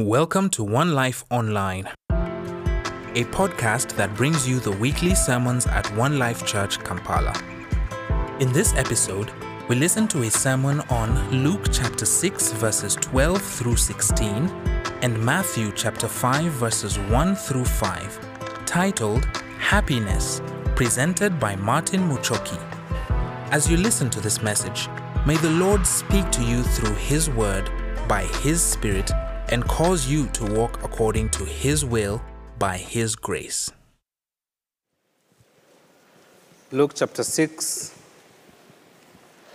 Welcome 0.00 0.48
to 0.50 0.64
One 0.64 0.94
Life 0.94 1.26
Online, 1.28 1.86
a 2.08 3.24
podcast 3.24 3.96
that 3.96 4.14
brings 4.14 4.48
you 4.48 4.58
the 4.58 4.72
weekly 4.72 5.14
sermons 5.14 5.66
at 5.66 5.94
One 5.94 6.18
Life 6.18 6.46
Church 6.46 6.82
Kampala. 6.82 7.34
In 8.40 8.50
this 8.50 8.72
episode, 8.76 9.30
we 9.68 9.76
listen 9.76 10.08
to 10.08 10.22
a 10.22 10.30
sermon 10.30 10.80
on 10.88 11.42
Luke 11.44 11.66
chapter 11.70 12.06
6, 12.06 12.52
verses 12.52 12.94
12 12.94 13.42
through 13.42 13.76
16, 13.76 14.48
and 15.02 15.22
Matthew 15.22 15.70
chapter 15.72 16.08
5, 16.08 16.50
verses 16.50 16.98
1 16.98 17.36
through 17.36 17.66
5, 17.66 18.64
titled 18.64 19.26
Happiness, 19.58 20.40
presented 20.76 21.38
by 21.38 21.56
Martin 21.56 22.08
Muchoki. 22.08 22.58
As 23.52 23.70
you 23.70 23.76
listen 23.76 24.08
to 24.08 24.20
this 24.22 24.40
message, 24.40 24.88
may 25.26 25.36
the 25.36 25.50
Lord 25.50 25.86
speak 25.86 26.30
to 26.30 26.42
you 26.42 26.62
through 26.62 26.94
His 26.94 27.28
Word 27.28 27.70
by 28.08 28.24
His 28.40 28.62
Spirit 28.62 29.10
and 29.50 29.66
cause 29.66 30.06
you 30.06 30.26
to 30.28 30.44
walk 30.44 30.82
according 30.84 31.28
to 31.30 31.44
His 31.44 31.84
will 31.84 32.22
by 32.58 32.76
His 32.76 33.16
grace. 33.16 33.70
Luke 36.70 36.92
chapter 36.94 37.24
6. 37.24 37.98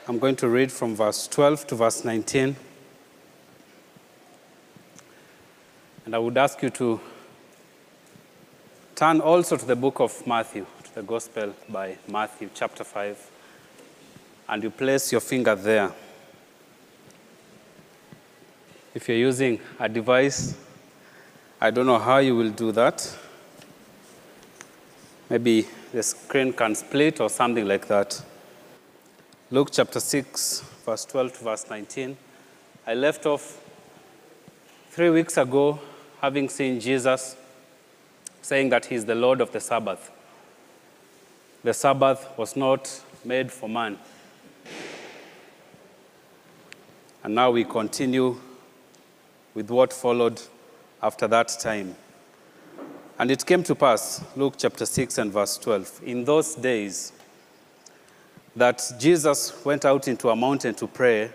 I'm 0.08 0.20
going 0.20 0.36
to 0.36 0.50
read 0.50 0.72
from 0.72 0.96
verse 0.96 1.28
12 1.28 1.68
to 1.68 1.76
verse 1.76 2.04
19. 2.04 2.56
And 6.06 6.14
I 6.14 6.20
would 6.20 6.38
ask 6.38 6.62
you 6.62 6.70
to 6.72 7.00
turn 8.96 9.22
also 9.22 9.56
to 9.56 9.66
the 9.66 9.76
book 9.76 10.02
of 10.02 10.28
Matthew, 10.28 10.66
to 10.84 10.96
the 10.96 11.04
Gospel 11.04 11.54
by 11.70 11.98
Matthew, 12.08 12.50
chapter 12.54 12.84
5, 12.84 13.32
and 14.50 14.62
you 14.62 14.70
place 14.70 15.12
your 15.12 15.22
finger 15.22 15.56
there. 15.56 15.92
If 18.96 19.10
you're 19.10 19.18
using 19.18 19.60
a 19.78 19.90
device, 19.90 20.58
I 21.60 21.70
don't 21.70 21.86
know 21.86 22.00
how 22.00 22.20
you 22.20 22.34
will 22.34 22.52
do 22.52 22.72
that. 22.72 23.14
Maybe 25.30 25.68
the 25.92 26.02
screen 26.02 26.54
can 26.54 26.76
split 26.76 27.20
or 27.20 27.30
something 27.30 27.68
like 27.68 27.88
that. 27.88 28.24
Luke 29.52 29.68
chapter 29.70 30.00
6, 30.00 30.62
verse 30.86 31.04
12 31.04 31.34
to 31.34 31.44
verse 31.44 31.70
19. 31.70 32.16
I 32.88 32.94
left 32.94 33.26
off 33.26 33.62
three 34.92 35.10
weeks 35.10 35.36
ago 35.36 35.78
having 36.22 36.48
seen 36.48 36.80
Jesus 36.80 37.36
saying 38.42 38.70
that 38.70 38.86
he's 38.86 39.04
the 39.04 39.16
Lord 39.16 39.42
of 39.42 39.52
the 39.52 39.60
Sabbath. 39.60 40.10
The 41.66 41.74
Sabbath 41.74 42.30
was 42.38 42.56
not 42.56 43.02
made 43.26 43.52
for 43.52 43.68
man. 43.68 44.00
And 47.26 47.36
now 47.36 47.52
we 47.52 47.66
continue 47.66 48.38
with 49.56 49.72
what 49.72 49.92
followed 49.92 50.40
after 51.02 51.28
that 51.28 51.48
time. 51.60 51.96
And 53.18 53.32
it 53.32 53.46
came 53.46 53.64
to 53.64 53.74
pass, 53.74 54.24
Luke 54.36 54.56
chapter 54.58 54.86
6 54.86 55.18
and 55.18 55.32
verse 55.32 55.58
12, 55.58 56.02
in 56.06 56.26
those 56.26 56.54
days 56.56 57.14
that 58.56 58.84
Jesus 59.00 59.66
went 59.66 59.86
out 59.86 60.08
into 60.08 60.30
a 60.30 60.36
mountain 60.36 60.76
to 60.76 60.88
pray 60.88 61.32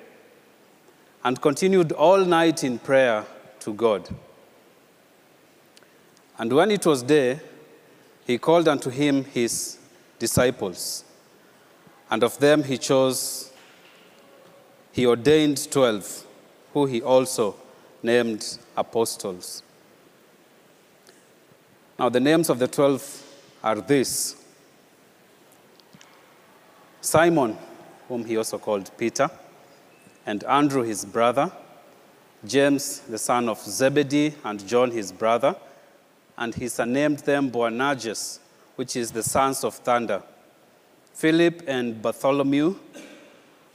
and 1.24 1.41
continued 1.41 1.92
all 1.92 2.24
night 2.24 2.62
in 2.62 2.78
prayer 2.78 3.24
to 3.60 3.72
God. 3.72 4.08
And 6.38 6.52
when 6.52 6.70
it 6.70 6.84
was 6.86 7.02
day, 7.02 7.41
he 8.26 8.38
called 8.38 8.68
unto 8.68 8.91
him 8.91 9.24
his 9.24 9.78
disciples, 10.18 11.04
and 12.10 12.22
of 12.22 12.38
them 12.38 12.62
he 12.62 12.78
chose, 12.78 13.52
he 14.92 15.06
ordained 15.06 15.70
twelve, 15.70 16.26
who 16.72 16.86
he 16.86 17.02
also 17.02 17.56
named 18.02 18.58
apostles. 18.76 19.62
Now, 21.98 22.08
the 22.08 22.20
names 22.20 22.48
of 22.48 22.58
the 22.58 22.68
twelve 22.68 23.02
are 23.62 23.76
this 23.76 24.36
Simon, 27.00 27.56
whom 28.08 28.25
he 28.25 28.36
also 28.36 28.58
called 28.58 28.91
Peter, 28.97 29.30
and 30.26 30.44
Andrew, 30.44 30.82
his 30.82 31.04
brother, 31.04 31.50
James, 32.47 33.00
the 33.00 33.19
son 33.19 33.48
of 33.48 33.58
Zebedee, 33.58 34.34
and 34.44 34.66
John, 34.66 34.91
his 34.91 35.12
brother, 35.12 35.54
and 36.38 36.54
he 36.54 36.69
surnamed 36.69 37.19
them 37.20 37.50
Boanerges, 37.50 38.38
which 38.76 38.96
is 38.96 39.10
the 39.10 39.22
sons 39.22 39.62
of 39.64 39.75
thunder, 39.75 40.22
Philip 41.12 41.62
and 41.66 42.00
Bartholomew, 42.00 42.76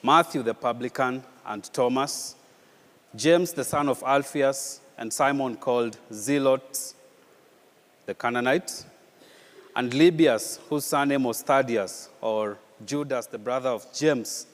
Matthew 0.01 0.41
the 0.41 0.53
publican, 0.53 1.23
and 1.45 1.63
Thomas, 1.73 2.35
James 3.15 3.53
the 3.53 3.63
son 3.63 3.87
of 3.87 4.03
Alphaeus, 4.03 4.81
and 4.97 5.11
Simon 5.11 5.55
called 5.55 5.97
Zealot 6.11 6.93
the 8.05 8.13
Canaanite, 8.13 8.85
and 9.75 9.91
Lebbaeus, 9.93 10.59
whose 10.69 10.85
surname 10.85 11.23
was 11.23 11.41
Thaddeus, 11.41 12.09
or 12.21 12.57
Judas, 12.85 13.25
the 13.27 13.37
brother 13.37 13.69
of 13.69 13.85
James, 13.93 14.47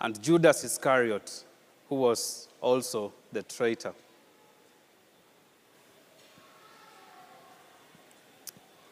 and 0.00 0.20
Judas 0.22 0.64
Iscariot, 0.64 1.44
who 1.88 1.96
was 1.96 2.48
also 2.60 3.12
the 3.32 3.42
traitor. 3.42 3.92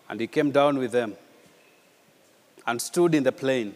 And 0.08 0.20
he 0.20 0.26
came 0.26 0.50
down 0.50 0.78
with 0.78 0.92
them 0.92 1.14
and 2.66 2.80
stood 2.80 3.14
in 3.14 3.22
the 3.22 3.32
plain, 3.32 3.74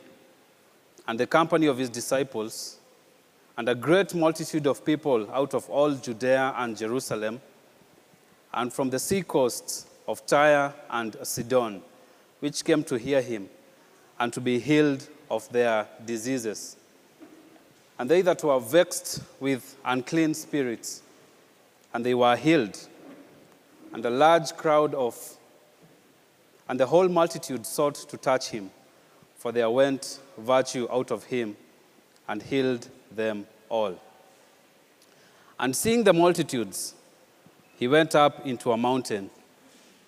and 1.06 1.18
the 1.18 1.26
company 1.26 1.66
of 1.66 1.78
his 1.78 1.90
disciples, 1.90 2.78
and 3.56 3.68
a 3.68 3.74
great 3.74 4.14
multitude 4.14 4.66
of 4.66 4.84
people 4.84 5.30
out 5.32 5.54
of 5.54 5.68
all 5.68 5.92
Judea 5.94 6.54
and 6.56 6.76
Jerusalem, 6.76 7.40
and 8.54 8.72
from 8.72 8.90
the 8.90 8.98
sea 8.98 9.22
coasts 9.22 9.86
of 10.08 10.24
Tyre 10.26 10.72
and 10.90 11.16
Sidon, 11.22 11.82
which 12.40 12.64
came 12.64 12.82
to 12.84 12.96
hear 12.96 13.20
him 13.20 13.48
and 14.18 14.32
to 14.32 14.40
be 14.40 14.58
healed 14.58 15.06
of 15.30 15.48
their 15.50 15.86
diseases. 16.04 16.76
And 17.98 18.10
they 18.10 18.22
that 18.22 18.42
were 18.42 18.58
vexed 18.58 19.22
with 19.38 19.76
unclean 19.84 20.34
spirits, 20.34 21.02
and 21.94 22.04
they 22.04 22.14
were 22.14 22.36
healed. 22.36 22.78
And 23.92 24.04
a 24.04 24.10
large 24.10 24.56
crowd 24.56 24.94
of, 24.94 25.16
and 26.68 26.80
the 26.80 26.86
whole 26.86 27.08
multitude 27.08 27.66
sought 27.66 27.94
to 27.94 28.16
touch 28.16 28.48
him, 28.48 28.70
for 29.36 29.52
there 29.52 29.70
went 29.70 30.20
virtue 30.38 30.88
out 30.90 31.10
of 31.10 31.24
him 31.24 31.56
and 32.28 32.42
healed 32.42 32.88
them 33.10 33.46
all. 33.68 33.98
And 35.58 35.74
seeing 35.74 36.04
the 36.04 36.12
multitudes, 36.12 36.94
he 37.78 37.88
went 37.88 38.14
up 38.14 38.46
into 38.46 38.72
a 38.72 38.76
mountain. 38.76 39.30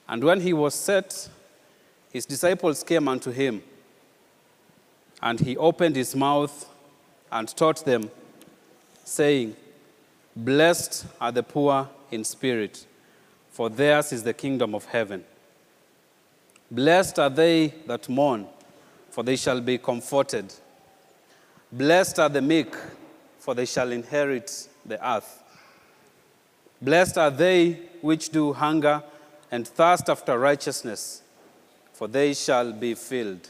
And 0.09 0.23
when 0.23 0.41
he 0.41 0.53
was 0.53 0.75
set, 0.75 1.29
his 2.13 2.27
disciples 2.27 2.83
came 2.83 3.09
unto 3.09 3.31
him. 3.31 3.63
And 5.23 5.41
he 5.41 5.57
opened 5.57 5.97
his 5.97 6.15
mouth 6.15 6.69
and 7.33 7.49
taught 7.49 7.85
them, 7.85 8.11
saying, 9.05 9.57
Blessed 10.37 11.07
are 11.21 11.33
the 11.33 11.43
poor 11.43 11.89
in 12.11 12.25
spirit, 12.25 12.87
for 13.51 13.71
theirs 13.71 14.13
is 14.13 14.23
the 14.23 14.35
kingdom 14.35 14.75
of 14.75 14.85
heaven. 14.87 15.25
Blessed 16.71 17.19
are 17.19 17.31
they 17.31 17.69
that 17.87 18.09
mourn, 18.09 18.47
for 19.11 19.23
they 19.23 19.37
shall 19.37 19.61
be 19.61 19.79
comforted. 19.79 20.53
Blessed 21.75 22.21
are 22.21 22.29
the 22.29 22.41
meek, 22.41 22.73
for 23.41 23.53
they 23.53 23.65
shall 23.65 23.91
inherit 23.91 24.69
the 24.87 24.97
earth. 25.05 25.43
Blessed 26.81 27.19
are 27.19 27.33
they 27.33 27.73
which 28.01 28.29
do 28.29 28.53
hunger 28.53 29.03
and 29.51 29.67
thirst 29.67 30.09
after 30.09 30.39
righteousness, 30.39 31.23
for 31.93 32.07
they 32.07 32.33
shall 32.33 32.73
be 32.73 32.95
filled. 32.95 33.49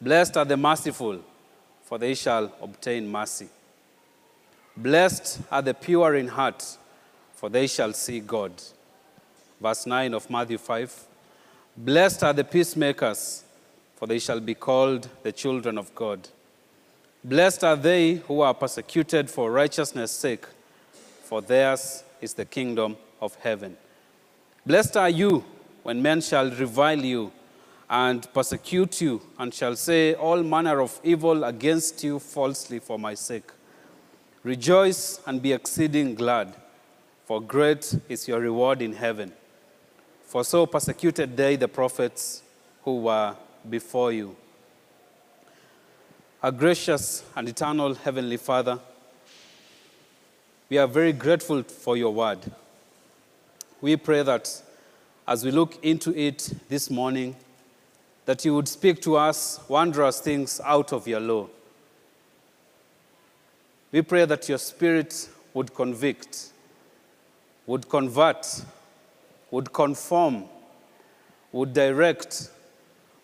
Blessed 0.00 0.36
are 0.36 0.44
the 0.44 0.56
merciful, 0.56 1.18
for 1.82 1.98
they 1.98 2.14
shall 2.14 2.52
obtain 2.62 3.10
mercy. 3.10 3.48
Blessed 4.76 5.40
are 5.50 5.62
the 5.62 5.74
pure 5.74 6.14
in 6.14 6.28
heart, 6.28 6.64
for 7.34 7.48
they 7.48 7.66
shall 7.66 7.92
see 7.92 8.20
God. 8.20 8.52
Verse 9.60 9.86
9 9.86 10.14
of 10.14 10.30
Matthew 10.30 10.58
5 10.58 11.06
Blessed 11.76 12.22
are 12.22 12.32
the 12.32 12.44
peacemakers, 12.44 13.42
for 13.96 14.06
they 14.06 14.20
shall 14.20 14.38
be 14.38 14.54
called 14.54 15.08
the 15.24 15.32
children 15.32 15.76
of 15.76 15.92
God. 15.96 16.28
Blessed 17.22 17.64
are 17.64 17.76
they 17.76 18.14
who 18.14 18.40
are 18.40 18.54
persecuted 18.54 19.28
for 19.28 19.52
righteousness' 19.52 20.10
sake, 20.10 20.46
for 21.22 21.42
theirs 21.42 22.02
is 22.22 22.32
the 22.32 22.46
kingdom 22.46 22.96
of 23.20 23.34
heaven. 23.36 23.76
Blessed 24.64 24.96
are 24.96 25.10
you 25.10 25.44
when 25.82 26.00
men 26.00 26.22
shall 26.22 26.50
revile 26.50 27.04
you 27.04 27.30
and 27.90 28.32
persecute 28.32 29.02
you, 29.02 29.20
and 29.38 29.52
shall 29.52 29.76
say 29.76 30.14
all 30.14 30.42
manner 30.42 30.80
of 30.80 30.98
evil 31.04 31.44
against 31.44 32.02
you 32.02 32.18
falsely 32.18 32.78
for 32.78 32.98
my 32.98 33.12
sake. 33.12 33.50
Rejoice 34.42 35.20
and 35.26 35.42
be 35.42 35.52
exceeding 35.52 36.14
glad, 36.14 36.54
for 37.26 37.42
great 37.42 37.96
is 38.08 38.28
your 38.28 38.40
reward 38.40 38.80
in 38.80 38.94
heaven. 38.94 39.30
For 40.24 40.42
so 40.42 40.64
persecuted 40.64 41.36
they 41.36 41.56
the 41.56 41.68
prophets 41.68 42.42
who 42.84 43.00
were 43.00 43.36
before 43.68 44.12
you. 44.12 44.36
Our 46.42 46.52
gracious 46.52 47.22
and 47.36 47.46
eternal 47.50 47.92
Heavenly 47.92 48.38
Father, 48.38 48.78
we 50.70 50.78
are 50.78 50.86
very 50.86 51.12
grateful 51.12 51.62
for 51.62 51.98
your 51.98 52.14
word. 52.14 52.38
We 53.82 53.96
pray 53.96 54.22
that 54.22 54.62
as 55.28 55.44
we 55.44 55.50
look 55.50 55.84
into 55.84 56.18
it 56.18 56.50
this 56.70 56.88
morning, 56.88 57.36
that 58.24 58.42
you 58.46 58.54
would 58.54 58.68
speak 58.68 59.02
to 59.02 59.18
us 59.18 59.60
wondrous 59.68 60.20
things 60.20 60.62
out 60.64 60.94
of 60.94 61.06
your 61.06 61.20
law. 61.20 61.46
We 63.92 64.00
pray 64.00 64.24
that 64.24 64.48
your 64.48 64.56
spirit 64.56 65.28
would 65.52 65.74
convict, 65.74 66.52
would 67.66 67.86
convert, 67.86 68.64
would 69.50 69.74
conform, 69.74 70.44
would 71.52 71.74
direct, 71.74 72.48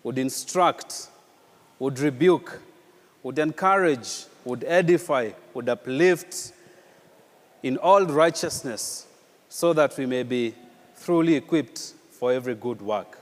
would 0.03 0.19
instruct, 0.19 1.07
would 1.79 1.97
rebuke, 1.97 2.61
would 3.27 3.39
encourage, 3.39 4.23
would 4.45 4.63
edify, 4.63 5.29
would 5.53 5.67
uplift 5.67 6.53
in 7.61 7.75
all 7.75 8.05
righteousness, 8.05 9.05
so 9.49 9.73
that 9.73 9.97
we 9.97 10.05
may 10.05 10.23
be 10.23 10.55
truly 11.03 11.35
equipped 11.35 11.93
for 12.09 12.31
every 12.31 12.55
good 12.55 12.81
work. 12.81 13.19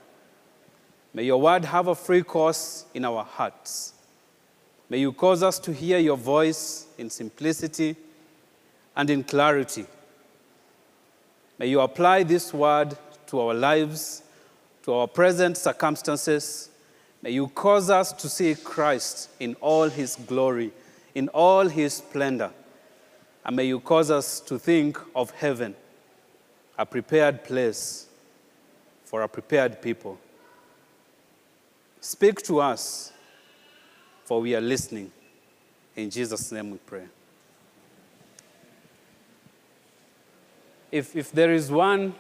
May 1.12 1.24
your 1.24 1.42
word 1.42 1.66
have 1.66 1.88
a 1.88 1.96
free 1.96 2.22
course 2.22 2.86
in 2.94 3.04
our 3.04 3.24
hearts. 3.24 3.94
May 4.92 5.00
you 5.00 5.12
cause 5.12 5.42
us 5.42 5.58
to 5.58 5.74
hear 5.74 5.98
your 5.98 6.18
voice 6.18 6.86
in 7.00 7.10
simplicity 7.10 7.96
and 8.96 9.10
in 9.10 9.24
clarity. 9.24 9.88
May 11.58 11.66
you 11.66 11.80
apply 11.80 12.22
this 12.22 12.54
word 12.54 12.96
to 13.26 13.40
our 13.40 13.56
lives, 13.56 14.22
to 14.84 14.94
our 14.94 15.08
present 15.08 15.58
circumstances. 15.58 16.70
May 17.26 17.32
you 17.32 17.48
cause 17.48 17.90
us 17.90 18.14
to 18.14 18.30
see 18.30 18.54
Christ 18.54 19.32
in 19.40 19.56
all 19.56 19.90
his 19.90 20.16
glory, 20.28 20.72
in 21.16 21.28
all 21.30 21.68
his 21.68 21.96
splendor. 21.96 22.52
And 23.44 23.56
may 23.56 23.66
you 23.66 23.80
cause 23.80 24.12
us 24.12 24.40
to 24.42 24.60
think 24.60 25.00
of 25.16 25.32
heaven, 25.32 25.76
a 26.78 26.86
prepared 26.86 27.44
place 27.44 28.06
for 29.06 29.24
a 29.24 29.28
prepared 29.28 29.82
people. 29.82 30.20
Speak 32.00 32.44
to 32.44 32.60
us, 32.60 33.12
for 34.24 34.40
we 34.42 34.56
are 34.56 34.62
listening. 34.62 35.12
In 35.96 36.12
Jesus' 36.12 36.52
name 36.52 36.70
we 36.70 36.78
pray. 36.78 37.06
If, 40.92 41.16
if 41.16 41.32
there 41.32 41.52
is 41.52 41.72
one, 41.72 42.14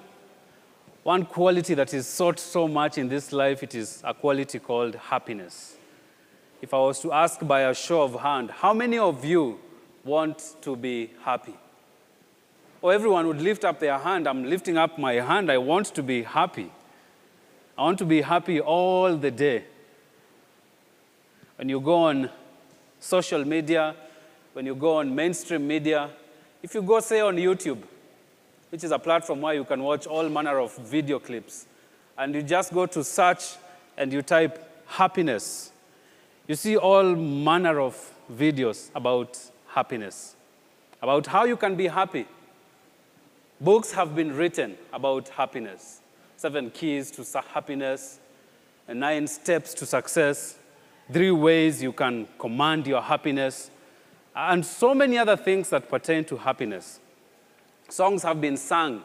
one 1.05 1.23
quality 1.23 1.75
that 1.75 1.93
is 1.93 2.07
sought 2.07 2.39
so 2.39 2.67
much 2.67 2.97
in 2.97 3.07
this 3.07 3.31
life, 3.31 3.61
it 3.61 3.75
is 3.75 4.01
a 4.03 4.11
quality 4.11 4.57
called 4.57 4.95
happiness. 4.95 5.75
If 6.63 6.73
I 6.73 6.79
was 6.79 6.99
to 7.01 7.13
ask 7.13 7.45
by 7.45 7.61
a 7.61 7.75
show 7.75 8.01
of 8.01 8.19
hand, 8.19 8.49
how 8.49 8.73
many 8.73 8.97
of 8.97 9.23
you 9.23 9.59
want 10.03 10.55
to 10.63 10.75
be 10.75 11.11
happy? 11.21 11.53
Or 12.81 12.91
everyone 12.91 13.27
would 13.27 13.39
lift 13.39 13.63
up 13.63 13.79
their 13.79 13.99
hand. 13.99 14.27
I'm 14.27 14.49
lifting 14.49 14.79
up 14.79 14.97
my 14.97 15.13
hand. 15.13 15.51
I 15.51 15.59
want 15.59 15.93
to 15.93 16.01
be 16.01 16.23
happy. 16.23 16.71
I 17.77 17.83
want 17.83 17.99
to 17.99 18.05
be 18.05 18.21
happy 18.21 18.59
all 18.59 19.15
the 19.15 19.29
day. 19.29 19.63
When 21.57 21.69
you 21.69 21.81
go 21.81 21.97
on 21.97 22.31
social 22.99 23.45
media, 23.45 23.95
when 24.53 24.65
you 24.65 24.73
go 24.73 24.95
on 24.95 25.13
mainstream 25.13 25.67
media, 25.67 26.09
if 26.63 26.73
you 26.73 26.81
go, 26.81 26.99
say, 26.99 27.19
on 27.19 27.35
YouTube, 27.35 27.83
which 28.75 28.83
is 28.83 28.91
a 28.91 28.99
platform 28.99 29.39
where 29.39 29.53
you 29.53 29.63
can 29.63 29.81
watch 29.81 30.05
all 30.05 30.27
manner 30.27 30.59
of 30.59 30.75
video 30.79 31.17
clips, 31.17 31.65
and 32.17 32.35
you 32.35 32.43
just 32.43 32.73
go 32.73 32.85
to 32.85 33.05
search 33.05 33.55
and 33.95 34.11
you 34.11 34.21
type 34.21 34.69
happiness, 34.85 35.71
you 36.45 36.55
see 36.55 36.75
all 36.75 37.15
manner 37.15 37.79
of 37.79 37.95
videos 38.29 38.89
about 38.93 39.39
happiness, 39.69 40.35
about 41.01 41.25
how 41.25 41.45
you 41.45 41.55
can 41.55 41.75
be 41.75 41.87
happy. 41.87 42.27
Books 43.61 43.93
have 43.93 44.13
been 44.13 44.35
written 44.35 44.77
about 44.91 45.29
happiness 45.29 46.01
seven 46.35 46.69
keys 46.69 47.09
to 47.11 47.23
happiness, 47.53 48.19
nine 48.89 49.25
steps 49.25 49.73
to 49.75 49.85
success, 49.85 50.57
three 51.13 51.31
ways 51.31 51.81
you 51.81 51.93
can 51.93 52.27
command 52.37 52.85
your 52.85 53.01
happiness, 53.01 53.71
and 54.35 54.65
so 54.65 54.93
many 54.93 55.17
other 55.17 55.37
things 55.37 55.69
that 55.69 55.87
pertain 55.87 56.25
to 56.25 56.35
happiness. 56.35 56.99
Songs 57.89 58.23
have 58.23 58.41
been 58.41 58.57
sung. 58.57 59.03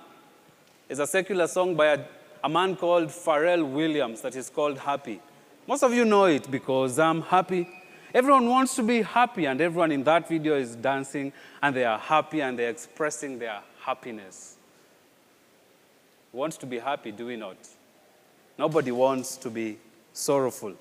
It's 0.88 1.00
a 1.00 1.06
secular 1.06 1.46
song 1.46 1.74
by 1.76 1.86
a, 1.86 2.04
a 2.42 2.48
man 2.48 2.74
called 2.76 3.08
Pharrell 3.08 3.70
Williams 3.70 4.22
that 4.22 4.34
is 4.34 4.50
called 4.50 4.78
Happy. 4.78 5.20
Most 5.66 5.82
of 5.82 5.92
you 5.92 6.04
know 6.04 6.24
it 6.24 6.50
because 6.50 6.98
I'm 6.98 7.22
happy. 7.22 7.68
Everyone 8.12 8.48
wants 8.48 8.74
to 8.74 8.82
be 8.82 9.02
happy, 9.02 9.44
and 9.46 9.60
everyone 9.60 9.92
in 9.92 10.02
that 10.04 10.28
video 10.28 10.56
is 10.56 10.74
dancing, 10.74 11.32
and 11.62 11.76
they 11.76 11.84
are 11.84 11.98
happy, 11.98 12.40
and 12.40 12.58
they're 12.58 12.70
expressing 12.70 13.38
their 13.38 13.60
happiness. 13.82 14.56
We 16.32 16.40
want 16.40 16.54
to 16.54 16.66
be 16.66 16.80
happy, 16.80 17.12
do 17.12 17.26
we 17.26 17.36
not? 17.36 17.56
Nobody 18.58 18.90
wants 18.90 19.36
to 19.36 19.50
be 19.50 19.78
sorrowful. 20.12 20.74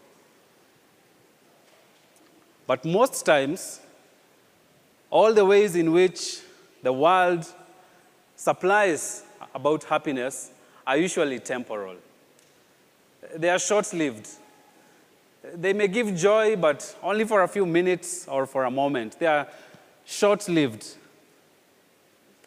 But 2.66 2.84
most 2.84 3.26
times, 3.26 3.80
all 5.12 5.34
the 5.34 5.46
ways 5.46 5.76
in 5.76 5.92
which 5.92 6.40
the 6.82 6.94
world 6.94 7.46
supplies 8.40 9.24
about 9.54 9.84
happiness 9.84 10.52
are 10.88 10.96
usually 10.96 11.40
temporal. 11.40 11.98
They 13.36 13.50
are 13.50 13.60
short 13.60 13.92
lived. 13.94 14.30
They 15.56 15.74
may 15.74 15.90
give 15.90 16.16
joy, 16.16 16.56
but 16.56 16.96
only 17.04 17.26
for 17.26 17.44
a 17.44 17.48
few 17.50 17.66
minutes 17.66 18.28
or 18.30 18.46
for 18.46 18.64
a 18.64 18.72
moment. 18.72 19.20
They 19.20 19.26
are 19.26 19.46
short 20.06 20.48
lived. 20.48 20.88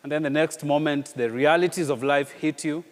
And 0.02 0.10
then 0.10 0.22
the 0.22 0.30
next 0.30 0.64
moment, 0.64 1.12
the 1.14 1.30
realities 1.30 1.90
of 1.90 2.02
life 2.02 2.32
hit 2.32 2.64
you. 2.64 2.84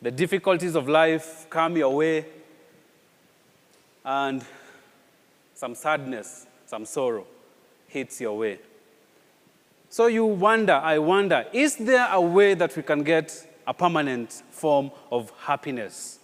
The 0.00 0.10
difficulties 0.10 0.76
of 0.76 0.88
life 0.88 1.46
come 1.50 1.76
your 1.76 1.94
way. 1.94 2.24
And 4.02 4.42
some 5.54 5.74
sadness, 5.74 6.46
some 6.64 6.86
sorrow 6.86 7.26
hits 7.86 8.18
your 8.18 8.38
way. 8.38 8.60
So 9.90 10.06
you 10.06 10.26
wonder, 10.26 10.74
I 10.74 10.98
wonder, 10.98 11.46
is 11.52 11.76
there 11.76 12.08
a 12.10 12.20
way 12.20 12.54
that 12.54 12.76
we 12.76 12.82
can 12.82 13.02
get 13.02 13.46
a 13.66 13.72
permanent 13.72 14.42
form 14.50 14.90
of 15.10 15.32
happiness? 15.38 16.18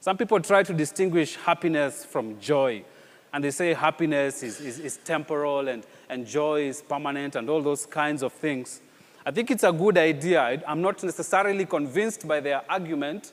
Some 0.00 0.16
people 0.16 0.40
try 0.40 0.62
to 0.62 0.72
distinguish 0.72 1.34
happiness 1.34 2.04
from 2.04 2.38
joy. 2.40 2.84
And 3.32 3.42
they 3.42 3.50
say 3.50 3.74
happiness 3.74 4.42
is, 4.42 4.60
is, 4.60 4.78
is 4.78 4.96
temporal 4.98 5.68
and, 5.68 5.84
and 6.08 6.26
joy 6.26 6.62
is 6.62 6.80
permanent 6.80 7.34
and 7.34 7.50
all 7.50 7.60
those 7.60 7.86
kinds 7.86 8.22
of 8.22 8.32
things. 8.32 8.80
I 9.26 9.32
think 9.32 9.50
it's 9.50 9.64
a 9.64 9.72
good 9.72 9.98
idea. 9.98 10.62
I'm 10.66 10.80
not 10.80 11.02
necessarily 11.02 11.66
convinced 11.66 12.26
by 12.26 12.40
their 12.40 12.62
argument, 12.70 13.32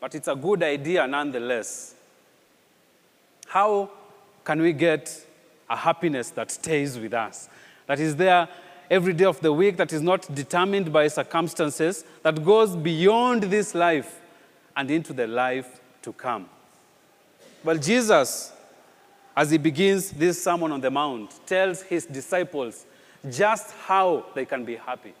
but 0.00 0.14
it's 0.14 0.28
a 0.28 0.34
good 0.34 0.62
idea 0.62 1.06
nonetheless. 1.06 1.94
How 3.46 3.90
can 4.44 4.62
we 4.62 4.72
get 4.72 5.26
a 5.68 5.76
happiness 5.76 6.30
that 6.30 6.50
stays 6.50 6.98
with 6.98 7.14
us, 7.14 7.48
that 7.86 8.00
is 8.00 8.16
there 8.16 8.48
every 8.90 9.12
day 9.12 9.24
of 9.24 9.40
the 9.40 9.52
week, 9.52 9.76
that 9.76 9.92
is 9.92 10.02
not 10.02 10.32
determined 10.34 10.92
by 10.92 11.06
circumstances, 11.08 12.04
that 12.22 12.44
goes 12.44 12.74
beyond 12.74 13.44
this 13.44 13.74
life 13.74 14.20
and 14.76 14.90
into 14.90 15.12
the 15.12 15.26
life 15.26 15.80
to 16.02 16.12
come? 16.12 16.48
Well, 17.62 17.76
Jesus, 17.76 18.52
as 19.36 19.50
he 19.50 19.58
begins 19.58 20.10
this 20.10 20.42
Sermon 20.42 20.72
on 20.72 20.80
the 20.80 20.90
Mount, 20.90 21.46
tells 21.46 21.82
his 21.82 22.06
disciples 22.06 22.86
just 23.30 23.74
how 23.86 24.24
they 24.34 24.44
can 24.44 24.64
be 24.64 24.76
happy. 24.76 25.12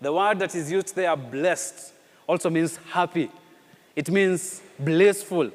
The 0.00 0.12
word 0.12 0.40
that 0.40 0.54
is 0.54 0.70
used 0.70 0.94
there, 0.96 1.16
blessed, 1.16 1.92
also 2.26 2.50
means 2.50 2.76
happy. 2.90 3.30
It 3.94 4.10
means 4.10 4.60
blissful. 4.78 5.50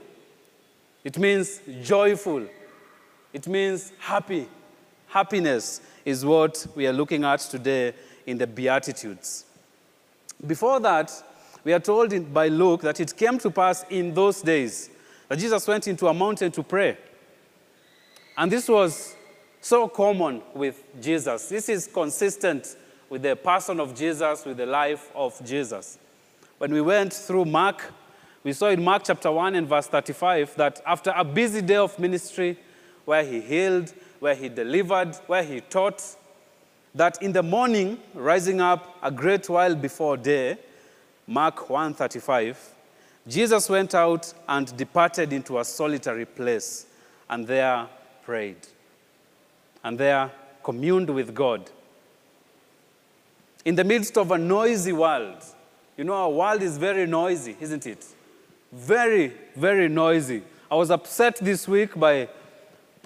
It 1.03 1.17
means 1.17 1.59
joyful. 1.83 2.47
It 3.33 3.47
means 3.47 3.91
happy. 3.99 4.47
Happiness 5.07 5.81
is 6.07 6.23
what 6.23 6.65
we 6.73 6.87
are 6.87 6.93
looking 6.93 7.25
at 7.25 7.41
today 7.41 7.93
in 8.25 8.37
the 8.37 8.47
Beatitudes. 8.47 9.43
Before 10.45 10.79
that, 10.79 11.11
we 11.65 11.73
are 11.73 11.81
told 11.81 12.33
by 12.33 12.47
Luke 12.47 12.79
that 12.83 13.01
it 13.01 13.13
came 13.17 13.37
to 13.39 13.51
pass 13.51 13.83
in 13.89 14.13
those 14.13 14.41
days 14.41 14.89
that 15.27 15.37
Jesus 15.37 15.67
went 15.67 15.85
into 15.85 16.07
a 16.07 16.13
mountain 16.13 16.49
to 16.53 16.63
pray. 16.63 16.97
And 18.37 18.49
this 18.49 18.69
was 18.69 19.17
so 19.59 19.89
common 19.89 20.41
with 20.53 20.81
Jesus. 21.01 21.49
This 21.49 21.67
is 21.67 21.87
consistent 21.87 22.77
with 23.09 23.23
the 23.23 23.35
person 23.35 23.81
of 23.81 23.93
Jesus, 23.93 24.45
with 24.45 24.55
the 24.55 24.65
life 24.65 25.11
of 25.13 25.37
Jesus. 25.45 25.99
When 26.57 26.71
we 26.71 26.79
went 26.79 27.11
through 27.11 27.43
Mark, 27.43 27.83
we 28.45 28.53
saw 28.53 28.67
in 28.67 28.81
Mark 28.81 29.03
chapter 29.03 29.29
1 29.29 29.55
and 29.55 29.67
verse 29.67 29.87
35 29.87 30.55
that 30.55 30.81
after 30.85 31.11
a 31.13 31.25
busy 31.25 31.61
day 31.61 31.75
of 31.75 31.99
ministry, 31.99 32.57
where 33.03 33.25
he 33.25 33.41
healed, 33.41 33.93
where 34.19 34.35
he 34.35 34.49
delivered, 34.49 35.15
where 35.27 35.43
he 35.43 35.61
taught, 35.61 36.03
that 36.95 37.21
in 37.21 37.31
the 37.31 37.43
morning, 37.43 37.99
rising 38.13 38.61
up 38.61 38.97
a 39.03 39.11
great 39.11 39.49
while 39.49 39.75
before 39.75 40.17
day, 40.17 40.57
Mark 41.27 41.69
1:35, 41.69 42.57
Jesus 43.27 43.69
went 43.69 43.93
out 43.93 44.33
and 44.47 44.75
departed 44.77 45.33
into 45.33 45.59
a 45.59 45.65
solitary 45.65 46.25
place 46.25 46.85
and 47.29 47.45
there 47.45 47.87
prayed 48.23 48.67
and 49.83 49.97
there 49.97 50.31
communed 50.63 51.09
with 51.09 51.33
God. 51.35 51.69
in 53.67 53.75
the 53.75 53.83
midst 53.83 54.17
of 54.17 54.31
a 54.31 54.37
noisy 54.37 54.93
world. 54.93 55.43
You 55.97 56.05
know, 56.05 56.13
our 56.13 56.29
world 56.29 56.61
is 56.61 56.77
very 56.77 57.05
noisy, 57.05 57.57
isn't 57.59 57.85
it? 57.85 58.05
Very, 58.71 59.33
very 59.57 59.89
noisy. 59.89 60.41
I 60.71 60.75
was 60.75 60.89
upset 60.89 61.35
this 61.41 61.67
week 61.67 61.93
by, 61.99 62.29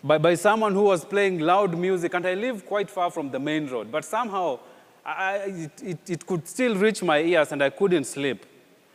by, 0.03 0.17
by 0.17 0.35
someone 0.35 0.73
who 0.73 0.83
was 0.83 1.05
playing 1.05 1.39
loud 1.39 1.77
music, 1.77 2.13
and 2.13 2.25
I 2.25 2.33
live 2.33 2.65
quite 2.65 2.89
far 2.89 3.11
from 3.11 3.31
the 3.31 3.39
main 3.39 3.67
road, 3.67 3.91
but 3.91 4.03
somehow 4.03 4.59
I, 5.05 5.35
it, 5.35 5.83
it, 5.83 6.09
it 6.09 6.25
could 6.25 6.47
still 6.47 6.75
reach 6.75 7.01
my 7.03 7.19
ears 7.19 7.51
and 7.51 7.63
I 7.63 7.69
couldn't 7.69 8.05
sleep. 8.05 8.45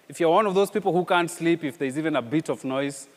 If 0.09 0.21
you're 0.21 0.31
one 0.31 0.47
of 0.47 0.55
those 0.55 0.71
people 0.71 0.93
who 0.93 1.05
can't 1.05 1.31
sleep 1.31 1.65
if 1.65 1.79
there's 1.79 1.99
even 1.99 2.17
a 2.17 2.23
bit 2.23 2.49
of 2.49 2.65
noise, 2.65 3.09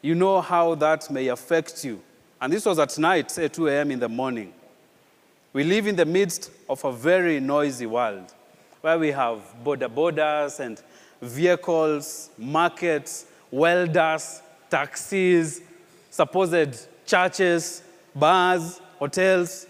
you 0.00 0.14
know 0.14 0.40
how 0.40 0.74
that 0.76 1.10
may 1.10 1.28
affect 1.28 1.84
you. 1.84 2.00
And 2.40 2.52
this 2.52 2.64
was 2.64 2.78
at 2.78 2.96
night, 2.98 3.30
say 3.30 3.48
2 3.48 3.68
a.m. 3.68 3.90
in 3.90 3.98
the 3.98 4.08
morning. 4.08 4.52
We 5.52 5.64
live 5.64 5.86
in 5.86 5.96
the 5.96 6.06
midst 6.06 6.50
of 6.68 6.84
a 6.84 6.92
very 6.92 7.40
noisy 7.40 7.86
world 7.86 8.32
where 8.80 8.98
we 8.98 9.10
have 9.10 9.40
boda 9.64 9.88
bodas 9.88 10.60
and 10.60 10.80
vehicles, 11.20 12.30
markets, 12.38 13.26
welders, 13.50 14.40
taxis, 14.70 15.62
supposed 16.10 16.88
churches, 17.08 17.82
bars, 18.14 18.80
hotels, 18.98 19.66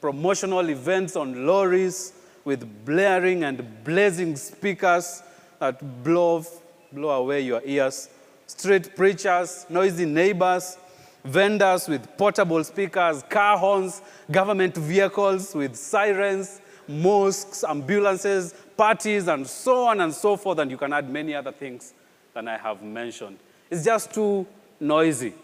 promotional 0.00 0.68
events 0.68 1.14
on 1.14 1.46
lorries 1.46 2.12
with 2.44 2.84
blaring 2.84 3.44
and 3.44 3.84
blazing 3.84 4.34
speakers 4.34 5.22
that 5.60 6.02
blow, 6.02 6.44
blow 6.92 7.10
away 7.10 7.40
your 7.42 7.62
ears, 7.64 8.08
street 8.46 8.96
preachers, 8.96 9.66
noisy 9.68 10.04
neighbors, 10.04 10.78
vendors 11.24 11.86
with 11.88 12.06
portable 12.16 12.64
speakers, 12.64 13.22
car 13.24 13.56
horns, 13.56 14.02
government 14.30 14.74
vehicles 14.74 15.54
with 15.54 15.76
sirens, 15.76 16.60
mosques, 16.88 17.62
ambulances, 17.62 18.54
parties, 18.76 19.28
and 19.28 19.46
so 19.46 19.86
on 19.86 20.00
and 20.00 20.12
so 20.12 20.36
forth. 20.36 20.58
And 20.58 20.70
you 20.70 20.76
can 20.76 20.92
add 20.92 21.08
many 21.08 21.34
other 21.34 21.52
things 21.52 21.94
than 22.34 22.48
I 22.48 22.56
have 22.56 22.82
mentioned. 22.82 23.38
It's 23.70 23.84
just 23.84 24.12
too 24.12 24.46
noisy. 24.80 25.34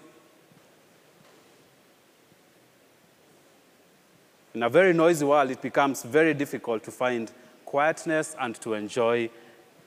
In 4.56 4.62
a 4.62 4.70
very 4.70 4.94
noisy 4.94 5.22
world, 5.26 5.50
it 5.50 5.60
becomes 5.60 6.02
very 6.02 6.32
difficult 6.32 6.82
to 6.84 6.90
find 6.90 7.30
quietness 7.66 8.34
and 8.40 8.58
to 8.62 8.72
enjoy 8.72 9.28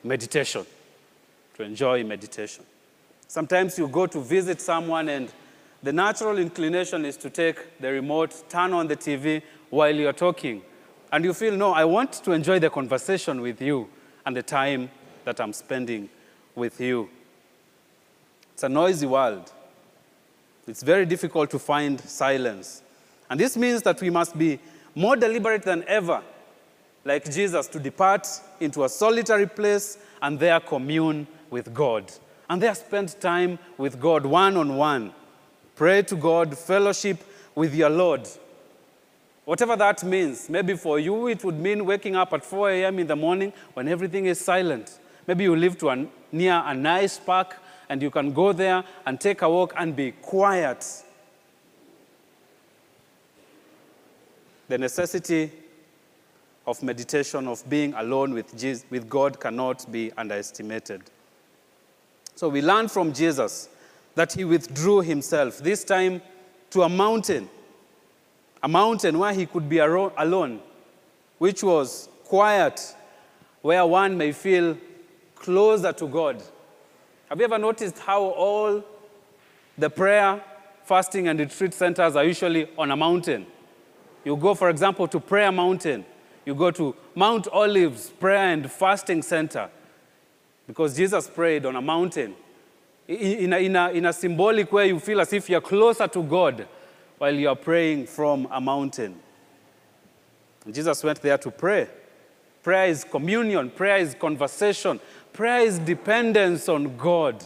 meditation. 0.04 0.64
To 1.54 1.64
enjoy 1.64 2.04
meditation. 2.04 2.64
Sometimes 3.26 3.76
you 3.78 3.88
go 3.88 4.06
to 4.06 4.20
visit 4.20 4.60
someone, 4.60 5.08
and 5.08 5.32
the 5.82 5.92
natural 5.92 6.38
inclination 6.38 7.04
is 7.04 7.16
to 7.16 7.30
take 7.30 7.80
the 7.80 7.90
remote, 7.90 8.48
turn 8.48 8.72
on 8.72 8.86
the 8.86 8.94
TV 8.94 9.42
while 9.70 9.92
you're 9.92 10.12
talking. 10.12 10.62
And 11.10 11.24
you 11.24 11.34
feel, 11.34 11.56
no, 11.56 11.72
I 11.72 11.84
want 11.84 12.12
to 12.22 12.30
enjoy 12.30 12.60
the 12.60 12.70
conversation 12.70 13.40
with 13.40 13.60
you 13.60 13.88
and 14.24 14.36
the 14.36 14.42
time 14.44 14.88
that 15.24 15.40
I'm 15.40 15.52
spending 15.52 16.08
with 16.54 16.80
you. 16.80 17.10
It's 18.54 18.62
a 18.62 18.68
noisy 18.68 19.06
world. 19.06 19.50
It's 20.68 20.84
very 20.84 21.06
difficult 21.06 21.50
to 21.50 21.58
find 21.58 22.00
silence. 22.00 22.82
And 23.30 23.38
this 23.38 23.56
means 23.56 23.82
that 23.82 24.00
we 24.00 24.10
must 24.10 24.36
be 24.36 24.58
more 24.94 25.14
deliberate 25.14 25.62
than 25.62 25.84
ever, 25.86 26.20
like 27.04 27.30
Jesus, 27.30 27.68
to 27.68 27.78
depart 27.78 28.26
into 28.58 28.84
a 28.84 28.88
solitary 28.88 29.46
place 29.46 29.98
and 30.20 30.38
there 30.38 30.58
commune 30.58 31.28
with 31.48 31.72
God. 31.72 32.12
And 32.50 32.60
there 32.60 32.74
spend 32.74 33.18
time 33.20 33.60
with 33.78 34.00
God 34.00 34.26
one 34.26 34.56
on 34.56 34.76
one. 34.76 35.12
Pray 35.76 36.02
to 36.02 36.16
God, 36.16 36.58
fellowship 36.58 37.22
with 37.54 37.72
your 37.72 37.88
Lord. 37.88 38.28
Whatever 39.44 39.76
that 39.76 40.02
means. 40.02 40.50
Maybe 40.50 40.74
for 40.74 40.98
you, 40.98 41.28
it 41.28 41.44
would 41.44 41.58
mean 41.58 41.86
waking 41.86 42.16
up 42.16 42.32
at 42.32 42.44
4 42.44 42.70
a.m. 42.70 42.98
in 42.98 43.06
the 43.06 43.16
morning 43.16 43.52
when 43.74 43.86
everything 43.86 44.26
is 44.26 44.40
silent. 44.40 44.98
Maybe 45.26 45.44
you 45.44 45.54
live 45.54 45.78
to 45.78 45.90
a, 45.90 46.06
near 46.32 46.62
a 46.66 46.74
nice 46.74 47.18
park 47.18 47.56
and 47.88 48.02
you 48.02 48.10
can 48.10 48.32
go 48.32 48.52
there 48.52 48.82
and 49.06 49.20
take 49.20 49.42
a 49.42 49.48
walk 49.48 49.72
and 49.76 49.94
be 49.94 50.12
quiet 50.12 50.84
The 54.70 54.78
necessity 54.78 55.50
of 56.64 56.80
meditation, 56.80 57.48
of 57.48 57.68
being 57.68 57.92
alone 57.94 58.32
with, 58.32 58.56
Jesus, 58.56 58.84
with 58.88 59.10
God, 59.10 59.40
cannot 59.40 59.90
be 59.90 60.12
underestimated. 60.16 61.02
So 62.36 62.48
we 62.48 62.62
learn 62.62 62.86
from 62.86 63.12
Jesus 63.12 63.68
that 64.14 64.32
he 64.32 64.44
withdrew 64.44 65.00
himself, 65.00 65.58
this 65.58 65.82
time 65.82 66.22
to 66.70 66.82
a 66.82 66.88
mountain, 66.88 67.50
a 68.62 68.68
mountain 68.68 69.18
where 69.18 69.32
he 69.32 69.44
could 69.44 69.68
be 69.68 69.78
alone, 69.78 70.60
which 71.38 71.64
was 71.64 72.08
quiet, 72.22 72.94
where 73.62 73.84
one 73.84 74.16
may 74.16 74.30
feel 74.30 74.78
closer 75.34 75.92
to 75.94 76.06
God. 76.06 76.40
Have 77.28 77.40
you 77.40 77.44
ever 77.44 77.58
noticed 77.58 77.98
how 77.98 78.22
all 78.22 78.84
the 79.76 79.90
prayer, 79.90 80.40
fasting, 80.84 81.26
and 81.26 81.40
retreat 81.40 81.74
centers 81.74 82.14
are 82.14 82.24
usually 82.24 82.68
on 82.78 82.92
a 82.92 82.96
mountain? 82.96 83.48
You 84.24 84.36
go, 84.36 84.54
for 84.54 84.70
example, 84.70 85.08
to 85.08 85.20
Prayer 85.20 85.50
Mountain. 85.50 86.04
You 86.44 86.54
go 86.54 86.70
to 86.72 86.94
Mount 87.14 87.48
Olives 87.48 88.10
Prayer 88.10 88.52
and 88.52 88.70
Fasting 88.70 89.22
Center 89.22 89.70
because 90.66 90.96
Jesus 90.96 91.28
prayed 91.28 91.66
on 91.66 91.76
a 91.76 91.82
mountain 91.82 92.34
in 93.10 93.52
a, 93.52 93.58
in, 93.58 93.74
a, 93.74 93.90
in 93.90 94.06
a 94.06 94.12
symbolic 94.12 94.70
way, 94.70 94.88
you 94.88 95.00
feel 95.00 95.20
as 95.20 95.32
if 95.32 95.50
you're 95.50 95.60
closer 95.60 96.06
to 96.06 96.22
God 96.22 96.68
while 97.18 97.34
you're 97.34 97.56
praying 97.56 98.06
from 98.06 98.46
a 98.52 98.60
mountain. 98.60 99.18
And 100.64 100.72
Jesus 100.72 101.02
went 101.02 101.20
there 101.20 101.38
to 101.38 101.50
pray. 101.50 101.88
Prayer 102.62 102.86
is 102.86 103.02
communion, 103.02 103.70
prayer 103.70 103.96
is 103.96 104.14
conversation, 104.14 105.00
prayer 105.32 105.62
is 105.62 105.78
dependence 105.80 106.68
on 106.68 106.96
God. 106.96 107.42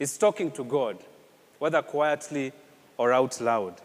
It's 0.00 0.18
talking 0.18 0.50
to 0.52 0.64
God, 0.64 0.98
whether 1.58 1.82
quietly 1.82 2.52
or 2.96 3.12
out 3.12 3.40
loud. 3.40 3.80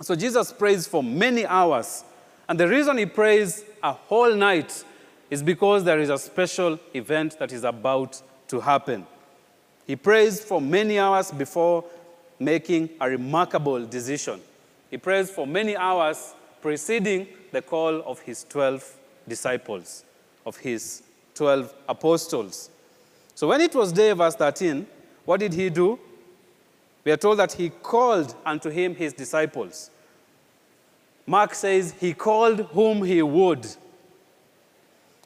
So 0.00 0.14
Jesus 0.14 0.52
prays 0.52 0.86
for 0.86 1.02
many 1.02 1.46
hours. 1.46 2.04
And 2.48 2.58
the 2.58 2.68
reason 2.68 2.98
he 2.98 3.06
prays 3.06 3.64
a 3.82 3.92
whole 3.92 4.34
night 4.34 4.84
is 5.30 5.42
because 5.42 5.84
there 5.84 5.98
is 5.98 6.10
a 6.10 6.18
special 6.18 6.78
event 6.92 7.38
that 7.38 7.52
is 7.52 7.64
about 7.64 8.20
to 8.48 8.60
happen. 8.60 9.06
He 9.86 9.96
prays 9.96 10.42
for 10.42 10.60
many 10.60 10.98
hours 10.98 11.30
before 11.30 11.84
making 12.38 12.90
a 13.00 13.08
remarkable 13.08 13.84
decision. 13.86 14.40
He 14.90 14.98
prays 14.98 15.30
for 15.30 15.46
many 15.46 15.76
hours 15.76 16.34
preceding 16.60 17.26
the 17.52 17.62
call 17.62 18.02
of 18.02 18.20
his 18.20 18.44
12 18.44 18.96
disciples, 19.28 20.04
of 20.44 20.56
his 20.56 21.02
12 21.34 21.72
apostles. 21.88 22.70
So 23.34 23.48
when 23.48 23.60
it 23.60 23.74
was 23.74 23.92
day, 23.92 24.12
verse 24.12 24.34
13, 24.36 24.86
what 25.24 25.40
did 25.40 25.52
he 25.52 25.70
do? 25.70 25.98
We 27.04 27.12
are 27.12 27.16
told 27.18 27.38
that 27.38 27.52
he 27.52 27.68
called 27.68 28.34
unto 28.44 28.70
him 28.70 28.94
his 28.94 29.12
disciples. 29.12 29.90
Mark 31.26 31.54
says 31.54 31.94
he 32.00 32.14
called 32.14 32.60
whom 32.72 33.04
he 33.04 33.22
would. 33.22 33.66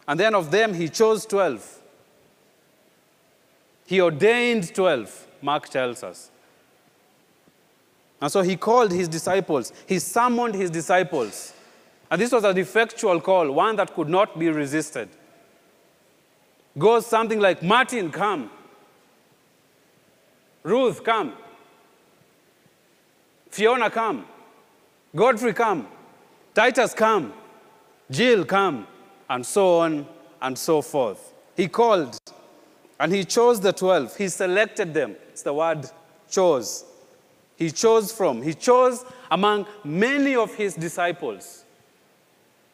And 0.07 0.19
then 0.19 0.35
of 0.35 0.51
them 0.51 0.75
he 0.75 0.89
chose 0.89 1.25
12. 1.27 1.83
He 3.87 4.01
ordained 4.01 4.75
12, 4.75 5.27
Mark 5.41 5.69
tells 5.69 6.03
us. 6.03 6.31
And 8.21 8.31
so 8.31 8.43
he 8.43 8.57
called 8.57 8.93
his 8.93 9.09
disciples, 9.09 9.73
he 9.87 9.99
summoned 9.99 10.55
his 10.55 10.71
disciples. 10.71 11.55
And 12.11 12.21
this 12.21 12.33
was 12.33 12.43
an 12.45 12.57
effectual 12.59 13.21
call, 13.21 13.51
one 13.53 13.77
that 13.77 13.95
could 13.95 14.09
not 14.09 14.39
be 14.39 14.49
resisted. 14.49 15.09
Goes 16.77 17.07
something 17.07 17.39
like 17.39 17.63
Martin, 17.63 18.11
come. 18.11 18.51
Ruth, 20.63 21.05
come. 21.05 21.35
Fiona, 23.51 23.91
come. 23.91 24.27
Godfrey, 25.15 25.53
come. 25.53 25.89
Titus, 26.55 26.95
come. 26.95 27.33
Jill, 28.11 28.45
come. 28.45 28.87
And 29.29 29.45
so 29.45 29.81
on 29.81 30.07
and 30.41 30.57
so 30.57 30.83
forth. 30.83 31.33
He 31.57 31.69
called 31.69 32.19
and 33.01 33.13
he 33.13 33.25
chose 33.25 33.61
the 33.61 33.73
12. 33.73 34.17
He 34.17 34.29
selected 34.29 34.93
them. 34.93 35.17
It's 35.31 35.43
the 35.43 35.53
word 35.53 35.89
chose. 36.31 36.85
He 37.57 37.71
chose 37.71 38.13
from. 38.13 38.43
He 38.43 38.55
chose 38.55 39.05
among 39.31 39.67
many 39.85 40.35
of 40.35 40.55
his 40.55 40.75
disciples. 40.75 41.65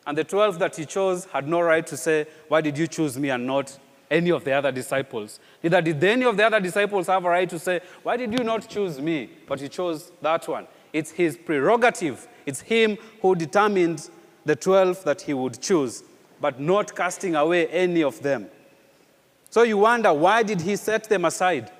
And 0.06 0.16
the 0.16 0.24
12 0.24 0.58
that 0.58 0.76
he 0.76 0.84
chose 0.84 1.24
had 1.26 1.48
no 1.48 1.60
right 1.60 1.86
to 1.86 1.96
say, 1.96 2.26
Why 2.48 2.60
did 2.60 2.76
you 2.76 2.86
choose 2.86 3.18
me 3.18 3.30
and 3.30 3.46
not 3.46 3.78
any 4.14 4.30
of 4.30 4.44
the 4.44 4.52
other 4.52 4.70
disciples? 4.70 5.40
Neither 5.62 5.82
did 5.82 6.02
any 6.04 6.24
of 6.24 6.36
the 6.36 6.46
other 6.46 6.60
disciples 6.60 7.08
have 7.08 7.24
a 7.24 7.28
right 7.28 7.48
to 7.50 7.58
say, 7.58 7.80
Why 8.02 8.16
did 8.16 8.32
you 8.32 8.44
not 8.44 8.68
choose 8.68 9.00
me? 9.00 9.28
But 9.46 9.60
he 9.60 9.68
chose 9.68 10.12
that 10.22 10.46
one. 10.48 10.66
It's 10.92 11.10
his 11.10 11.36
prerogative. 11.36 12.28
It's 12.46 12.60
him 12.60 12.96
who 13.20 13.34
determined 13.34 14.08
the 14.44 14.54
12 14.54 15.04
that 15.04 15.22
he 15.22 15.34
would 15.34 15.60
choose, 15.60 16.04
but 16.40 16.60
not 16.60 16.94
casting 16.94 17.34
away 17.34 17.66
any 17.68 18.02
of 18.02 18.22
them. 18.22 18.46
So 19.50 19.62
you 19.62 19.78
wonder, 19.78 20.12
why 20.12 20.42
did 20.42 20.60
he 20.60 20.76
set 20.76 21.08
them 21.08 21.24
aside? 21.24 21.70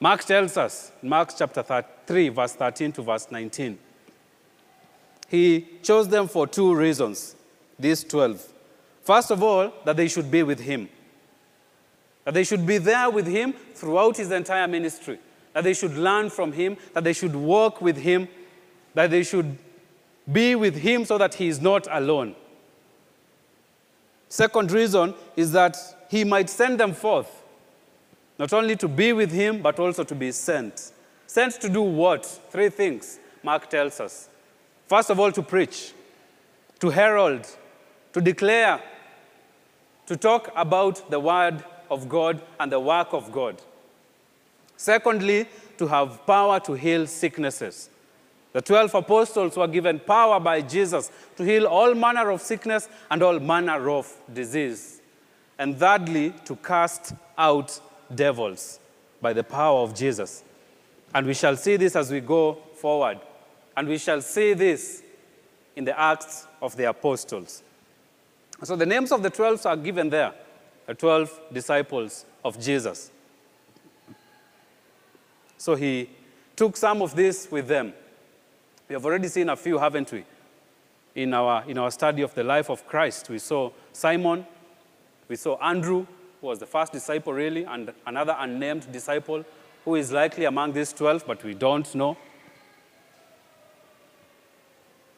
Mark 0.00 0.24
tells 0.24 0.56
us, 0.56 0.92
Mark 1.02 1.30
chapter 1.36 1.64
3, 2.06 2.28
verse 2.28 2.52
13 2.54 2.92
to 2.92 3.02
verse 3.02 3.30
19. 3.30 3.78
He 5.28 5.66
chose 5.82 6.08
them 6.08 6.28
for 6.28 6.46
two 6.46 6.74
reasons. 6.74 7.36
these 7.78 8.04
12? 8.04 8.52
First 9.02 9.30
of 9.30 9.42
all, 9.42 9.72
that 9.84 9.96
they 9.96 10.08
should 10.08 10.30
be 10.30 10.42
with 10.42 10.60
him. 10.60 10.88
That 12.24 12.34
they 12.34 12.44
should 12.44 12.66
be 12.66 12.78
there 12.78 13.10
with 13.10 13.26
him 13.26 13.52
throughout 13.74 14.16
his 14.16 14.30
entire 14.30 14.66
ministry. 14.66 15.18
That 15.52 15.64
they 15.64 15.74
should 15.74 15.94
learn 15.94 16.30
from 16.30 16.52
him, 16.52 16.76
that 16.94 17.04
they 17.04 17.12
should 17.12 17.34
walk 17.34 17.80
with 17.80 17.98
him, 17.98 18.28
that 18.94 19.10
they 19.10 19.22
should 19.22 19.58
be 20.30 20.54
with 20.54 20.76
him 20.76 21.04
so 21.04 21.18
that 21.18 21.34
he 21.34 21.48
is 21.48 21.60
not 21.60 21.86
alone. 21.90 22.34
Second 24.28 24.72
reason 24.72 25.14
is 25.36 25.52
that 25.52 25.76
he 26.10 26.24
might 26.24 26.50
send 26.50 26.80
them 26.80 26.92
forth, 26.92 27.42
not 28.38 28.52
only 28.52 28.74
to 28.76 28.88
be 28.88 29.12
with 29.12 29.30
him, 29.30 29.62
but 29.62 29.78
also 29.78 30.02
to 30.02 30.14
be 30.14 30.32
sent. 30.32 30.92
Sent 31.26 31.52
to 31.60 31.68
do 31.68 31.82
what? 31.82 32.24
Three 32.50 32.68
things, 32.68 33.18
Mark 33.42 33.68
tells 33.68 34.00
us. 34.00 34.28
First 34.86 35.10
of 35.10 35.20
all, 35.20 35.30
to 35.32 35.42
preach, 35.42 35.92
to 36.80 36.90
herald, 36.90 37.46
to 38.12 38.20
declare, 38.20 38.82
to 40.06 40.16
talk 40.16 40.50
about 40.56 41.10
the 41.10 41.20
word 41.20 41.64
of 41.90 42.08
God 42.08 42.42
and 42.58 42.70
the 42.70 42.80
work 42.80 43.12
of 43.12 43.32
God. 43.32 43.60
Secondly, 44.76 45.46
to 45.78 45.86
have 45.86 46.26
power 46.26 46.60
to 46.60 46.74
heal 46.74 47.06
sicknesses. 47.06 47.90
The 48.52 48.62
12 48.62 48.94
apostles 48.94 49.56
were 49.56 49.66
given 49.66 49.98
power 49.98 50.38
by 50.38 50.60
Jesus 50.60 51.10
to 51.36 51.42
heal 51.42 51.66
all 51.66 51.94
manner 51.94 52.30
of 52.30 52.40
sickness 52.40 52.88
and 53.10 53.22
all 53.22 53.40
manner 53.40 53.90
of 53.90 54.12
disease. 54.32 55.00
And 55.58 55.76
thirdly, 55.76 56.32
to 56.44 56.56
cast 56.56 57.14
out 57.36 57.80
devils 58.14 58.78
by 59.20 59.32
the 59.32 59.42
power 59.42 59.80
of 59.80 59.94
Jesus. 59.94 60.44
And 61.14 61.26
we 61.26 61.34
shall 61.34 61.56
see 61.56 61.76
this 61.76 61.96
as 61.96 62.10
we 62.10 62.20
go 62.20 62.54
forward. 62.76 63.18
And 63.76 63.88
we 63.88 63.98
shall 63.98 64.20
see 64.20 64.54
this 64.54 65.02
in 65.74 65.84
the 65.84 65.98
Acts 65.98 66.46
of 66.62 66.76
the 66.76 66.84
Apostles. 66.84 67.62
So 68.62 68.76
the 68.76 68.86
names 68.86 69.10
of 69.10 69.22
the 69.22 69.30
12 69.30 69.66
are 69.66 69.76
given 69.76 70.10
there 70.10 70.32
the 70.86 70.94
12 70.94 71.40
disciples 71.52 72.24
of 72.44 72.60
Jesus. 72.60 73.10
So 75.56 75.74
he 75.74 76.10
took 76.56 76.76
some 76.76 77.00
of 77.02 77.16
this 77.16 77.50
with 77.50 77.68
them. 77.68 77.94
We 78.88 78.92
have 78.94 79.04
already 79.04 79.28
seen 79.28 79.48
a 79.48 79.56
few, 79.56 79.78
haven't 79.78 80.12
we? 80.12 80.24
In 81.14 81.32
our, 81.32 81.64
in 81.66 81.78
our 81.78 81.90
study 81.90 82.22
of 82.22 82.34
the 82.34 82.44
life 82.44 82.68
of 82.68 82.86
Christ, 82.86 83.30
we 83.30 83.38
saw 83.38 83.70
Simon, 83.92 84.46
we 85.28 85.36
saw 85.36 85.56
Andrew, 85.56 86.06
who 86.40 86.46
was 86.48 86.58
the 86.58 86.66
first 86.66 86.92
disciple, 86.92 87.32
really, 87.32 87.64
and 87.64 87.92
another 88.06 88.36
unnamed 88.38 88.90
disciple 88.92 89.44
who 89.84 89.94
is 89.94 90.12
likely 90.12 90.44
among 90.44 90.72
these 90.72 90.92
12, 90.92 91.26
but 91.26 91.42
we 91.44 91.54
don't 91.54 91.94
know. 91.94 92.16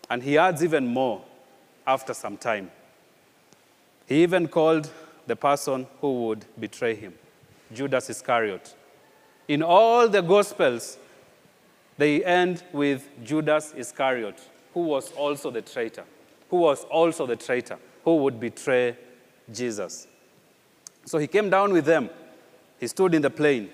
And 0.09 0.23
he 0.23 0.39
adds 0.39 0.63
even 0.63 0.87
more 0.87 1.25
after 1.87 2.15
some 2.15 2.37
time. 2.37 2.71
He 4.07 4.23
even 4.23 4.47
called 4.47 4.91
the 5.27 5.37
person 5.37 5.87
who 6.01 6.27
would 6.27 6.45
betray 6.59 6.95
him, 6.95 7.15
Judas 7.73 8.11
Iscariot. 8.11 8.75
In 9.49 9.63
all 9.63 10.09
the 10.09 10.23
Gospels, 10.23 10.99
they 11.99 12.25
end 12.25 12.63
with 12.73 13.09
Judas 13.25 13.73
Iscariot, 13.77 14.41
who 14.75 14.81
was 14.81 15.13
also 15.13 15.51
the 15.51 15.63
traitor, 15.63 16.05
who 16.51 16.59
was 16.59 16.85
also 16.85 17.27
the 17.27 17.37
traitor, 17.37 17.79
who 18.05 18.17
would 18.17 18.39
betray 18.39 18.97
Jesus. 19.53 20.07
So 21.05 21.19
he 21.19 21.27
came 21.27 21.51
down 21.51 21.73
with 21.73 21.85
them. 21.85 22.11
He 22.79 22.87
stood 22.89 23.15
in 23.15 23.23
the 23.23 23.31
plain 23.31 23.71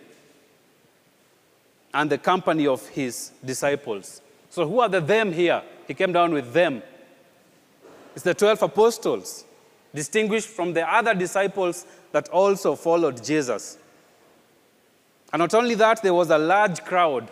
and 1.95 2.11
the 2.11 2.19
company 2.19 2.67
of 2.67 2.87
his 2.89 3.33
disciples. 3.45 4.23
So, 4.51 4.67
who 4.67 4.81
are 4.81 4.89
the 4.89 5.01
them 5.01 5.33
here? 5.33 5.63
He 5.87 5.95
came 5.95 6.13
down 6.13 6.33
with 6.33 6.53
them. 6.53 6.83
It's 8.15 8.25
the 8.25 8.35
12 8.35 8.63
apostles, 8.63 9.45
distinguished 9.95 10.49
from 10.49 10.73
the 10.73 10.91
other 10.91 11.15
disciples 11.15 11.87
that 12.13 12.29
also 12.29 12.75
followed 12.75 13.23
Jesus. 13.23 13.79
And 15.33 15.41
not 15.41 15.55
only 15.55 15.75
that, 15.77 16.03
there 16.03 16.15
was 16.15 16.31
a 16.31 16.39
large 16.39 16.85
crowd 16.85 17.31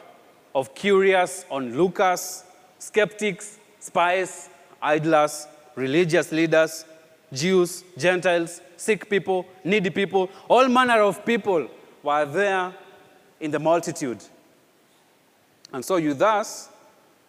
of 0.54 0.74
curious 0.74 1.44
onlookers, 1.50 2.44
skeptics, 2.78 3.58
spies, 3.78 4.48
idlers, 4.82 5.46
religious 5.74 6.32
leaders, 6.32 6.84
Jews, 7.32 7.84
Gentiles, 7.96 8.61
sick 8.76 9.08
people, 9.08 9.46
needy 9.64 9.90
people, 9.90 10.30
all 10.48 10.68
manner 10.68 11.02
of 11.02 11.24
people 11.24 11.68
were 12.02 12.24
there 12.24 12.74
in 13.38 13.50
the 13.50 13.58
multitude. 13.58 14.22
And 15.72 15.84
so 15.84 15.96
you 15.96 16.14
thus 16.14 16.68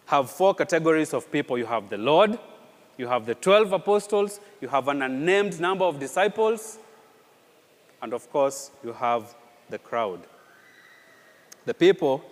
have 0.06 0.30
four 0.30 0.54
categories 0.54 1.14
of 1.14 1.30
people 1.30 1.56
you 1.56 1.66
have 1.66 1.88
the 1.88 1.98
Lord, 1.98 2.38
you 2.96 3.06
have 3.06 3.26
the 3.26 3.34
12 3.34 3.72
apostles, 3.72 4.40
you 4.60 4.68
have 4.68 4.88
an 4.88 5.02
unnamed 5.02 5.60
number 5.60 5.84
of 5.84 5.98
disciples, 5.98 6.78
and 8.00 8.12
of 8.12 8.30
course, 8.30 8.70
you 8.84 8.92
have 8.92 9.34
the 9.70 9.78
crowd. 9.78 10.20
The 11.64 11.74
people 11.74 12.24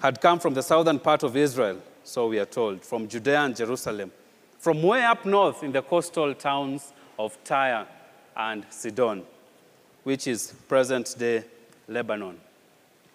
had 0.00 0.20
come 0.20 0.38
from 0.38 0.54
the 0.54 0.62
southern 0.62 0.98
part 0.98 1.22
of 1.22 1.36
Israel, 1.36 1.80
so 2.04 2.28
we 2.28 2.38
are 2.38 2.46
told, 2.46 2.82
from 2.82 3.08
Judea 3.08 3.40
and 3.40 3.56
Jerusalem, 3.56 4.10
from 4.58 4.82
way 4.82 5.02
up 5.02 5.26
north 5.26 5.62
in 5.62 5.72
the 5.72 5.82
coastal 5.82 6.34
towns 6.34 6.92
of 7.18 7.36
Tyre 7.44 7.86
and 8.36 8.64
Sidon, 8.70 9.24
which 10.04 10.26
is 10.26 10.54
present 10.68 11.14
day 11.18 11.44
Lebanon. 11.88 12.38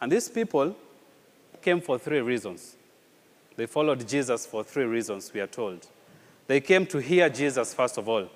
And 0.01 0.11
these 0.11 0.29
people 0.29 0.75
came 1.61 1.81
for 1.81 1.97
three 1.97 2.19
reasons. 2.19 2.75
They 3.55 3.65
followed 3.65 4.07
Jesus 4.07 4.45
for 4.45 4.63
three 4.63 4.83
reasons, 4.83 5.31
we 5.33 5.39
are 5.39 5.47
told. 5.47 5.87
They 6.47 6.61
came 6.61 6.85
to 6.87 6.99
hear 6.99 7.29
Jesus, 7.29 7.73
first 7.73 7.97
of 7.97 8.07
all. 8.07 8.29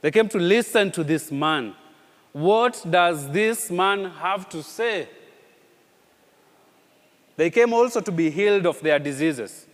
They 0.00 0.10
came 0.10 0.28
to 0.28 0.38
listen 0.38 0.90
to 0.92 1.02
this 1.02 1.32
man. 1.32 1.74
What 2.32 2.84
does 2.88 3.30
this 3.30 3.70
man 3.70 4.10
have 4.10 4.48
to 4.50 4.62
say? 4.62 5.08
They 7.36 7.50
came 7.50 7.72
also 7.72 8.00
to 8.00 8.12
be 8.12 8.30
healed 8.30 8.66
of 8.66 8.80
their 8.80 8.98
diseases. 8.98 9.66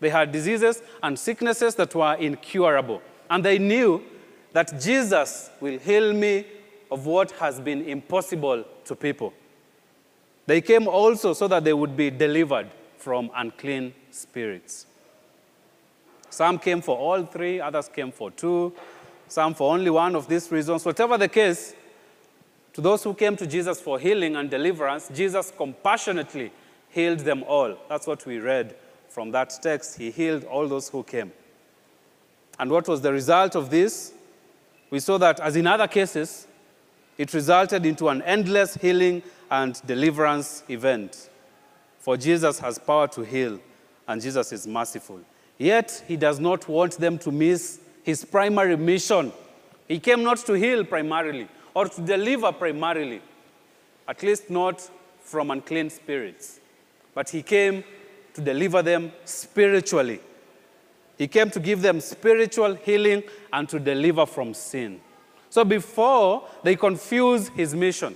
They 0.00 0.08
had 0.10 0.32
diseases 0.32 0.82
and 1.02 1.18
sicknesses 1.18 1.74
that 1.74 1.94
were 1.94 2.14
incurable. 2.14 3.02
And 3.28 3.44
they 3.44 3.58
knew 3.58 4.02
that 4.52 4.80
Jesus 4.80 5.50
will 5.60 5.78
heal 5.78 6.12
me 6.12 6.46
of 6.90 7.06
what 7.06 7.30
has 7.32 7.60
been 7.60 7.82
impossible 7.82 8.64
to 8.84 8.96
people. 8.96 9.32
They 10.46 10.60
came 10.60 10.88
also 10.88 11.34
so 11.34 11.46
that 11.48 11.64
they 11.64 11.74
would 11.74 11.96
be 11.96 12.10
delivered 12.10 12.68
from 12.96 13.30
unclean 13.36 13.94
spirits. 14.10 14.86
Some 16.30 16.58
came 16.58 16.80
for 16.80 16.96
all 16.96 17.24
three, 17.24 17.60
others 17.60 17.88
came 17.88 18.12
for 18.12 18.30
two, 18.30 18.72
some 19.28 19.54
for 19.54 19.72
only 19.72 19.90
one 19.90 20.14
of 20.14 20.28
these 20.28 20.50
reasons. 20.50 20.84
Whatever 20.84 21.18
the 21.18 21.28
case, 21.28 21.74
to 22.74 22.80
those 22.80 23.02
who 23.02 23.14
came 23.14 23.36
to 23.36 23.46
Jesus 23.46 23.80
for 23.80 23.98
healing 23.98 24.36
and 24.36 24.50
deliverance, 24.50 25.10
Jesus 25.14 25.52
compassionately 25.56 26.52
healed 26.90 27.20
them 27.20 27.42
all. 27.44 27.76
That's 27.88 28.06
what 28.06 28.24
we 28.24 28.38
read 28.38 28.76
from 29.08 29.30
that 29.32 29.52
text. 29.62 29.98
He 29.98 30.10
healed 30.10 30.44
all 30.44 30.68
those 30.68 30.88
who 30.88 31.02
came. 31.02 31.32
And 32.58 32.70
what 32.70 32.88
was 32.88 33.00
the 33.00 33.12
result 33.12 33.54
of 33.54 33.70
this? 33.70 34.12
We 34.90 35.00
saw 35.00 35.18
that, 35.18 35.40
as 35.40 35.56
in 35.56 35.66
other 35.66 35.88
cases, 35.88 36.46
it 37.16 37.34
resulted 37.34 37.84
into 37.84 38.08
an 38.08 38.22
endless 38.22 38.74
healing 38.74 39.22
and 39.50 39.80
deliverance 39.86 40.62
event. 40.68 41.30
For 41.98 42.16
Jesus 42.16 42.58
has 42.60 42.78
power 42.78 43.08
to 43.08 43.22
heal, 43.22 43.60
and 44.06 44.22
Jesus 44.22 44.52
is 44.52 44.66
merciful. 44.66 45.20
Yet, 45.58 46.04
he 46.06 46.16
does 46.16 46.38
not 46.38 46.68
want 46.68 46.92
them 46.98 47.18
to 47.18 47.32
miss 47.32 47.80
his 48.04 48.24
primary 48.24 48.76
mission. 48.76 49.32
He 49.88 49.98
came 49.98 50.22
not 50.22 50.38
to 50.46 50.52
heal 50.52 50.84
primarily 50.84 51.48
or 51.74 51.88
to 51.88 52.00
deliver 52.00 52.52
primarily, 52.52 53.20
at 54.06 54.22
least 54.22 54.50
not 54.50 54.88
from 55.20 55.50
unclean 55.50 55.90
spirits, 55.90 56.60
but 57.14 57.28
he 57.28 57.42
came 57.42 57.84
to 58.34 58.40
deliver 58.40 58.82
them 58.82 59.12
spiritually. 59.24 60.20
He 61.18 61.26
came 61.26 61.50
to 61.50 61.60
give 61.60 61.82
them 61.82 62.00
spiritual 62.00 62.74
healing 62.76 63.24
and 63.52 63.68
to 63.68 63.80
deliver 63.80 64.24
from 64.24 64.54
sin. 64.54 65.00
So 65.50 65.64
before 65.64 66.46
they 66.62 66.76
confuse 66.76 67.48
his 67.48 67.74
mission, 67.74 68.14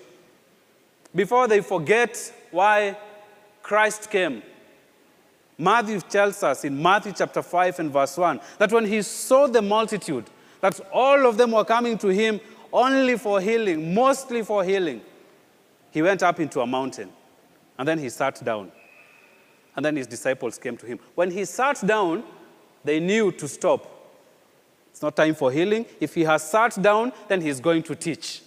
before 1.15 1.49
they 1.49 1.61
forget 1.61 2.33
why 2.51 2.97
Christ 3.63 4.11
came. 4.11 4.43
Matthew 5.63 6.01
tells 6.01 6.43
us 6.43 6.65
in 6.65 6.83
Matthew 6.83 7.13
chapter 7.17 7.41
5 7.41 7.79
and 7.79 7.91
verse 7.93 8.17
1 8.19 8.41
that 8.59 8.73
when 8.73 8.85
he 8.85 9.01
saw 9.01 9.47
the 9.47 9.63
multitude, 9.63 10.25
that 10.61 10.81
all 10.93 11.25
of 11.25 11.37
them 11.37 11.53
were 11.53 11.65
coming 11.65 11.97
to 11.99 12.09
him 12.09 12.41
only 12.73 13.17
for 13.17 13.41
healing, 13.41 13.95
mostly 13.95 14.43
for 14.43 14.65
healing, 14.65 15.01
he 15.93 16.03
went 16.03 16.23
up 16.25 16.41
into 16.41 16.61
a 16.61 16.67
mountain 16.67 17.11
and 17.79 17.87
then 17.87 17.99
he 17.99 18.09
sat 18.09 18.45
down. 18.45 18.73
And 19.77 19.85
then 19.85 19.95
his 19.95 20.09
disciples 20.09 20.59
came 20.59 20.77
to 20.79 20.87
him. 20.87 20.99
When 21.15 21.31
he 21.31 21.45
sat 21.45 21.87
down, 21.87 22.25
they 22.83 22.99
knew 22.99 23.31
to 23.33 23.47
stop. 23.47 23.89
It's 24.91 25.01
not 25.01 25.15
time 25.15 25.35
for 25.37 25.53
healing. 25.53 25.87
If 26.01 26.15
he 26.15 26.25
has 26.25 26.43
sat 26.43 26.81
down, 26.83 27.13
then 27.29 27.41
he's 27.41 27.61
going 27.61 27.85
to 27.85 27.95
teach. 27.95 28.43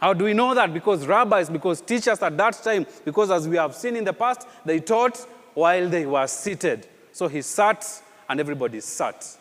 How 0.00 0.12
do 0.12 0.24
we 0.24 0.34
know 0.34 0.54
that? 0.54 0.72
Because 0.72 1.06
rabbis, 1.06 1.50
because 1.50 1.80
teachers 1.80 2.22
at 2.22 2.36
that 2.36 2.54
time, 2.62 2.86
because 3.04 3.30
as 3.30 3.48
we 3.48 3.56
have 3.56 3.74
seen 3.74 3.96
in 3.96 4.04
the 4.04 4.12
past, 4.12 4.46
they 4.64 4.80
taught 4.80 5.26
while 5.54 5.88
they 5.88 6.06
were 6.06 6.26
seated. 6.26 6.86
So 7.12 7.28
he 7.28 7.42
sat 7.42 7.86
and 8.28 8.40
everybody 8.40 8.80
sat. 8.80 9.38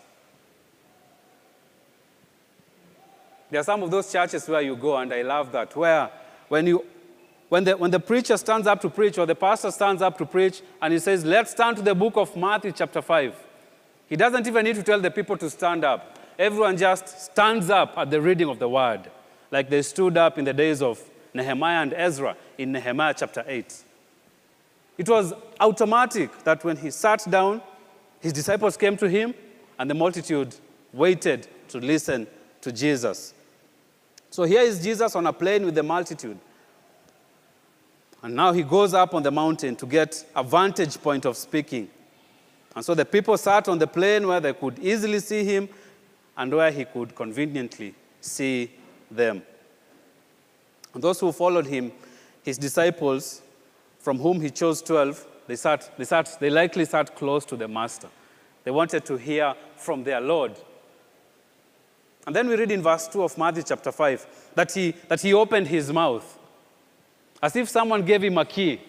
There 3.49 3.59
are 3.59 3.63
some 3.63 3.83
of 3.83 3.91
those 3.91 4.11
churches 4.11 4.47
where 4.47 4.61
you 4.61 4.75
go, 4.77 4.95
and 4.97 5.13
I 5.13 5.23
love 5.23 5.51
that, 5.51 5.75
where 5.75 6.09
when, 6.47 6.67
you, 6.67 6.85
when, 7.49 7.65
the, 7.65 7.75
when 7.75 7.91
the 7.91 7.99
preacher 7.99 8.37
stands 8.37 8.65
up 8.65 8.79
to 8.81 8.89
preach 8.89 9.17
or 9.17 9.25
the 9.25 9.35
pastor 9.35 9.71
stands 9.71 10.01
up 10.01 10.17
to 10.19 10.25
preach 10.25 10.61
and 10.81 10.93
he 10.93 10.99
says, 10.99 11.25
Let's 11.25 11.53
turn 11.53 11.75
to 11.75 11.81
the 11.81 11.93
book 11.93 12.15
of 12.15 12.35
Matthew, 12.37 12.71
chapter 12.71 13.01
5. 13.01 13.35
He 14.07 14.15
doesn't 14.15 14.47
even 14.47 14.63
need 14.63 14.75
to 14.75 14.83
tell 14.83 14.99
the 14.99 15.11
people 15.11 15.37
to 15.37 15.49
stand 15.49 15.83
up. 15.83 16.17
Everyone 16.39 16.77
just 16.77 17.25
stands 17.31 17.69
up 17.69 17.97
at 17.97 18.09
the 18.09 18.21
reading 18.21 18.49
of 18.49 18.57
the 18.57 18.69
word, 18.69 19.11
like 19.51 19.69
they 19.69 19.81
stood 19.81 20.17
up 20.17 20.37
in 20.37 20.45
the 20.45 20.53
days 20.53 20.81
of 20.81 21.01
Nehemiah 21.33 21.81
and 21.81 21.93
Ezra 21.93 22.35
in 22.57 22.71
Nehemiah 22.71 23.13
chapter 23.17 23.43
8. 23.45 23.83
It 24.97 25.09
was 25.09 25.33
automatic 25.59 26.43
that 26.43 26.63
when 26.63 26.77
he 26.77 26.91
sat 26.91 27.29
down, 27.29 27.61
his 28.19 28.33
disciples 28.33 28.77
came 28.77 28.97
to 28.97 29.09
him, 29.09 29.33
and 29.79 29.89
the 29.89 29.95
multitude 29.95 30.55
waited 30.93 31.47
to 31.69 31.79
listen 31.79 32.27
to 32.61 32.71
Jesus. 32.71 33.33
So 34.29 34.43
here 34.43 34.61
is 34.61 34.83
Jesus 34.83 35.15
on 35.15 35.27
a 35.27 35.33
plain 35.33 35.65
with 35.65 35.75
the 35.75 35.83
multitude. 35.83 36.37
And 38.23 38.35
now 38.35 38.51
he 38.51 38.63
goes 38.63 38.93
up 38.93 39.13
on 39.15 39.23
the 39.23 39.31
mountain 39.31 39.75
to 39.77 39.85
get 39.85 40.23
a 40.35 40.43
vantage 40.43 41.01
point 41.01 41.25
of 41.25 41.35
speaking. 41.35 41.89
And 42.75 42.85
so 42.85 42.93
the 42.93 43.05
people 43.05 43.35
sat 43.37 43.67
on 43.67 43.79
the 43.79 43.87
plain 43.87 44.27
where 44.27 44.39
they 44.39 44.53
could 44.53 44.79
easily 44.79 45.19
see 45.19 45.43
him 45.43 45.67
and 46.37 46.53
where 46.53 46.71
he 46.71 46.85
could 46.85 47.15
conveniently 47.15 47.95
see 48.21 48.71
them. 49.09 49.41
And 50.93 51.03
those 51.03 51.19
who 51.19 51.31
followed 51.31 51.65
him, 51.65 51.91
his 52.43 52.57
disciples, 52.57 53.41
from 54.01 54.17
whom 54.19 54.41
he 54.41 54.49
chose 54.49 54.81
12, 54.81 55.27
they, 55.47 55.55
sat, 55.55 55.91
they, 55.97 56.05
sat, 56.05 56.37
they 56.39 56.49
likely 56.49 56.85
sat 56.85 57.15
close 57.15 57.45
to 57.45 57.55
the 57.55 57.67
master. 57.67 58.07
They 58.63 58.71
wanted 58.71 59.05
to 59.05 59.17
hear 59.17 59.53
from 59.75 60.03
their 60.03 60.21
Lord. 60.21 60.55
And 62.25 62.35
then 62.35 62.47
we 62.47 62.55
read 62.55 62.71
in 62.71 62.81
verse 62.83 63.07
2 63.07 63.23
of 63.23 63.37
Matthew 63.37 63.63
chapter 63.63 63.91
5 63.91 64.51
that 64.55 64.71
he, 64.71 64.93
that 65.07 65.21
he 65.21 65.33
opened 65.33 65.67
his 65.67 65.91
mouth 65.91 66.37
as 67.41 67.55
if 67.55 67.67
someone 67.69 68.05
gave 68.05 68.23
him 68.23 68.37
a 68.37 68.45
key 68.45 68.79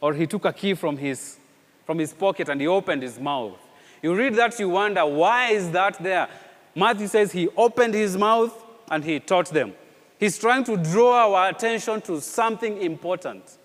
or 0.00 0.12
he 0.12 0.26
took 0.26 0.44
a 0.44 0.52
key 0.52 0.74
from 0.74 0.98
his, 0.98 1.38
from 1.86 1.98
his 1.98 2.12
pocket 2.12 2.48
and 2.48 2.60
he 2.60 2.66
opened 2.66 3.02
his 3.02 3.18
mouth. 3.18 3.58
You 4.02 4.14
read 4.14 4.34
that, 4.34 4.58
you 4.58 4.68
wonder, 4.68 5.06
why 5.06 5.48
is 5.48 5.70
that 5.70 6.02
there? 6.02 6.28
Matthew 6.74 7.06
says 7.06 7.32
he 7.32 7.48
opened 7.56 7.94
his 7.94 8.16
mouth 8.16 8.62
and 8.90 9.02
he 9.02 9.18
taught 9.18 9.46
them. 9.46 9.72
He's 10.18 10.38
trying 10.38 10.64
to 10.64 10.76
draw 10.76 11.34
our 11.34 11.48
attention 11.48 12.02
to 12.02 12.20
something 12.20 12.82
important. 12.82 13.58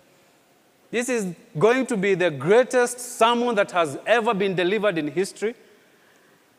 This 0.90 1.08
is 1.08 1.34
going 1.58 1.86
to 1.86 1.96
be 1.96 2.14
the 2.14 2.30
greatest 2.30 2.98
sermon 2.98 3.54
that 3.54 3.70
has 3.70 3.98
ever 4.06 4.34
been 4.34 4.54
delivered 4.54 4.98
in 4.98 5.08
history. 5.08 5.54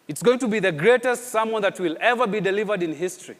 It's 0.07 0.23
going 0.23 0.39
to 0.39 0.47
be 0.47 0.59
the 0.59 0.71
greatest 0.71 1.31
sermon 1.31 1.61
that 1.61 1.79
will 1.79 1.97
ever 1.99 2.27
be 2.27 2.39
delivered 2.39 2.81
in 2.83 2.93
history. 2.93 3.35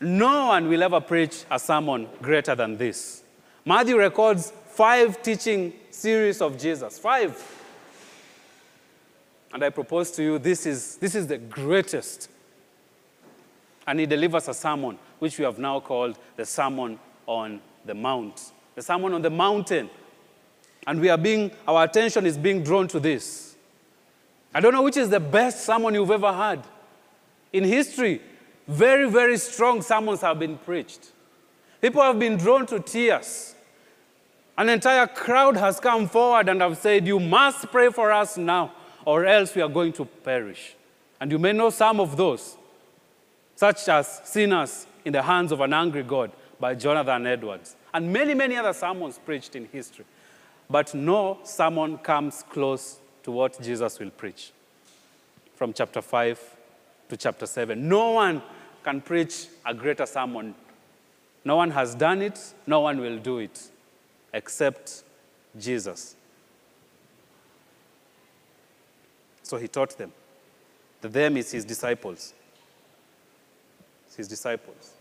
No 0.00 0.46
one 0.46 0.68
will 0.68 0.82
ever 0.82 1.00
preach 1.00 1.44
a 1.50 1.58
sermon 1.58 2.08
greater 2.22 2.54
than 2.54 2.76
this. 2.76 3.22
Matthew 3.64 3.98
records 3.98 4.52
five 4.68 5.22
teaching 5.22 5.72
series 5.90 6.40
of 6.40 6.58
Jesus. 6.58 6.98
Five. 6.98 7.40
And 9.52 9.62
I 9.62 9.70
propose 9.70 10.10
to 10.12 10.22
you 10.22 10.38
this 10.38 10.64
is, 10.64 10.96
this 10.96 11.14
is 11.14 11.26
the 11.26 11.38
greatest. 11.38 12.30
And 13.86 14.00
he 14.00 14.06
delivers 14.06 14.48
a 14.48 14.54
sermon, 14.54 14.98
which 15.18 15.38
we 15.38 15.44
have 15.44 15.58
now 15.58 15.80
called 15.80 16.18
the 16.36 16.46
Sermon 16.46 16.98
on 17.26 17.60
the 17.84 17.94
Mount. 17.94 18.52
The 18.76 18.82
Sermon 18.82 19.12
on 19.12 19.22
the 19.22 19.30
Mountain. 19.30 19.90
And 20.86 21.00
we 21.00 21.08
are 21.08 21.18
being, 21.18 21.50
our 21.68 21.84
attention 21.84 22.26
is 22.26 22.38
being 22.38 22.62
drawn 22.62 22.88
to 22.88 23.00
this. 23.00 23.56
I 24.54 24.60
don't 24.60 24.72
know 24.72 24.82
which 24.82 24.96
is 24.96 25.10
the 25.10 25.20
best 25.20 25.64
sermon 25.64 25.94
you've 25.94 26.10
ever 26.10 26.32
heard. 26.32 26.60
In 27.52 27.64
history, 27.64 28.20
very, 28.66 29.08
very 29.10 29.36
strong 29.36 29.82
sermons 29.82 30.20
have 30.20 30.38
been 30.38 30.56
preached. 30.58 31.12
People 31.80 32.02
have 32.02 32.18
been 32.18 32.36
drawn 32.36 32.66
to 32.66 32.80
tears. 32.80 33.54
An 34.58 34.68
entire 34.68 35.06
crowd 35.06 35.56
has 35.56 35.80
come 35.80 36.08
forward 36.08 36.48
and 36.48 36.60
have 36.60 36.76
said, 36.76 37.06
You 37.06 37.18
must 37.18 37.70
pray 37.70 37.90
for 37.90 38.12
us 38.12 38.36
now, 38.36 38.72
or 39.04 39.24
else 39.24 39.54
we 39.54 39.62
are 39.62 39.68
going 39.68 39.92
to 39.94 40.04
perish. 40.04 40.74
And 41.20 41.32
you 41.32 41.38
may 41.38 41.52
know 41.52 41.70
some 41.70 42.00
of 42.00 42.16
those, 42.16 42.56
such 43.56 43.88
as 43.88 44.20
Sinners 44.24 44.86
in 45.04 45.12
the 45.12 45.22
Hands 45.22 45.50
of 45.52 45.60
an 45.60 45.72
Angry 45.72 46.02
God 46.02 46.32
by 46.58 46.74
Jonathan 46.74 47.26
Edwards, 47.26 47.76
and 47.94 48.12
many, 48.12 48.34
many 48.34 48.56
other 48.56 48.72
sermons 48.72 49.18
preached 49.18 49.56
in 49.56 49.66
history. 49.66 50.04
But 50.70 50.94
no 50.94 51.40
sermon 51.42 51.98
comes 51.98 52.44
close 52.48 53.00
to 53.24 53.32
what 53.32 53.60
Jesus 53.60 53.98
will 53.98 54.10
preach 54.10 54.52
from 55.56 55.72
chapter 55.72 56.00
5 56.00 56.40
to 57.08 57.16
chapter 57.16 57.44
7. 57.44 57.88
No 57.88 58.12
one 58.12 58.40
can 58.84 59.00
preach 59.00 59.48
a 59.66 59.74
greater 59.74 60.06
sermon. 60.06 60.54
No 61.44 61.56
one 61.56 61.70
has 61.72 61.94
done 61.94 62.22
it, 62.22 62.38
no 62.66 62.80
one 62.80 63.00
will 63.00 63.18
do 63.18 63.38
it 63.38 63.68
except 64.32 65.02
Jesus. 65.58 66.14
So 69.42 69.56
he 69.56 69.66
taught 69.66 69.98
them. 69.98 70.12
The 71.00 71.08
them 71.08 71.36
is 71.36 71.50
his 71.50 71.64
disciples. 71.64 72.32
It's 74.06 74.16
his 74.16 74.28
disciples. 74.28 74.92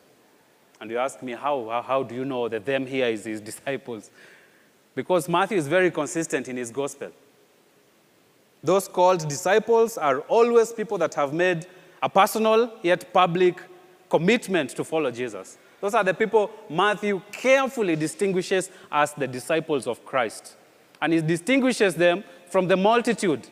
And 0.82 0.90
you 0.90 0.98
ask 0.98 1.22
me, 1.22 1.34
how, 1.34 1.68
how, 1.70 1.82
how 1.82 2.04
do 2.04 2.16
you 2.16 2.26
know 2.26 2.48
that 2.48 2.66
them 2.66 2.88
here 2.88 3.08
is 3.08 3.26
his 3.26 3.42
disciples? 3.42 4.10
Because 4.96 5.30
Matthew 5.30 5.58
is 5.58 5.68
very 5.68 5.92
consistent 5.92 6.48
in 6.48 6.58
his 6.58 6.72
gospel. 6.72 7.12
Those 8.64 8.88
called 8.88 9.28
disciples 9.28 9.98
are 9.98 10.20
always 10.22 10.74
people 10.74 10.98
that 10.98 11.14
have 11.14 11.34
made 11.34 11.66
a 12.02 12.10
personal 12.10 12.74
yet 12.82 13.14
public 13.14 13.62
commitment 14.10 14.72
to 14.72 14.84
follow 14.84 15.12
Jesus. 15.12 15.58
Those 15.80 15.94
are 15.94 16.04
the 16.04 16.14
people 16.14 16.52
Matthew 16.70 17.22
carefully 17.32 17.96
distinguishes 17.96 18.70
as 18.92 19.14
the 19.14 19.28
disciples 19.28 19.88
of 19.88 20.04
Christ. 20.06 20.56
And 21.02 21.14
he 21.14 21.22
distinguishes 21.22 21.96
them 21.96 22.24
from 22.50 22.68
the 22.68 22.76
multitude. 22.76 23.48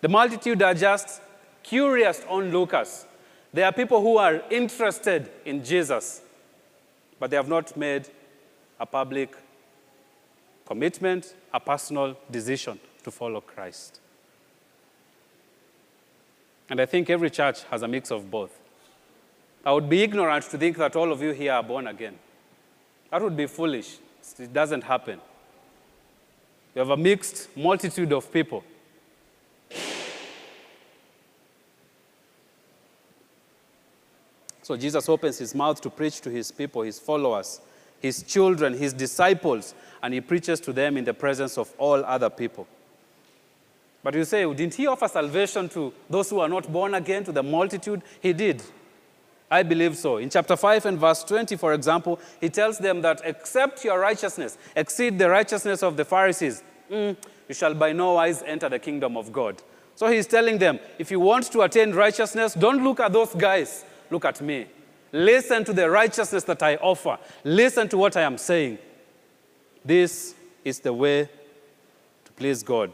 The 0.00 0.08
multitude 0.08 0.62
are 0.62 0.74
just 0.74 1.22
curious 1.62 2.22
onlookers. 2.28 3.06
They 3.52 3.62
are 3.62 3.72
people 3.72 4.00
who 4.00 4.16
are 4.16 4.42
interested 4.50 5.30
in 5.44 5.62
Jesus, 5.62 6.22
but 7.20 7.30
they 7.30 7.36
have 7.36 7.48
not 7.48 7.76
made 7.76 8.08
a 8.80 8.86
public 8.86 9.36
commitment, 10.72 11.34
a 11.52 11.60
personal 11.60 12.16
decision 12.30 12.80
to 13.04 13.10
follow 13.10 13.42
Christ. 13.42 14.00
And 16.70 16.80
I 16.80 16.86
think 16.86 17.10
every 17.10 17.28
church 17.28 17.62
has 17.64 17.82
a 17.82 17.88
mix 17.88 18.10
of 18.10 18.30
both. 18.30 18.58
I 19.66 19.72
would 19.72 19.90
be 19.90 20.02
ignorant 20.02 20.44
to 20.44 20.56
think 20.56 20.78
that 20.78 20.96
all 20.96 21.12
of 21.12 21.20
you 21.20 21.32
here 21.32 21.52
are 21.52 21.62
born 21.62 21.88
again. 21.88 22.14
That 23.10 23.20
would 23.20 23.36
be 23.36 23.46
foolish. 23.46 23.98
It 24.38 24.50
doesn't 24.54 24.82
happen. 24.84 25.20
You 26.74 26.78
have 26.78 26.88
a 26.88 26.96
mixed 26.96 27.54
multitude 27.54 28.10
of 28.10 28.32
people. 28.32 28.64
So 34.62 34.74
Jesus 34.78 35.06
opens 35.06 35.36
his 35.36 35.54
mouth 35.54 35.82
to 35.82 35.90
preach 35.90 36.22
to 36.22 36.30
his 36.30 36.50
people, 36.50 36.80
his 36.80 36.98
followers, 36.98 37.60
his 38.02 38.22
children, 38.24 38.74
his 38.74 38.92
disciples, 38.92 39.74
and 40.02 40.12
he 40.12 40.20
preaches 40.20 40.60
to 40.60 40.72
them 40.72 40.96
in 40.96 41.04
the 41.04 41.14
presence 41.14 41.56
of 41.56 41.72
all 41.78 42.04
other 42.04 42.28
people. 42.28 42.66
But 44.02 44.14
you 44.14 44.24
say, 44.24 44.42
didn't 44.52 44.74
he 44.74 44.88
offer 44.88 45.06
salvation 45.06 45.68
to 45.70 45.92
those 46.10 46.28
who 46.28 46.40
are 46.40 46.48
not 46.48 46.70
born 46.70 46.94
again, 46.94 47.22
to 47.24 47.32
the 47.32 47.42
multitude? 47.42 48.02
He 48.20 48.32
did. 48.32 48.60
I 49.48 49.62
believe 49.62 49.96
so. 49.96 50.16
In 50.16 50.28
chapter 50.28 50.56
5 50.56 50.86
and 50.86 50.98
verse 50.98 51.22
20, 51.22 51.56
for 51.56 51.72
example, 51.74 52.18
he 52.40 52.48
tells 52.48 52.78
them 52.78 53.02
that 53.02 53.20
except 53.22 53.84
your 53.84 54.00
righteousness 54.00 54.58
exceed 54.74 55.18
the 55.18 55.30
righteousness 55.30 55.82
of 55.82 55.96
the 55.96 56.04
Pharisees, 56.04 56.62
mm, 56.90 57.16
you 57.48 57.54
shall 57.54 57.74
by 57.74 57.92
no 57.92 58.14
wise 58.14 58.42
enter 58.42 58.68
the 58.68 58.78
kingdom 58.78 59.16
of 59.16 59.32
God. 59.32 59.62
So 59.94 60.08
he's 60.08 60.26
telling 60.26 60.58
them, 60.58 60.80
if 60.98 61.10
you 61.10 61.20
want 61.20 61.52
to 61.52 61.60
attain 61.60 61.92
righteousness, 61.92 62.54
don't 62.54 62.82
look 62.82 62.98
at 62.98 63.12
those 63.12 63.34
guys, 63.34 63.84
look 64.10 64.24
at 64.24 64.40
me. 64.40 64.66
Listen 65.12 65.62
to 65.64 65.72
the 65.74 65.88
righteousness 65.90 66.42
that 66.44 66.62
I 66.62 66.76
offer. 66.76 67.18
Listen 67.44 67.88
to 67.90 67.98
what 67.98 68.16
I 68.16 68.22
am 68.22 68.38
saying. 68.38 68.78
This 69.84 70.34
is 70.64 70.80
the 70.80 70.92
way 70.92 71.28
to 72.24 72.32
please 72.32 72.62
God. 72.62 72.90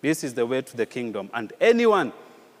This 0.00 0.24
is 0.24 0.34
the 0.34 0.44
way 0.44 0.62
to 0.62 0.76
the 0.76 0.84
kingdom. 0.84 1.30
And 1.32 1.52
anyone 1.60 2.12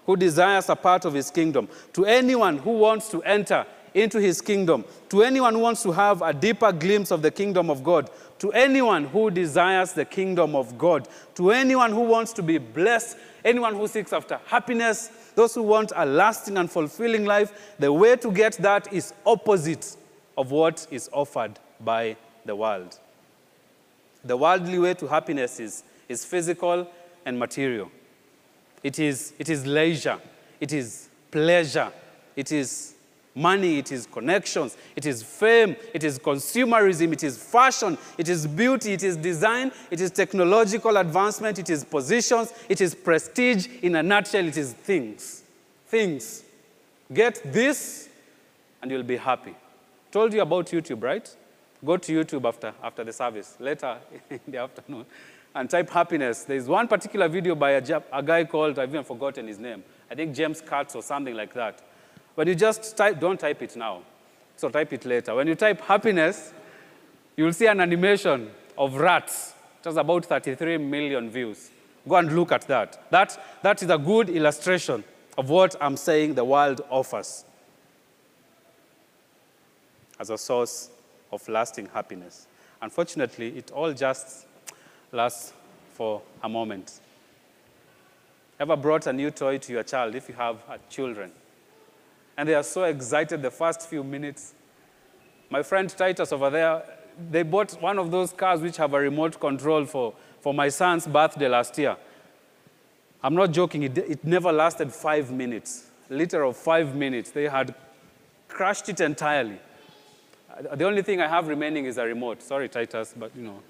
who 0.06 0.16
desires 0.16 0.68
a 0.68 0.76
part 0.76 1.04
of 1.04 1.14
his 1.14 1.30
kingdom, 1.30 1.68
to 1.94 2.06
anyone 2.06 2.58
who 2.58 2.78
wants 2.78 3.10
to 3.10 3.22
enter 3.22 3.66
into 3.94 4.20
his 4.20 4.40
kingdom, 4.40 4.84
to 5.08 5.22
anyone 5.22 5.54
who 5.54 5.60
wants 5.60 5.82
to 5.82 5.92
have 5.92 6.20
a 6.22 6.32
deeper 6.32 6.72
glimpse 6.72 7.10
of 7.10 7.22
the 7.22 7.30
kingdom 7.30 7.70
of 7.70 7.82
God, 7.82 8.10
to 8.38 8.52
anyone 8.52 9.04
who 9.04 9.30
desires 9.30 9.92
the 9.92 10.04
kingdom 10.04 10.54
of 10.54 10.76
God, 10.76 11.08
to 11.36 11.50
anyone 11.50 11.92
who 11.92 12.00
wants 12.00 12.32
to 12.34 12.42
be 12.42 12.58
blessed, 12.58 13.16
anyone 13.44 13.74
who 13.74 13.86
seeks 13.86 14.12
after 14.12 14.40
happiness, 14.46 15.10
those 15.34 15.54
who 15.54 15.62
want 15.62 15.92
a 15.96 16.06
lasting 16.06 16.56
and 16.56 16.70
fulfilling 16.70 17.24
life, 17.24 17.74
the 17.78 17.92
way 17.92 18.16
to 18.16 18.30
get 18.30 18.54
that 18.54 18.92
is 18.92 19.12
opposite 19.26 19.96
of 20.36 20.50
what 20.50 20.86
is 20.90 21.08
offered 21.12 21.58
by 21.80 22.16
the 22.44 22.54
world. 22.54 22.98
The 24.24 24.36
worldly 24.36 24.78
way 24.78 24.94
to 24.94 25.06
happiness 25.06 25.60
is, 25.60 25.84
is 26.08 26.24
physical 26.24 26.88
and 27.26 27.38
material. 27.38 27.90
It 28.82 28.98
is, 28.98 29.32
it 29.38 29.48
is 29.48 29.66
leisure. 29.66 30.20
It 30.60 30.72
is 30.72 31.08
pleasure. 31.30 31.90
It 32.36 32.52
is 32.52 32.93
money, 33.34 33.78
it 33.78 33.90
is 33.90 34.06
connections, 34.06 34.76
it 34.96 35.06
is 35.06 35.22
fame, 35.22 35.76
it 35.92 36.04
is 36.04 36.18
consumerism, 36.18 37.12
it 37.12 37.24
is 37.24 37.36
fashion, 37.36 37.98
it 38.16 38.28
is 38.28 38.46
beauty, 38.46 38.92
it 38.92 39.02
is 39.02 39.16
design, 39.16 39.72
it 39.90 40.00
is 40.00 40.10
technological 40.10 40.96
advancement, 40.96 41.58
it 41.58 41.70
is 41.70 41.84
positions, 41.84 42.52
it 42.68 42.80
is 42.80 42.94
prestige. 42.94 43.66
In 43.82 43.96
a 43.96 44.02
nutshell, 44.02 44.46
it 44.46 44.56
is 44.56 44.72
things. 44.72 45.42
Things. 45.86 46.44
Get 47.12 47.40
this, 47.52 48.08
and 48.80 48.90
you'll 48.90 49.02
be 49.02 49.16
happy. 49.16 49.54
Told 50.10 50.32
you 50.32 50.42
about 50.42 50.66
YouTube, 50.66 51.02
right? 51.02 51.28
Go 51.84 51.96
to 51.96 52.12
YouTube 52.12 52.48
after, 52.48 52.72
after 52.82 53.04
the 53.04 53.12
service, 53.12 53.56
later 53.58 53.98
in 54.30 54.40
the 54.48 54.58
afternoon, 54.58 55.04
and 55.54 55.68
type 55.68 55.90
happiness. 55.90 56.44
There's 56.44 56.66
one 56.66 56.88
particular 56.88 57.28
video 57.28 57.54
by 57.54 57.72
a, 57.72 58.02
a 58.12 58.22
guy 58.22 58.44
called, 58.44 58.78
I've 58.78 58.90
even 58.90 59.04
forgotten 59.04 59.48
his 59.48 59.58
name, 59.58 59.84
I 60.10 60.14
think 60.14 60.34
James 60.34 60.60
Katz 60.60 60.94
or 60.94 61.02
something 61.02 61.34
like 61.34 61.52
that. 61.54 61.80
But 62.36 62.48
you 62.48 62.54
just 62.54 62.96
type, 62.96 63.20
don't 63.20 63.38
type 63.38 63.62
it 63.62 63.76
now. 63.76 64.02
So 64.56 64.68
type 64.68 64.92
it 64.92 65.04
later. 65.04 65.34
When 65.34 65.46
you 65.46 65.54
type 65.54 65.80
happiness, 65.80 66.52
you 67.36 67.44
will 67.44 67.52
see 67.52 67.66
an 67.66 67.80
animation 67.80 68.50
of 68.78 68.94
rats. 68.94 69.54
It 69.80 69.86
has 69.86 69.96
about 69.96 70.24
33 70.24 70.78
million 70.78 71.30
views. 71.30 71.70
Go 72.08 72.16
and 72.16 72.34
look 72.34 72.52
at 72.52 72.62
that. 72.62 73.10
That, 73.10 73.38
that 73.62 73.82
is 73.82 73.90
a 73.90 73.98
good 73.98 74.28
illustration 74.28 75.04
of 75.36 75.50
what 75.50 75.74
I'm 75.80 75.96
saying 75.96 76.34
the 76.34 76.44
world 76.44 76.82
offers 76.90 77.44
as 80.18 80.30
a 80.30 80.38
source 80.38 80.90
of 81.32 81.46
lasting 81.48 81.88
happiness. 81.92 82.46
Unfortunately, 82.80 83.56
it 83.56 83.70
all 83.72 83.92
just 83.92 84.46
lasts 85.10 85.52
for 85.94 86.22
a 86.42 86.48
moment. 86.48 87.00
Ever 88.60 88.76
brought 88.76 89.06
a 89.06 89.12
new 89.12 89.30
toy 89.30 89.58
to 89.58 89.72
your 89.72 89.82
child 89.82 90.14
if 90.14 90.28
you 90.28 90.34
have 90.34 90.58
children? 90.88 91.32
And 92.36 92.48
they 92.48 92.54
are 92.54 92.62
so 92.62 92.84
excited 92.84 93.42
the 93.42 93.50
first 93.50 93.88
few 93.88 94.02
minutes. 94.02 94.54
My 95.50 95.62
friend 95.62 95.88
Titus 95.88 96.32
over 96.32 96.50
there, 96.50 96.82
they 97.30 97.42
bought 97.42 97.80
one 97.80 97.98
of 97.98 98.10
those 98.10 98.32
cars 98.32 98.60
which 98.60 98.76
have 98.76 98.92
a 98.94 98.98
remote 98.98 99.38
control 99.38 99.84
for, 99.84 100.14
for 100.40 100.52
my 100.52 100.68
son's 100.68 101.06
birthday 101.06 101.48
last 101.48 101.78
year. 101.78 101.96
I'm 103.22 103.34
not 103.34 103.52
joking, 103.52 103.84
it, 103.84 103.96
it 103.96 104.24
never 104.24 104.52
lasted 104.52 104.92
five 104.92 105.30
minutes. 105.30 105.90
Liter 106.10 106.42
of 106.42 106.56
five 106.56 106.94
minutes. 106.94 107.30
They 107.30 107.44
had 107.44 107.74
crushed 108.48 108.88
it 108.88 109.00
entirely. 109.00 109.58
The 110.74 110.84
only 110.84 111.02
thing 111.02 111.20
I 111.20 111.28
have 111.28 111.48
remaining 111.48 111.86
is 111.86 111.98
a 111.98 112.04
remote. 112.04 112.42
Sorry, 112.42 112.68
Titus, 112.68 113.14
but 113.16 113.34
you 113.34 113.42
know, 113.42 113.60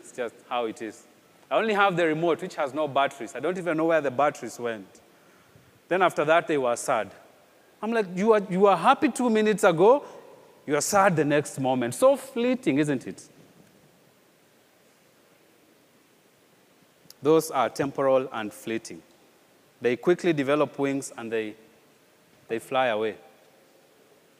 it's 0.00 0.12
just 0.12 0.34
how 0.48 0.66
it 0.66 0.82
is. 0.82 1.04
I 1.50 1.56
only 1.56 1.74
have 1.74 1.96
the 1.96 2.06
remote, 2.06 2.42
which 2.42 2.56
has 2.56 2.74
no 2.74 2.88
batteries. 2.88 3.34
I 3.34 3.40
don't 3.40 3.56
even 3.56 3.76
know 3.76 3.84
where 3.84 4.00
the 4.00 4.10
batteries 4.10 4.58
went. 4.58 5.00
Then 5.88 6.02
after 6.02 6.24
that, 6.24 6.48
they 6.48 6.58
were 6.58 6.74
sad. 6.76 7.12
I'm 7.86 7.92
like, 7.92 8.06
you 8.16 8.32
are, 8.32 8.42
you 8.50 8.66
are 8.66 8.76
happy 8.76 9.10
two 9.10 9.30
minutes 9.30 9.62
ago, 9.62 10.04
you 10.66 10.74
are 10.74 10.80
sad 10.80 11.14
the 11.14 11.24
next 11.24 11.60
moment. 11.60 11.94
So 11.94 12.16
fleeting, 12.16 12.80
isn't 12.80 13.06
it? 13.06 13.28
Those 17.22 17.52
are 17.52 17.68
temporal 17.70 18.28
and 18.32 18.52
fleeting. 18.52 19.02
They 19.80 19.94
quickly 19.94 20.32
develop 20.32 20.76
wings 20.80 21.12
and 21.16 21.30
they, 21.30 21.54
they 22.48 22.58
fly 22.58 22.86
away. 22.86 23.18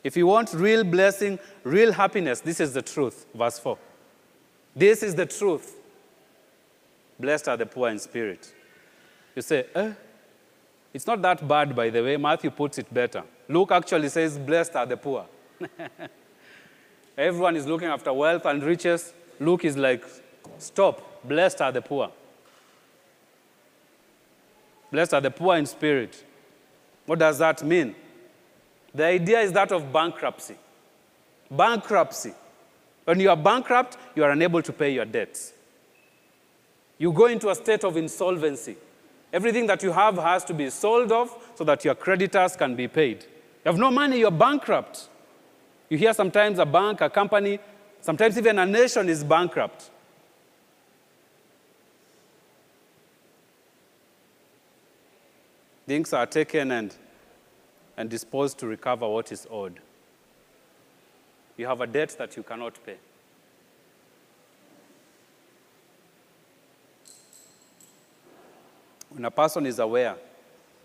If 0.02 0.16
you 0.16 0.26
want 0.26 0.52
real 0.52 0.82
blessing, 0.82 1.38
real 1.62 1.92
happiness, 1.92 2.40
this 2.40 2.58
is 2.58 2.72
the 2.72 2.82
truth. 2.82 3.26
Verse 3.32 3.60
4. 3.60 3.78
This 4.74 5.04
is 5.04 5.14
the 5.14 5.26
truth. 5.26 5.72
Blessed 7.20 7.46
are 7.46 7.56
the 7.56 7.66
poor 7.66 7.90
in 7.90 8.00
spirit. 8.00 8.52
You 9.36 9.42
say, 9.42 9.66
eh? 9.72 9.92
It's 10.96 11.06
not 11.06 11.20
that 11.20 11.46
bad, 11.46 11.76
by 11.76 11.90
the 11.90 12.02
way. 12.02 12.16
Matthew 12.16 12.50
puts 12.50 12.78
it 12.78 12.92
better. 12.92 13.22
Luke 13.48 13.70
actually 13.70 14.08
says, 14.08 14.38
Blessed 14.38 14.76
are 14.76 14.86
the 14.86 14.96
poor. 14.96 15.26
Everyone 17.18 17.54
is 17.54 17.66
looking 17.66 17.88
after 17.88 18.14
wealth 18.14 18.46
and 18.46 18.62
riches. 18.62 19.12
Luke 19.38 19.66
is 19.66 19.76
like, 19.76 20.02
Stop. 20.58 21.22
Blessed 21.22 21.60
are 21.60 21.70
the 21.70 21.82
poor. 21.82 22.10
Blessed 24.90 25.12
are 25.12 25.20
the 25.20 25.30
poor 25.30 25.56
in 25.56 25.66
spirit. 25.66 26.24
What 27.04 27.18
does 27.18 27.38
that 27.40 27.62
mean? 27.62 27.94
The 28.94 29.04
idea 29.04 29.40
is 29.40 29.52
that 29.52 29.72
of 29.72 29.92
bankruptcy. 29.92 30.56
Bankruptcy. 31.50 32.32
When 33.04 33.20
you 33.20 33.28
are 33.28 33.36
bankrupt, 33.36 33.98
you 34.14 34.24
are 34.24 34.30
unable 34.30 34.62
to 34.62 34.72
pay 34.72 34.94
your 34.94 35.04
debts. 35.04 35.52
You 36.96 37.12
go 37.12 37.26
into 37.26 37.50
a 37.50 37.54
state 37.54 37.84
of 37.84 37.98
insolvency. 37.98 38.78
Everything 39.36 39.66
that 39.66 39.82
you 39.82 39.92
have 39.92 40.16
has 40.16 40.44
to 40.44 40.54
be 40.54 40.70
sold 40.70 41.12
off 41.12 41.58
so 41.58 41.64
that 41.64 41.84
your 41.84 41.94
creditors 41.94 42.56
can 42.56 42.74
be 42.74 42.88
paid. 42.88 43.22
You 43.22 43.70
have 43.70 43.76
no 43.76 43.90
money, 43.90 44.20
you're 44.20 44.30
bankrupt. 44.30 45.10
You 45.90 45.98
hear 45.98 46.14
sometimes 46.14 46.58
a 46.58 46.64
bank, 46.64 47.02
a 47.02 47.10
company, 47.10 47.58
sometimes 48.00 48.38
even 48.38 48.58
a 48.58 48.64
nation 48.64 49.10
is 49.10 49.22
bankrupt. 49.22 49.90
Things 55.86 56.14
are 56.14 56.24
taken 56.24 56.70
and, 56.70 56.96
and 57.98 58.08
disposed 58.08 58.56
to 58.60 58.66
recover 58.66 59.06
what 59.06 59.30
is 59.32 59.46
owed. 59.50 59.80
You 61.58 61.66
have 61.66 61.82
a 61.82 61.86
debt 61.86 62.16
that 62.18 62.38
you 62.38 62.42
cannot 62.42 62.82
pay. 62.86 62.96
When 69.10 69.24
a 69.24 69.30
person 69.30 69.66
is 69.66 69.78
aware, 69.78 70.16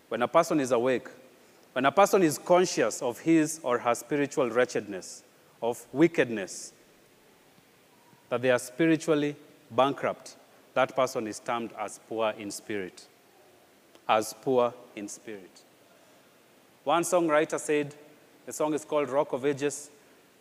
when 0.08 0.22
a 0.22 0.28
person 0.28 0.60
is 0.60 0.72
awake, 0.72 1.08
when 1.72 1.86
a 1.86 1.92
person 1.92 2.22
is 2.22 2.38
conscious 2.38 3.00
of 3.00 3.18
his 3.20 3.60
or 3.62 3.78
her 3.78 3.94
spiritual 3.94 4.50
wretchedness, 4.50 5.22
of 5.62 5.86
wickedness, 5.92 6.72
that 8.28 8.42
they 8.42 8.50
are 8.50 8.58
spiritually 8.58 9.36
bankrupt, 9.70 10.36
that 10.74 10.94
person 10.94 11.26
is 11.26 11.38
termed 11.38 11.70
as 11.78 12.00
poor 12.08 12.30
in 12.38 12.50
spirit. 12.50 13.06
As 14.08 14.34
poor 14.42 14.74
in 14.96 15.08
spirit. 15.08 15.62
One 16.84 17.02
songwriter 17.02 17.58
said, 17.58 17.94
the 18.44 18.52
song 18.52 18.74
is 18.74 18.84
called 18.84 19.08
Rock 19.08 19.32
of 19.32 19.46
Ages 19.46 19.90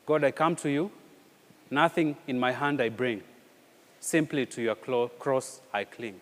God, 0.06 0.24
I 0.24 0.32
come 0.32 0.56
to 0.58 0.70
you, 0.70 0.92
nothing 1.70 2.18
in 2.28 2.40
my 2.40 2.52
hand 2.52 2.82
I 2.82 2.90
bring, 2.90 3.22
simply 4.00 4.46
to 4.48 4.62
your 4.62 4.76
cross 4.76 5.62
I 5.72 5.84
cling. 5.84 6.20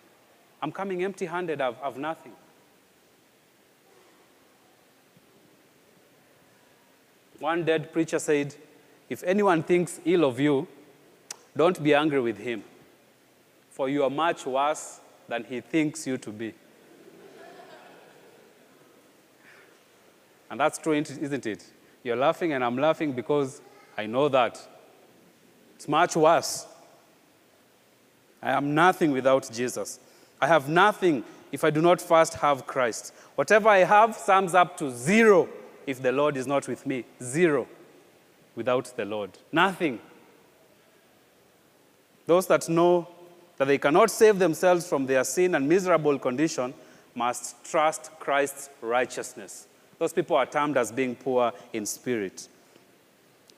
I'm 0.62 0.72
coming 0.72 1.02
empty 1.02 1.26
handed, 1.26 1.60
I've, 1.60 1.76
I've 1.82 1.96
nothing. 1.96 2.32
One 7.38 7.64
dead 7.64 7.92
preacher 7.92 8.18
said, 8.18 8.54
If 9.08 9.22
anyone 9.22 9.62
thinks 9.62 10.00
ill 10.04 10.24
of 10.24 10.38
you, 10.38 10.68
don't 11.56 11.82
be 11.82 11.94
angry 11.94 12.20
with 12.20 12.38
him, 12.38 12.62
for 13.70 13.88
you 13.88 14.04
are 14.04 14.10
much 14.10 14.44
worse 14.44 15.00
than 15.26 15.44
he 15.44 15.60
thinks 15.60 16.06
you 16.06 16.18
to 16.18 16.30
be. 16.30 16.54
and 20.50 20.60
that's 20.60 20.78
true, 20.78 20.92
isn't 20.92 21.46
it? 21.46 21.64
You're 22.02 22.16
laughing, 22.16 22.52
and 22.52 22.62
I'm 22.62 22.76
laughing 22.76 23.12
because 23.12 23.62
I 23.96 24.06
know 24.06 24.28
that. 24.28 24.60
It's 25.76 25.88
much 25.88 26.16
worse. 26.16 26.66
I 28.42 28.50
am 28.52 28.74
nothing 28.74 29.12
without 29.12 29.50
Jesus. 29.50 29.98
I 30.40 30.46
have 30.46 30.68
nothing 30.68 31.24
if 31.52 31.64
I 31.64 31.70
do 31.70 31.82
not 31.82 32.00
first 32.00 32.34
have 32.34 32.66
Christ. 32.66 33.12
Whatever 33.34 33.68
I 33.68 33.78
have 33.78 34.14
sums 34.14 34.54
up 34.54 34.76
to 34.78 34.90
zero 34.90 35.48
if 35.86 36.00
the 36.02 36.12
Lord 36.12 36.36
is 36.36 36.46
not 36.46 36.68
with 36.68 36.86
me. 36.86 37.04
Zero 37.22 37.66
without 38.54 38.92
the 38.96 39.04
Lord. 39.04 39.30
Nothing. 39.52 39.98
Those 42.26 42.46
that 42.46 42.68
know 42.68 43.08
that 43.56 43.66
they 43.66 43.78
cannot 43.78 44.10
save 44.10 44.38
themselves 44.38 44.86
from 44.88 45.06
their 45.06 45.24
sin 45.24 45.54
and 45.54 45.68
miserable 45.68 46.18
condition 46.18 46.72
must 47.14 47.62
trust 47.64 48.10
Christ's 48.18 48.70
righteousness. 48.80 49.66
Those 49.98 50.12
people 50.12 50.36
are 50.36 50.46
termed 50.46 50.76
as 50.76 50.92
being 50.92 51.14
poor 51.14 51.52
in 51.72 51.84
spirit. 51.84 52.48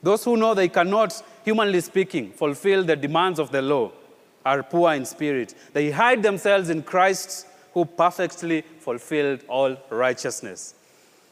Those 0.01 0.25
who 0.25 0.35
know 0.35 0.53
they 0.53 0.67
cannot, 0.67 1.23
humanly 1.45 1.79
speaking, 1.79 2.31
fulfill 2.31 2.83
the 2.83 2.95
demands 2.95 3.39
of 3.39 3.51
the 3.51 3.61
law 3.61 3.91
are 4.45 4.63
poor 4.63 4.93
in 4.93 5.05
spirit. 5.05 5.55
They 5.73 5.91
hide 5.91 6.23
themselves 6.23 6.69
in 6.69 6.83
Christ 6.83 7.47
who 7.73 7.85
perfectly 7.85 8.61
fulfilled 8.79 9.41
all 9.47 9.75
righteousness. 9.89 10.75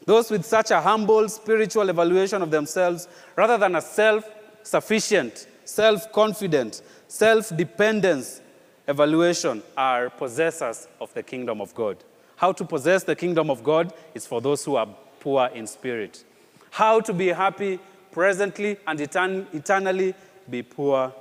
Those 0.04 0.30
with 0.30 0.44
such 0.44 0.70
a 0.70 0.80
humble 0.80 1.28
spiritual 1.28 1.88
evaluation 1.88 2.42
of 2.42 2.50
themselves, 2.50 3.06
rather 3.36 3.56
than 3.56 3.76
a 3.76 3.80
self 3.80 4.28
sufficient, 4.64 5.46
self 5.64 6.10
confident, 6.12 6.82
self 7.06 7.56
dependence 7.56 8.40
evaluation, 8.88 9.62
are 9.76 10.10
possessors 10.10 10.88
of 11.00 11.14
the 11.14 11.22
kingdom 11.22 11.60
of 11.60 11.72
God. 11.74 11.98
How 12.34 12.50
to 12.52 12.64
possess 12.64 13.04
the 13.04 13.14
kingdom 13.14 13.50
of 13.50 13.62
God 13.62 13.94
is 14.14 14.26
for 14.26 14.40
those 14.40 14.64
who 14.64 14.74
are 14.74 14.88
poor 15.20 15.48
in 15.54 15.68
spirit. 15.68 16.24
How 16.70 17.00
to 17.00 17.12
be 17.12 17.28
happy 17.28 17.78
presently 18.10 18.78
and 18.86 19.00
eternally 19.00 20.14
be 20.50 20.62
poor 20.62 21.12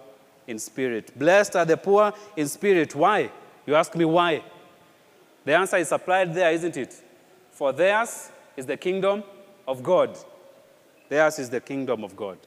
in 0.51 0.59
spirit. 0.59 1.17
Blessed 1.17 1.55
are 1.55 1.65
the 1.65 1.77
poor 1.77 2.13
in 2.37 2.47
spirit. 2.47 2.93
Why? 2.93 3.31
You 3.65 3.75
ask 3.75 3.95
me 3.95 4.05
why. 4.05 4.43
The 5.43 5.55
answer 5.55 5.77
is 5.77 5.87
supplied 5.87 6.33
there, 6.33 6.51
isn't 6.51 6.77
it? 6.77 7.01
For 7.51 7.73
theirs 7.73 8.29
is 8.55 8.65
the 8.65 8.77
kingdom 8.77 9.23
of 9.67 9.81
God. 9.81 10.17
Theirs 11.09 11.39
is 11.39 11.49
the 11.49 11.59
kingdom 11.59 12.03
of 12.03 12.15
God. 12.15 12.37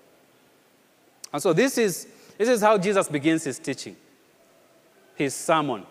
And 1.33 1.43
so 1.43 1.53
this 1.53 1.77
is, 1.77 2.07
this 2.39 2.49
is 2.49 2.61
how 2.61 2.79
Jesus 2.79 3.09
begins 3.09 3.45
his 3.45 3.59
teaching, 3.59 3.97
his 5.17 5.35
sermon. 5.35 5.85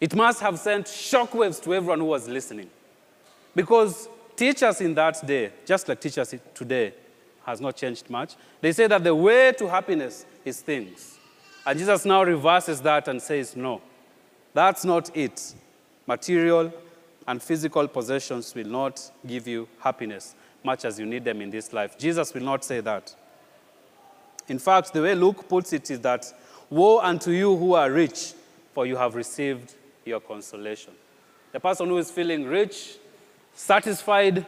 It 0.00 0.14
must 0.14 0.40
have 0.40 0.58
sent 0.58 0.86
shockwaves 0.86 1.62
to 1.62 1.74
everyone 1.74 1.98
who 1.98 2.06
was 2.06 2.26
listening. 2.26 2.70
Because 3.54 4.08
teachers 4.34 4.80
in 4.80 4.94
that 4.94 5.24
day, 5.26 5.52
just 5.66 5.86
like 5.88 6.00
teachers 6.00 6.34
today, 6.54 6.94
has 7.44 7.60
not 7.60 7.76
changed 7.76 8.08
much. 8.08 8.34
They 8.60 8.72
say 8.72 8.86
that 8.86 9.04
the 9.04 9.14
way 9.14 9.52
to 9.52 9.68
happiness 9.68 10.24
is 10.44 10.60
things. 10.60 11.18
And 11.64 11.78
Jesus 11.78 12.04
now 12.04 12.24
reverses 12.24 12.80
that 12.82 13.08
and 13.08 13.20
says, 13.20 13.56
no, 13.56 13.80
that's 14.52 14.84
not 14.84 15.16
it. 15.16 15.54
Material 16.06 16.72
and 17.28 17.42
physical 17.42 17.86
possessions 17.86 18.54
will 18.54 18.66
not 18.66 19.00
give 19.26 19.46
you 19.46 19.68
happiness 19.78 20.34
much 20.64 20.84
as 20.84 20.98
you 20.98 21.06
need 21.06 21.24
them 21.24 21.40
in 21.40 21.50
this 21.50 21.72
life. 21.72 21.98
Jesus 21.98 22.32
will 22.34 22.42
not 22.42 22.64
say 22.64 22.80
that. 22.80 23.14
In 24.48 24.58
fact, 24.58 24.92
the 24.92 25.02
way 25.02 25.14
Luke 25.14 25.48
puts 25.48 25.72
it 25.72 25.90
is 25.90 26.00
that, 26.00 26.32
Woe 26.70 27.00
unto 27.00 27.30
you 27.30 27.54
who 27.56 27.74
are 27.74 27.90
rich, 27.90 28.32
for 28.72 28.86
you 28.86 28.96
have 28.96 29.14
received 29.14 29.74
your 30.04 30.20
consolation. 30.20 30.92
The 31.52 31.60
person 31.60 31.88
who 31.88 31.98
is 31.98 32.10
feeling 32.10 32.46
rich, 32.46 32.96
satisfied, 33.52 34.46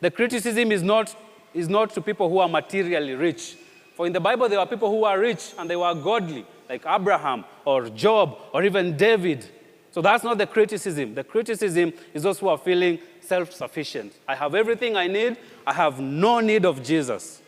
the 0.00 0.10
criticism 0.10 0.72
is 0.72 0.82
not, 0.82 1.14
is 1.52 1.68
not 1.68 1.90
to 1.90 2.00
people 2.00 2.28
who 2.30 2.38
are 2.38 2.48
materially 2.48 3.14
rich. 3.14 3.56
For 3.98 4.06
in 4.06 4.12
the 4.12 4.20
Bible, 4.20 4.48
there 4.48 4.60
are 4.60 4.66
people 4.66 4.88
who 4.88 5.02
are 5.02 5.18
rich 5.18 5.54
and 5.58 5.68
they 5.68 5.74
were 5.74 5.92
godly, 5.92 6.46
like 6.68 6.86
Abraham 6.86 7.44
or 7.64 7.90
Job 7.90 8.38
or 8.52 8.62
even 8.62 8.96
David. 8.96 9.44
So 9.90 10.00
that's 10.00 10.22
not 10.22 10.38
the 10.38 10.46
criticism. 10.46 11.16
The 11.16 11.24
criticism 11.24 11.92
is 12.14 12.22
those 12.22 12.38
who 12.38 12.46
are 12.46 12.58
feeling 12.58 13.00
self 13.18 13.52
sufficient. 13.52 14.12
I 14.28 14.36
have 14.36 14.54
everything 14.54 14.96
I 14.96 15.08
need, 15.08 15.36
I 15.66 15.72
have 15.72 15.98
no 15.98 16.38
need 16.38 16.64
of 16.64 16.80
Jesus. 16.80 17.42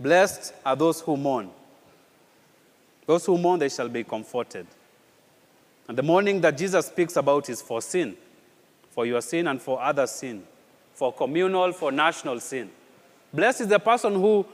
Blessed 0.00 0.52
are 0.64 0.74
those 0.74 1.00
who 1.00 1.16
mourn. 1.16 1.48
Those 3.06 3.24
who 3.24 3.38
mourn, 3.38 3.60
they 3.60 3.68
shall 3.68 3.88
be 3.88 4.02
comforted. 4.02 4.66
And 5.86 5.96
the 5.96 6.02
mourning 6.02 6.40
that 6.40 6.58
Jesus 6.58 6.86
speaks 6.86 7.14
about 7.14 7.48
is 7.48 7.62
for 7.62 7.80
sin, 7.80 8.16
for 8.90 9.06
your 9.06 9.20
sin 9.20 9.46
and 9.46 9.62
for 9.62 9.80
other 9.80 10.08
sin, 10.08 10.42
for 10.92 11.12
communal, 11.12 11.70
for 11.72 11.92
national 11.92 12.40
sin. 12.40 12.68
Blessed 13.36 13.60
is 13.60 13.68
the 13.68 13.78
person 13.78 14.14
who, 14.14 14.46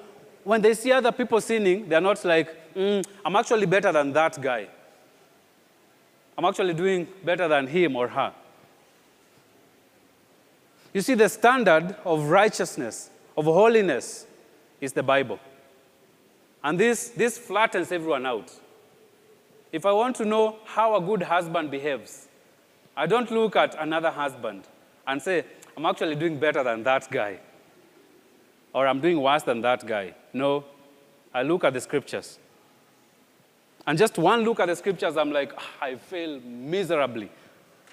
when 0.42 0.60
they 0.60 0.74
see 0.74 0.90
other 0.90 1.12
people 1.12 1.40
sinning, 1.40 1.88
they're 1.88 2.00
not 2.00 2.22
like, 2.24 2.74
mm, 2.74 3.04
I'm 3.24 3.36
actually 3.36 3.66
better 3.66 3.92
than 3.92 4.12
that 4.12 4.42
guy. 4.42 4.68
I'm 6.36 6.44
actually 6.44 6.74
doing 6.74 7.06
better 7.24 7.46
than 7.46 7.68
him 7.68 7.94
or 7.94 8.08
her. 8.08 8.32
You 10.92 11.00
see, 11.00 11.14
the 11.14 11.28
standard 11.28 11.94
of 12.04 12.28
righteousness, 12.28 13.10
of 13.36 13.44
holiness, 13.44 14.26
is 14.80 14.92
the 14.92 15.02
Bible. 15.02 15.38
And 16.64 16.78
this, 16.78 17.10
this 17.10 17.38
flattens 17.38 17.92
everyone 17.92 18.26
out. 18.26 18.52
If 19.70 19.86
I 19.86 19.92
want 19.92 20.16
to 20.16 20.24
know 20.24 20.58
how 20.64 20.96
a 20.96 21.00
good 21.00 21.22
husband 21.22 21.70
behaves, 21.70 22.26
I 22.96 23.06
don't 23.06 23.30
look 23.30 23.54
at 23.54 23.80
another 23.80 24.10
husband 24.10 24.64
and 25.06 25.22
say, 25.22 25.44
I'm 25.76 25.86
actually 25.86 26.16
doing 26.16 26.38
better 26.38 26.62
than 26.62 26.82
that 26.82 27.10
guy, 27.10 27.38
or 28.74 28.86
I'm 28.86 29.00
doing 29.00 29.20
worse 29.20 29.42
than 29.42 29.60
that 29.62 29.86
guy. 29.86 30.14
No, 30.32 30.64
I 31.32 31.42
look 31.42 31.64
at 31.64 31.72
the 31.72 31.80
scriptures. 31.80 32.38
And 33.86 33.98
just 33.98 34.16
one 34.18 34.42
look 34.42 34.60
at 34.60 34.66
the 34.66 34.76
scriptures, 34.76 35.16
I'm 35.16 35.32
like, 35.32 35.52
ah, 35.56 35.70
I 35.80 35.96
fail 35.96 36.40
miserably 36.40 37.30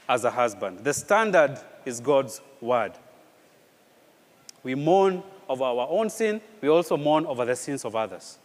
as 0.08 0.24
a 0.24 0.32
husband. 0.32 0.80
The 0.84 0.94
standard 0.94 1.60
is 1.86 2.00
God's 2.00 2.42
word. 2.62 2.94
We 4.63 4.76
mourn 4.76 5.24
over 5.48 5.63
our 5.63 5.88
own 5.89 6.10
sin, 6.10 6.42
we 6.62 6.70
also 6.70 6.96
mourn 6.96 7.26
over 7.26 7.44
the 7.44 7.56
sins 7.56 7.84
of 7.84 7.96
others. 7.96 8.38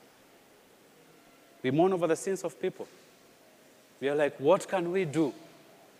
We 1.63 1.71
mourn 1.71 1.93
over 1.93 2.07
the 2.07 2.17
sins 2.17 2.45
of 2.45 2.61
people. 2.61 2.89
We 4.01 4.09
are 4.09 4.15
like, 4.15 4.39
what 4.39 4.67
can 4.67 4.91
we 4.91 5.05
do? 5.05 5.33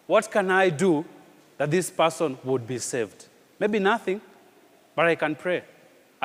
What 0.07 0.31
can 0.31 0.51
I 0.51 0.71
do 0.71 1.05
that 1.59 1.71
this 1.71 1.91
person 1.91 2.39
would 2.45 2.67
be 2.67 2.79
saved? 2.79 3.27
Maybe 3.59 3.79
nothing, 3.79 4.21
but 4.95 5.07
I 5.07 5.15
can 5.15 5.35
pray. 5.35 5.63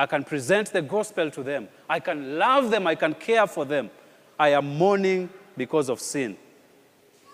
I 0.00 0.06
can 0.06 0.24
present 0.24 0.72
the 0.72 0.80
gospel 0.80 1.30
to 1.30 1.42
them. 1.42 1.68
I 1.86 2.00
can 2.00 2.38
love 2.38 2.70
them. 2.70 2.86
I 2.86 2.94
can 2.94 3.12
care 3.12 3.46
for 3.46 3.66
them. 3.66 3.90
I 4.38 4.48
am 4.48 4.78
mourning 4.78 5.28
because 5.58 5.90
of 5.90 6.00
sin. 6.00 6.38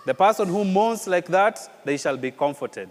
The 0.04 0.14
person 0.14 0.48
who 0.48 0.64
mourns 0.64 1.06
like 1.06 1.28
that, 1.28 1.60
they 1.84 1.96
shall 1.96 2.16
be 2.16 2.32
comforted. 2.32 2.88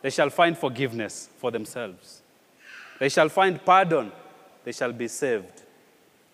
They 0.00 0.08
shall 0.08 0.30
find 0.30 0.56
forgiveness 0.56 1.28
for 1.36 1.50
themselves. 1.50 2.22
They 2.98 3.10
shall 3.10 3.28
find 3.28 3.62
pardon. 3.62 4.12
They 4.64 4.72
shall 4.72 4.92
be 4.92 5.08
saved. 5.08 5.62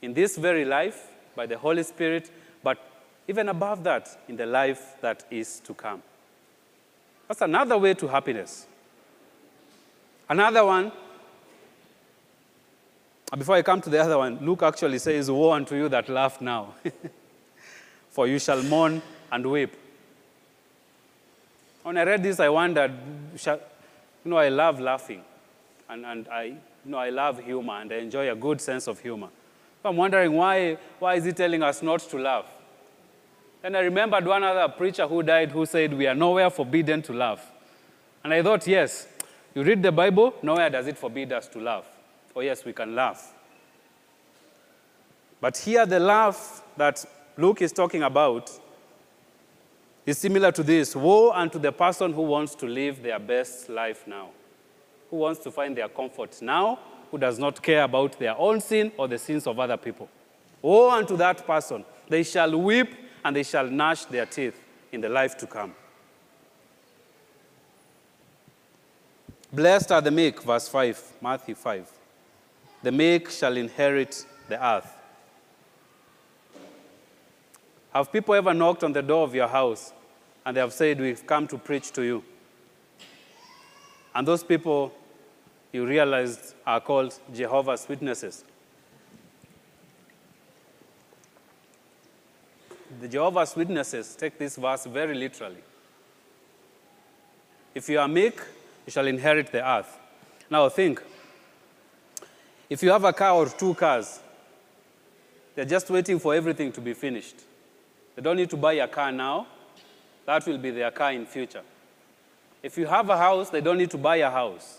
In 0.00 0.14
this 0.14 0.36
very 0.36 0.64
life, 0.64 1.08
by 1.34 1.46
the 1.46 1.58
Holy 1.58 1.82
Spirit, 1.82 2.30
but 2.62 2.78
even 3.26 3.48
above 3.48 3.82
that, 3.82 4.22
in 4.28 4.36
the 4.36 4.46
life 4.46 5.00
that 5.00 5.24
is 5.32 5.58
to 5.64 5.74
come. 5.74 6.00
That's 7.26 7.40
another 7.40 7.76
way 7.76 7.94
to 7.94 8.06
happiness. 8.06 8.68
Another 10.28 10.64
one, 10.64 10.92
before 13.38 13.54
I 13.54 13.62
come 13.62 13.80
to 13.80 13.90
the 13.90 13.98
other 13.98 14.18
one, 14.18 14.38
Luke 14.44 14.62
actually 14.62 14.98
says, 14.98 15.30
Woe 15.30 15.52
unto 15.52 15.74
you 15.74 15.88
that 15.88 16.08
laugh 16.08 16.40
now, 16.40 16.74
for 18.10 18.26
you 18.26 18.38
shall 18.38 18.62
mourn 18.62 19.00
and 19.30 19.50
weep. 19.50 19.74
When 21.82 21.96
I 21.96 22.04
read 22.04 22.22
this, 22.22 22.38
I 22.38 22.48
wondered, 22.48 22.92
you 23.44 23.58
know, 24.24 24.36
I 24.36 24.48
love 24.48 24.80
laughing, 24.80 25.22
and, 25.88 26.04
and 26.04 26.28
I, 26.28 26.42
you 26.44 26.58
know, 26.84 26.98
I 26.98 27.10
love 27.10 27.42
humor, 27.42 27.80
and 27.80 27.92
I 27.92 27.96
enjoy 27.96 28.30
a 28.30 28.36
good 28.36 28.60
sense 28.60 28.86
of 28.86 29.00
humor. 29.00 29.28
I'm 29.84 29.96
wondering 29.96 30.32
why, 30.32 30.78
why 30.98 31.14
is 31.14 31.24
he 31.24 31.32
telling 31.32 31.62
us 31.62 31.82
not 31.82 32.00
to 32.00 32.18
laugh? 32.18 32.46
And 33.64 33.76
I 33.76 33.80
remembered 33.80 34.26
one 34.26 34.42
other 34.42 34.72
preacher 34.72 35.06
who 35.06 35.22
died 35.22 35.50
who 35.50 35.66
said, 35.66 35.94
We 35.94 36.06
are 36.06 36.14
nowhere 36.14 36.50
forbidden 36.50 37.02
to 37.02 37.12
laugh. 37.12 37.50
And 38.24 38.32
I 38.32 38.42
thought, 38.42 38.66
yes, 38.66 39.06
you 39.54 39.62
read 39.62 39.82
the 39.82 39.92
Bible, 39.92 40.34
nowhere 40.42 40.70
does 40.70 40.86
it 40.86 40.98
forbid 40.98 41.32
us 41.32 41.48
to 41.48 41.60
laugh. 41.60 41.86
Oh, 42.34 42.40
yes, 42.40 42.64
we 42.64 42.72
can 42.72 42.94
laugh. 42.94 43.34
But 45.40 45.56
here, 45.58 45.84
the 45.86 45.98
laugh 45.98 46.62
that 46.76 47.04
Luke 47.36 47.62
is 47.62 47.72
talking 47.72 48.02
about 48.02 48.50
is 50.06 50.18
similar 50.18 50.52
to 50.52 50.62
this 50.62 50.96
Woe 50.96 51.30
unto 51.32 51.58
the 51.58 51.72
person 51.72 52.12
who 52.12 52.22
wants 52.22 52.54
to 52.56 52.66
live 52.66 53.02
their 53.02 53.18
best 53.18 53.68
life 53.68 54.06
now, 54.06 54.30
who 55.10 55.16
wants 55.16 55.40
to 55.40 55.50
find 55.50 55.76
their 55.76 55.88
comfort 55.88 56.40
now, 56.40 56.78
who 57.10 57.18
does 57.18 57.38
not 57.38 57.62
care 57.62 57.82
about 57.82 58.18
their 58.18 58.36
own 58.38 58.60
sin 58.60 58.90
or 58.96 59.06
the 59.08 59.18
sins 59.18 59.46
of 59.46 59.58
other 59.58 59.76
people. 59.76 60.08
Woe 60.62 60.90
unto 60.90 61.16
that 61.16 61.46
person. 61.46 61.84
They 62.08 62.22
shall 62.22 62.56
weep 62.58 62.94
and 63.24 63.36
they 63.36 63.42
shall 63.42 63.66
gnash 63.68 64.04
their 64.06 64.26
teeth 64.26 64.58
in 64.90 65.00
the 65.00 65.08
life 65.08 65.36
to 65.38 65.46
come. 65.46 65.74
Blessed 69.52 69.92
are 69.92 70.00
the 70.00 70.10
meek, 70.10 70.42
verse 70.42 70.68
5, 70.68 71.12
Matthew 71.20 71.54
5. 71.54 71.91
The 72.82 72.92
meek 72.92 73.30
shall 73.30 73.56
inherit 73.56 74.26
the 74.48 74.64
earth. 74.64 74.92
Have 77.94 78.10
people 78.10 78.34
ever 78.34 78.54
knocked 78.54 78.82
on 78.82 78.92
the 78.92 79.02
door 79.02 79.24
of 79.24 79.34
your 79.34 79.48
house 79.48 79.92
and 80.44 80.56
they 80.56 80.60
have 80.60 80.72
said, 80.72 81.00
We've 81.00 81.24
come 81.26 81.46
to 81.48 81.58
preach 81.58 81.92
to 81.92 82.02
you? 82.02 82.24
And 84.14 84.26
those 84.26 84.42
people 84.42 84.92
you 85.72 85.86
realized 85.86 86.54
are 86.66 86.80
called 86.80 87.18
Jehovah's 87.32 87.86
Witnesses. 87.88 88.44
The 93.00 93.08
Jehovah's 93.08 93.56
Witnesses 93.56 94.14
take 94.16 94.38
this 94.38 94.56
verse 94.56 94.84
very 94.84 95.14
literally. 95.14 95.62
If 97.74 97.88
you 97.88 97.98
are 97.98 98.08
meek, 98.08 98.38
you 98.86 98.90
shall 98.90 99.06
inherit 99.06 99.50
the 99.50 99.66
earth. 99.66 99.98
Now 100.50 100.68
think 100.68 101.02
if 102.72 102.82
you 102.82 102.90
have 102.90 103.04
a 103.04 103.12
car 103.12 103.34
or 103.34 103.50
two 103.50 103.74
cars, 103.74 104.18
they're 105.54 105.66
just 105.66 105.90
waiting 105.90 106.18
for 106.18 106.34
everything 106.34 106.72
to 106.72 106.80
be 106.80 106.94
finished. 106.94 107.36
They 108.16 108.22
don't 108.22 108.38
need 108.38 108.48
to 108.48 108.56
buy 108.56 108.72
a 108.72 108.88
car 108.88 109.12
now. 109.12 109.46
That 110.24 110.46
will 110.46 110.56
be 110.56 110.70
their 110.70 110.90
car 110.90 111.12
in 111.12 111.26
future. 111.26 111.60
If 112.62 112.78
you 112.78 112.86
have 112.86 113.10
a 113.10 113.18
house, 113.18 113.50
they 113.50 113.60
don't 113.60 113.76
need 113.76 113.90
to 113.90 113.98
buy 113.98 114.16
a 114.16 114.30
house. 114.30 114.78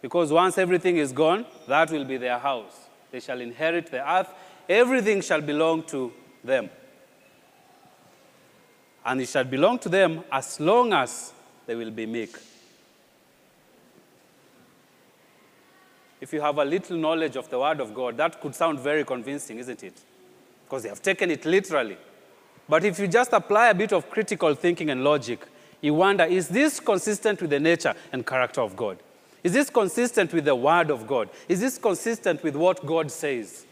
Because 0.00 0.30
once 0.30 0.58
everything 0.58 0.98
is 0.98 1.10
gone, 1.10 1.44
that 1.66 1.90
will 1.90 2.04
be 2.04 2.18
their 2.18 2.38
house. 2.38 2.86
They 3.10 3.18
shall 3.18 3.40
inherit 3.40 3.90
the 3.90 4.08
earth. 4.08 4.28
Everything 4.68 5.20
shall 5.20 5.40
belong 5.40 5.82
to 5.84 6.12
them. 6.44 6.70
And 9.04 9.20
it 9.20 9.28
shall 9.28 9.42
belong 9.42 9.80
to 9.80 9.88
them 9.88 10.22
as 10.30 10.60
long 10.60 10.92
as 10.92 11.32
they 11.66 11.74
will 11.74 11.90
be 11.90 12.06
meek. 12.06 12.36
If 16.20 16.32
you 16.32 16.40
have 16.40 16.58
a 16.58 16.64
little 16.64 16.96
knowledge 16.96 17.36
of 17.36 17.48
the 17.48 17.58
Word 17.58 17.80
of 17.80 17.94
God, 17.94 18.16
that 18.16 18.40
could 18.40 18.54
sound 18.54 18.80
very 18.80 19.04
convincing, 19.04 19.58
isn't 19.58 19.82
it? 19.82 19.94
Because 20.64 20.82
they 20.82 20.88
have 20.88 21.02
taken 21.02 21.30
it 21.30 21.44
literally. 21.44 21.96
But 22.68 22.84
if 22.84 22.98
you 22.98 23.06
just 23.06 23.32
apply 23.32 23.68
a 23.68 23.74
bit 23.74 23.92
of 23.92 24.10
critical 24.10 24.54
thinking 24.54 24.90
and 24.90 25.04
logic, 25.04 25.46
you 25.80 25.94
wonder 25.94 26.24
is 26.24 26.48
this 26.48 26.80
consistent 26.80 27.40
with 27.40 27.50
the 27.50 27.60
nature 27.60 27.94
and 28.12 28.26
character 28.26 28.60
of 28.60 28.76
God? 28.76 28.98
Is 29.44 29.52
this 29.52 29.70
consistent 29.70 30.32
with 30.32 30.44
the 30.44 30.56
Word 30.56 30.90
of 30.90 31.06
God? 31.06 31.30
Is 31.48 31.60
this 31.60 31.78
consistent 31.78 32.42
with 32.42 32.56
what 32.56 32.84
God 32.84 33.10
says? 33.10 33.64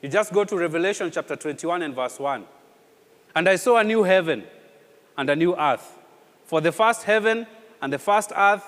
You 0.00 0.08
just 0.08 0.32
go 0.32 0.44
to 0.44 0.56
Revelation 0.56 1.10
chapter 1.10 1.34
21 1.34 1.82
and 1.82 1.94
verse 1.94 2.20
1. 2.20 2.44
And 3.34 3.48
I 3.48 3.56
saw 3.56 3.78
a 3.78 3.84
new 3.84 4.02
heaven 4.02 4.44
and 5.16 5.30
a 5.30 5.34
new 5.34 5.56
earth. 5.56 5.98
For 6.44 6.60
the 6.60 6.72
first 6.72 7.04
heaven 7.04 7.46
and 7.84 7.92
the 7.92 7.98
first 7.98 8.32
earth 8.34 8.64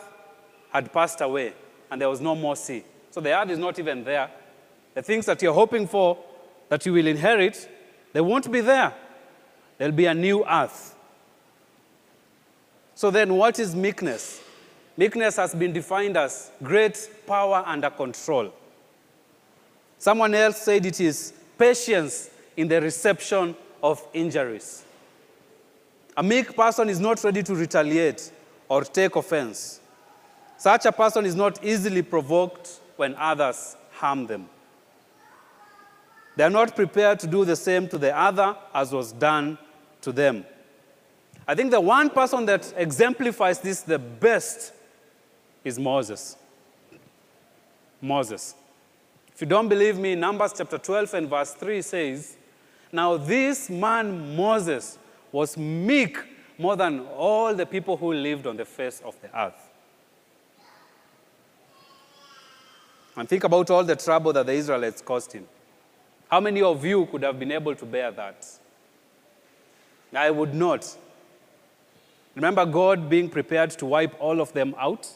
had 0.69 0.93
passed 0.93 1.23
away, 1.23 1.55
and 1.91 1.99
there 1.99 2.11
was 2.11 2.21
no 2.21 2.37
more 2.37 2.55
sea. 2.55 2.85
So 3.11 3.23
the 3.23 3.35
earth 3.35 3.49
is 3.49 3.59
not 3.59 3.79
even 3.79 4.05
there. 4.05 4.31
The 4.93 5.01
things 5.01 5.25
that 5.25 5.41
you're 5.41 5.55
hoping 5.55 5.87
for, 5.87 6.19
that 6.69 6.85
you 6.85 6.93
will 6.93 7.07
inherit, 7.07 7.67
they 8.13 8.21
won't 8.21 8.53
be 8.53 8.61
there. 8.61 8.93
There'll 9.79 9.95
be 9.95 10.05
a 10.05 10.13
new 10.13 10.45
earth. 10.47 10.95
So 12.95 13.11
then, 13.11 13.33
what 13.33 13.59
is 13.59 13.75
meekness? 13.75 14.43
Meekness 14.99 15.37
has 15.37 15.55
been 15.55 15.73
defined 15.73 16.19
as 16.19 16.51
great 16.63 17.09
power 17.27 17.63
under 17.65 17.89
control. 17.89 18.53
Someone 19.97 20.35
else 20.35 20.61
said 20.61 20.85
it 20.85 21.01
is 21.01 21.33
patience 21.57 22.29
in 22.55 22.69
the 22.69 22.83
reception 22.83 23.57
of 23.83 24.07
injuries. 24.13 24.85
A 26.19 26.23
meek 26.23 26.55
person 26.55 26.91
is 26.91 27.01
not 27.01 27.25
ready 27.25 27.43
to 27.45 27.55
retaliate 27.55 28.31
or 28.69 28.85
take 28.85 29.17
offense. 29.17 29.81
Such 30.59 30.87
a 30.87 30.93
person 30.93 31.27
is 31.27 31.35
not 31.35 31.63
easily 31.65 32.03
provoked 32.03 32.81
when 32.97 33.15
others 33.17 33.77
harm 33.93 34.27
them. 34.27 34.49
They 36.37 36.45
are 36.45 36.51
not 36.51 36.77
prepared 36.77 37.19
to 37.21 37.27
do 37.27 37.45
the 37.45 37.57
same 37.57 37.89
to 37.89 37.99
the 37.99 38.17
other 38.17 38.57
as 38.75 38.93
was 38.93 39.13
done 39.13 39.59
to 40.03 40.13
them. 40.13 40.45
I 41.49 41.55
think 41.55 41.71
the 41.71 41.81
one 41.81 42.11
person 42.11 42.45
that 42.47 42.73
exemplifies 42.77 43.61
this 43.61 43.81
the 43.81 43.99
best 43.99 44.73
is 45.65 45.79
Moses. 45.79 46.37
Moses. 48.01 48.55
If 49.35 49.41
you 49.41 49.47
don't 49.47 49.69
believe 49.69 49.99
me, 49.99 50.15
Numbers 50.15 50.55
chapter 50.57 50.79
12 50.79 51.15
and 51.15 51.29
verse 51.29 51.53
3 51.53 51.83
says, 51.83 52.37
Now 52.91 53.17
this 53.17 53.71
man 53.71 54.35
Moses 54.37 54.99
was 55.31 55.57
meek 55.57 56.19
more 56.59 56.77
than 56.77 57.01
all 57.17 57.55
the 57.55 57.67
people 57.67 57.97
who 57.97 58.13
lived 58.13 58.47
on 58.47 58.57
the 58.57 58.65
face 58.65 59.03
of 59.05 59.21
the 59.21 59.39
earth. 59.39 59.71
And 63.17 63.29
think 63.29 63.45
about 63.45 63.71
all 63.71 63.83
the 63.83 63.97
trouble 63.97 64.33
that 64.35 64.47
the 64.47 64.53
Israelites 64.53 65.01
caused 65.01 65.33
him. 65.33 65.47
How 66.29 66.41
many 66.41 66.61
of 66.61 66.85
you 66.85 67.07
could 67.07 67.23
have 67.23 67.39
been 67.39 67.53
able 67.53 67.75
to 67.75 67.87
bear 67.87 68.11
that? 68.11 68.47
I 70.15 70.31
would 70.31 70.55
not. 70.55 70.97
Remember 72.35 72.67
God 72.67 73.09
being 73.09 73.29
prepared 73.29 73.71
to 73.71 73.87
wipe 73.87 74.15
all 74.21 74.41
of 74.41 74.53
them 74.53 74.75
out 74.79 75.09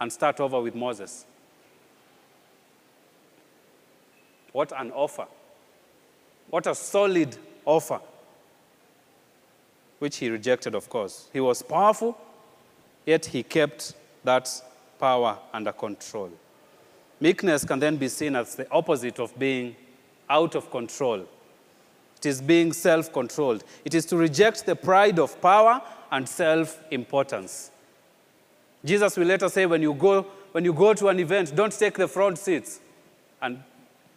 and 0.00 0.12
start 0.12 0.40
over 0.40 0.60
with 0.60 0.74
Moses. 0.74 1.26
What 4.52 4.72
an 4.76 4.90
offer. 4.92 5.26
What 6.50 6.66
a 6.66 6.74
solid 6.74 7.36
offer. 7.64 8.00
Which 10.04 10.18
he 10.18 10.28
rejected, 10.28 10.74
of 10.74 10.90
course. 10.90 11.30
He 11.32 11.40
was 11.40 11.62
powerful, 11.62 12.14
yet 13.06 13.24
he 13.24 13.42
kept 13.42 13.94
that 14.22 14.50
power 15.00 15.38
under 15.50 15.72
control. 15.72 16.30
Meekness 17.20 17.64
can 17.64 17.78
then 17.78 17.96
be 17.96 18.08
seen 18.08 18.36
as 18.36 18.54
the 18.54 18.70
opposite 18.70 19.18
of 19.18 19.34
being 19.38 19.74
out 20.28 20.54
of 20.56 20.70
control. 20.70 21.20
It 22.18 22.26
is 22.26 22.42
being 22.42 22.74
self 22.74 23.14
controlled. 23.14 23.64
It 23.82 23.94
is 23.94 24.04
to 24.04 24.18
reject 24.18 24.66
the 24.66 24.76
pride 24.76 25.18
of 25.18 25.40
power 25.40 25.80
and 26.12 26.28
self 26.28 26.78
importance. 26.90 27.70
Jesus 28.84 29.16
will 29.16 29.26
later 29.26 29.48
say, 29.48 29.64
when 29.64 29.80
you, 29.80 29.94
go, 29.94 30.20
when 30.52 30.66
you 30.66 30.74
go 30.74 30.92
to 30.92 31.08
an 31.08 31.18
event, 31.18 31.56
don't 31.56 31.72
take 31.72 31.94
the 31.94 32.08
front 32.08 32.36
seats. 32.36 32.78
And, 33.40 33.62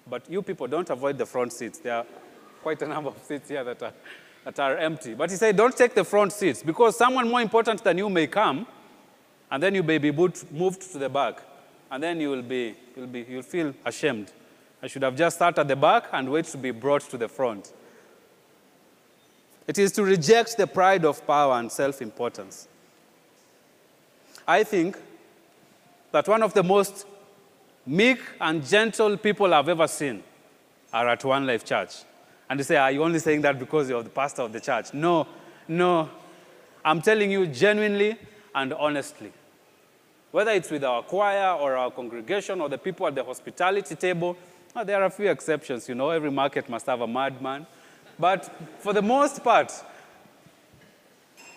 but 0.05 0.29
you 0.29 0.41
people 0.41 0.67
don't 0.67 0.89
avoid 0.89 1.17
the 1.17 1.25
front 1.25 1.53
seats. 1.53 1.79
There 1.79 1.95
are 1.95 2.05
quite 2.61 2.81
a 2.81 2.88
number 2.89 3.09
of 3.09 3.23
seats 3.23 3.47
here 3.47 3.63
that 3.63 3.81
are, 3.81 3.93
that 4.48 4.60
are 4.62 4.78
empty. 4.78 5.14
But 5.14 5.30
he 5.30 5.36
said, 5.36 5.58
don't 5.58 5.76
take 5.76 5.93
the 5.93 6.06
front 6.06 6.32
seats 6.32 6.64
because 6.64 6.98
someone 6.98 7.28
more 7.28 7.41
important 7.41 7.84
than 7.84 7.98
you 7.98 8.10
may 8.10 8.28
come, 8.28 8.66
and 9.52 9.62
then 9.62 9.76
you 9.76 9.84
may 9.84 9.98
be 9.98 10.10
moved 10.10 10.89
to 10.93 10.98
the 10.98 11.10
back. 11.10 11.41
And 11.91 12.02
then 12.02 12.22
you 12.22 12.30
will 12.30 12.41
be, 12.41 12.74
you'll, 12.95 13.08
be, 13.08 13.26
you'll 13.28 13.41
feel 13.41 13.74
ashamed. 13.86 14.32
I 14.82 14.88
should 14.88 15.04
have 15.04 15.18
just 15.18 15.39
sat 15.39 15.60
at 15.60 15.68
the 15.68 15.76
back 15.76 16.06
and 16.14 16.32
wait 16.32 16.45
to 16.45 16.58
be 16.58 16.72
brought 16.72 17.02
to 17.10 17.18
the 17.18 17.28
front. 17.28 17.74
It 19.68 19.78
is 19.78 19.91
to 19.93 20.04
reject 20.04 20.56
the 20.56 20.66
pride 20.66 21.04
of 21.04 21.28
power 21.28 21.60
and 21.60 21.70
self 21.70 22.02
importance. 22.02 22.70
I 24.48 24.64
think 24.64 24.98
that 26.14 26.26
one 26.26 26.41
of 26.41 26.54
the 26.54 26.64
most 26.64 27.06
meek 27.86 28.20
and 28.39 28.66
gentle 28.66 29.18
people 29.18 29.54
I've 29.54 29.68
ever 29.68 29.88
seen 29.88 30.24
are 30.93 31.10
at 31.10 31.26
One 31.26 31.45
Life 31.45 31.66
Church. 31.66 32.06
And 32.50 32.60
you 32.60 32.64
say, 32.64 32.78
Are 32.78 32.91
you 32.91 33.04
only 33.04 33.20
saying 33.20 33.41
that 33.41 33.60
because 33.60 33.89
you're 33.89 34.04
the 34.04 34.10
pastor 34.10 34.43
of 34.43 34.54
the 34.54 34.60
church? 34.60 34.93
No, 34.93 35.28
no. 35.68 36.10
I'm 36.84 37.02
telling 37.02 37.32
you 37.32 37.48
genuinely 37.48 38.18
and 38.56 38.74
honestly. 38.74 39.34
Whether 40.32 40.52
it's 40.52 40.72
with 40.72 40.84
our 40.84 41.04
choir 41.04 41.58
or 41.60 41.76
our 41.76 41.91
congregation 41.91 42.62
or 42.62 42.70
the 42.70 42.78
people 42.78 43.08
at 43.08 43.16
the 43.16 43.24
hospitality 43.24 43.95
table, 43.95 44.38
there 44.86 45.02
are 45.02 45.06
a 45.06 45.10
few 45.10 45.30
exceptions, 45.30 45.89
you 45.89 45.95
know, 45.95 46.12
every 46.12 46.30
market 46.32 46.70
must 46.70 46.86
have 46.86 47.02
a 47.02 47.08
madman. 47.08 47.66
But 48.20 48.52
for 48.80 48.93
the 48.93 49.02
most 49.02 49.43
part, 49.43 49.72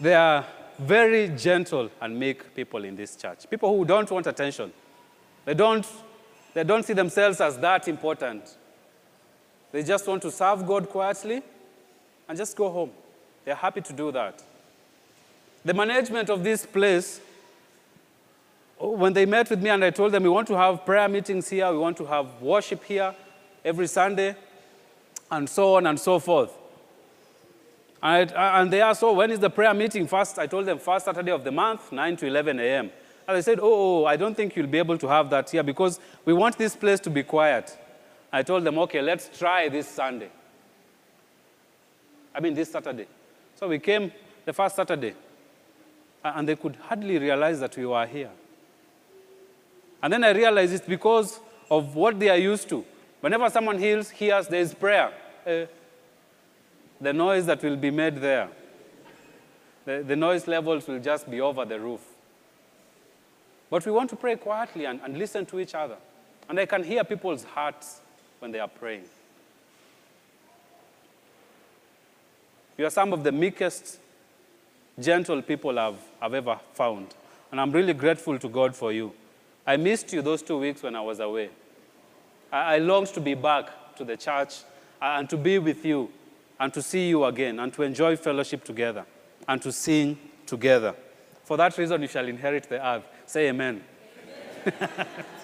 they 0.01 0.15
are 0.15 0.45
very 0.79 1.29
gentle 1.29 1.91
and 2.01 2.19
meek 2.19 2.55
people 2.55 2.85
in 2.85 2.97
this 2.97 3.17
church. 3.17 3.49
People 3.51 3.77
who 3.77 3.85
don't 3.85 4.11
want 4.11 4.27
attention. 4.27 4.73
They 5.45 5.55
don't, 5.55 5.87
they 6.55 6.65
don't 6.65 6.85
see 6.85 6.95
themselves 6.95 7.41
as 7.41 7.59
that 7.59 7.89
important. 7.89 8.57
They 9.73 9.83
just 9.83 10.07
want 10.07 10.23
to 10.23 10.31
serve 10.31 10.67
God 10.67 10.89
quietly 10.89 11.43
and 12.29 12.37
just 12.37 12.57
go 12.57 12.71
home. 12.71 12.91
They're 13.45 13.55
happy 13.55 13.81
to 13.81 13.93
do 13.93 14.13
that. 14.13 14.43
The 15.65 15.75
management 15.75 16.31
of 16.31 16.43
this 16.43 16.65
place, 16.67 17.21
oh, 18.81 18.91
when 18.91 19.13
they 19.13 19.27
met 19.27 19.51
with 19.51 19.63
me 19.63 19.71
and 19.71 19.85
I 19.85 19.91
told 19.91 20.13
them 20.13 20.23
we 20.23 20.29
want 20.29 20.49
to 20.49 20.57
have 20.57 20.85
prayer 20.85 21.09
meetings 21.09 21.49
here, 21.49 21.71
we 21.71 21.79
want 21.79 21.97
to 21.99 22.07
have 22.07 22.41
worship 22.41 22.83
here 22.85 23.15
every 23.65 23.87
Sunday, 23.87 24.35
and 25.31 25.49
so 25.49 25.77
on 25.77 25.87
and 25.87 25.99
so 25.99 26.19
forth. 26.19 26.53
And, 28.03 28.33
and 28.33 28.73
they 28.73 28.81
asked, 28.81 29.03
oh, 29.03 29.13
when 29.13 29.31
is 29.31 29.39
the 29.39 29.51
prayer 29.51 29.75
meeting? 29.75 30.07
First, 30.07 30.39
I 30.39 30.47
told 30.47 30.67
them 30.67 30.79
first 30.79 31.05
Saturday 31.05 31.31
of 31.31 31.45
the 31.45 31.53
month, 31.53 31.93
9 31.93 32.17
to 32.17 32.27
11 32.27 32.59
a.m. 32.59 32.91
And 33.29 33.37
they 33.37 33.43
said, 33.43 33.61
oh, 33.61 33.65
oh, 33.65 34.03
oh, 34.03 34.05
I 34.07 34.17
don't 34.17 34.35
think 34.35 34.57
you'll 34.57 34.67
be 34.67 34.79
able 34.79 34.97
to 34.99 35.07
have 35.07 35.29
that 35.31 35.51
here 35.51 35.63
because 35.63 36.01
we 36.25 36.33
want 36.33 36.57
this 36.57 36.75
place 36.75 36.99
to 37.01 37.11
be 37.11 37.23
quiet. 37.23 37.77
I 38.33 38.43
told 38.43 38.65
them, 38.65 38.79
okay, 38.81 39.03
let's 39.03 39.37
try 39.37 39.69
this 39.69 39.89
Sunday. 39.89 40.31
I 42.35 42.41
mean, 42.41 42.55
this 42.55 42.71
Saturday. 42.71 43.07
So 43.57 43.69
we 43.69 43.79
came 43.79 44.13
the 44.45 44.53
first 44.53 44.77
Saturday, 44.77 45.15
and 46.23 46.49
they 46.49 46.57
could 46.57 46.77
hardly 46.77 47.19
realize 47.19 47.61
that 47.61 47.77
we 47.77 47.87
were 47.87 48.07
here. 48.07 48.31
And 50.03 50.13
then 50.13 50.25
I 50.25 50.31
realized 50.31 50.73
it's 50.73 50.87
because 50.87 51.41
of 51.71 51.95
what 51.95 52.19
they 52.19 52.29
are 52.29 52.39
used 52.39 52.69
to. 52.71 52.85
Whenever 53.21 53.51
someone 53.51 53.79
heals, 53.79 54.11
hears, 54.11 54.47
there 54.49 54.61
is 54.61 54.73
prayer. 54.75 55.13
Uh, 55.47 55.67
the 57.01 57.13
noise 57.13 57.47
that 57.47 57.63
will 57.63 57.77
be 57.77 57.91
made 57.91 58.17
there, 58.17 58.49
the, 59.85 60.05
the 60.07 60.17
noise 60.17 60.47
levels 60.47 60.87
will 60.87 61.01
just 61.01 61.31
be 61.31 61.41
over 61.41 61.65
the 61.65 61.79
roof. 61.79 62.01
But 63.69 63.85
we 63.87 63.93
want 63.93 64.11
to 64.11 64.17
pray 64.17 64.37
quietly 64.37 64.85
and, 64.85 65.01
and 65.03 65.17
listen 65.19 65.47
to 65.47 65.61
each 65.61 65.75
other. 65.75 65.97
And 66.49 66.59
I 66.59 66.67
can 66.67 66.83
hear 66.83 67.05
people's 67.05 67.45
hearts 67.45 68.01
when 68.41 68.51
they 68.51 68.59
are 68.59 68.69
praying. 68.69 69.05
You 72.77 72.87
are 72.87 72.91
some 72.91 73.13
of 73.13 73.23
the 73.23 73.31
meekest, 73.31 73.99
gentle 74.99 75.43
people 75.43 75.79
I've, 75.79 75.99
I've 76.21 76.35
ever 76.35 76.59
found. 76.73 77.15
And 77.53 77.61
I'm 77.61 77.73
really 77.73 77.93
grateful 77.93 78.39
to 78.39 78.49
God 78.49 78.75
for 78.75 78.93
you. 78.93 79.13
I 79.67 79.77
missed 79.77 80.13
you 80.13 80.23
those 80.23 80.43
two 80.43 80.59
weeks 80.59 80.83
when 80.83 80.97
I 80.97 81.01
was 81.01 81.21
away. 81.21 81.51
I, 82.51 82.77
I 82.77 82.79
longed 82.79 83.09
to 83.09 83.21
be 83.21 83.35
back 83.35 83.97
to 83.97 84.05
the 84.05 84.17
church 84.17 84.61
uh, 85.01 85.17
and 85.19 85.29
to 85.31 85.37
be 85.37 85.59
with 85.59 85.85
you 85.85 86.11
and 86.59 86.73
to 86.73 86.83
see 86.83 87.09
you 87.09 87.25
again 87.25 87.59
and 87.59 87.73
to 87.75 87.83
enjoy 87.83 88.17
fellowship 88.17 88.65
together 88.65 89.05
and 89.47 89.61
to 89.63 89.73
sing 89.73 90.19
together. 90.47 90.95
For 91.45 91.57
that 91.57 91.77
reason, 91.77 92.03
you 92.03 92.09
shall 92.09 92.27
inherit 92.27 92.69
the 92.69 92.87
earth. 92.87 93.05
Say 93.27 93.49
amen. 93.49 93.83
amen. 94.67 95.07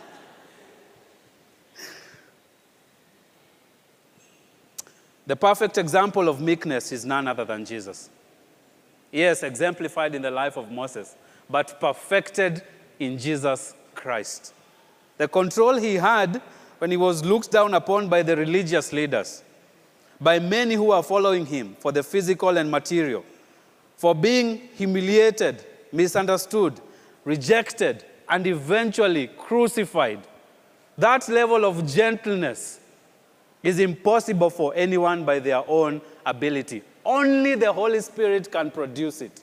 the 5.26 5.36
perfect 5.36 5.78
example 5.78 6.28
of 6.28 6.40
meekness 6.40 6.92
is 6.92 7.04
none 7.04 7.26
other 7.26 7.44
than 7.44 7.64
Jesus. 7.64 8.10
Yes, 9.10 9.42
exemplified 9.42 10.14
in 10.14 10.22
the 10.22 10.30
life 10.30 10.56
of 10.56 10.70
Moses, 10.70 11.14
but 11.48 11.80
perfected 11.80 12.62
in 12.98 13.18
Jesus 13.18 13.74
Christ. 13.94 14.52
The 15.18 15.28
control 15.28 15.76
he 15.76 15.94
had 15.94 16.42
when 16.78 16.90
he 16.90 16.96
was 16.96 17.24
looked 17.24 17.50
down 17.50 17.74
upon 17.74 18.08
by 18.08 18.22
the 18.22 18.36
religious 18.36 18.92
leaders, 18.92 19.42
by 20.20 20.38
many 20.38 20.74
who 20.74 20.90
are 20.90 21.02
following 21.02 21.46
him 21.46 21.76
for 21.78 21.92
the 21.92 22.02
physical 22.02 22.56
and 22.58 22.70
material, 22.70 23.24
for 23.96 24.14
being 24.14 24.68
humiliated 24.74 25.64
misunderstood, 25.92 26.80
rejected, 27.24 28.04
and 28.28 28.46
eventually 28.46 29.28
crucified. 29.28 30.20
That 30.98 31.28
level 31.28 31.64
of 31.64 31.86
gentleness 31.86 32.80
is 33.66 33.80
impossible 33.80 34.48
for 34.48 34.72
anyone 34.76 35.24
by 35.24 35.40
their 35.40 35.68
own 35.68 36.00
ability. 36.24 36.84
Only 37.04 37.56
the 37.56 37.72
Holy 37.72 37.98
Spirit 37.98 38.50
can 38.52 38.70
produce 38.70 39.20
it. 39.20 39.42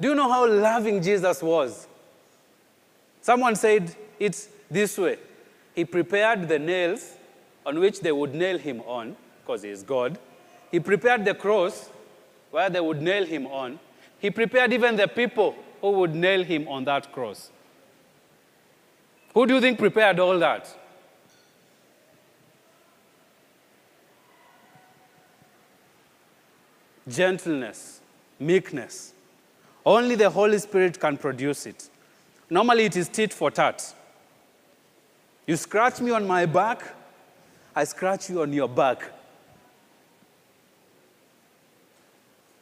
Do 0.00 0.08
you 0.08 0.14
know 0.16 0.28
how 0.28 0.48
loving 0.48 1.00
Jesus 1.00 1.40
was? 1.40 1.86
Someone 3.20 3.54
said 3.54 3.94
it's 4.18 4.48
this 4.68 4.98
way 4.98 5.16
He 5.76 5.84
prepared 5.84 6.48
the 6.48 6.58
nails 6.58 7.12
on 7.64 7.78
which 7.78 8.00
they 8.00 8.10
would 8.10 8.34
nail 8.34 8.58
him 8.58 8.80
on, 8.80 9.14
because 9.42 9.62
he 9.62 9.68
is 9.68 9.84
God. 9.84 10.18
He 10.72 10.80
prepared 10.80 11.24
the 11.24 11.34
cross 11.34 11.88
where 12.50 12.68
they 12.68 12.80
would 12.80 13.00
nail 13.00 13.24
him 13.24 13.46
on. 13.46 13.78
He 14.18 14.30
prepared 14.32 14.72
even 14.72 14.96
the 14.96 15.06
people 15.06 15.54
who 15.80 15.92
would 15.92 16.16
nail 16.16 16.42
him 16.42 16.66
on 16.66 16.82
that 16.86 17.12
cross. 17.12 17.52
Who 19.34 19.46
do 19.46 19.54
you 19.54 19.60
think 19.60 19.78
prepared 19.78 20.18
all 20.18 20.36
that? 20.40 20.66
Gentleness, 27.08 28.00
meekness. 28.38 29.14
Only 29.84 30.14
the 30.14 30.28
Holy 30.28 30.58
Spirit 30.58 31.00
can 31.00 31.16
produce 31.16 31.66
it. 31.66 31.88
Normally, 32.50 32.84
it 32.84 32.96
is 32.96 33.08
tit 33.08 33.32
for 33.32 33.50
tat. 33.50 33.94
You 35.46 35.56
scratch 35.56 36.00
me 36.00 36.10
on 36.10 36.26
my 36.26 36.44
back, 36.44 36.82
I 37.74 37.84
scratch 37.84 38.28
you 38.28 38.42
on 38.42 38.52
your 38.52 38.68
back. 38.68 39.10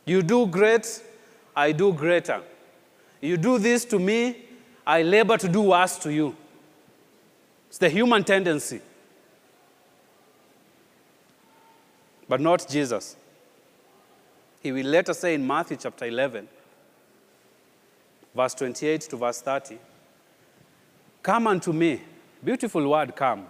You 0.04 0.22
do 0.22 0.46
great, 0.46 1.02
I 1.54 1.72
do 1.72 1.92
greater. 1.92 2.42
You 3.20 3.36
do 3.36 3.58
this 3.58 3.84
to 3.86 3.98
me, 3.98 4.44
I 4.86 5.02
labor 5.02 5.36
to 5.36 5.48
do 5.48 5.62
worse 5.62 5.98
to 5.98 6.12
you. 6.12 6.36
It's 7.68 7.78
the 7.78 7.88
human 7.88 8.22
tendency. 8.22 8.80
But 12.28 12.40
not 12.40 12.68
Jesus. 12.68 13.16
He 14.66 14.72
will 14.72 14.86
later 14.86 15.14
say 15.14 15.34
in 15.34 15.46
Matthew 15.46 15.76
chapter 15.76 16.06
11, 16.06 16.48
verse 18.34 18.52
28 18.54 19.00
to 19.02 19.16
verse 19.16 19.40
30, 19.40 19.78
Come 21.22 21.46
unto 21.46 21.72
me. 21.72 22.02
Beautiful 22.42 22.88
word, 22.90 23.14
come, 23.14 23.46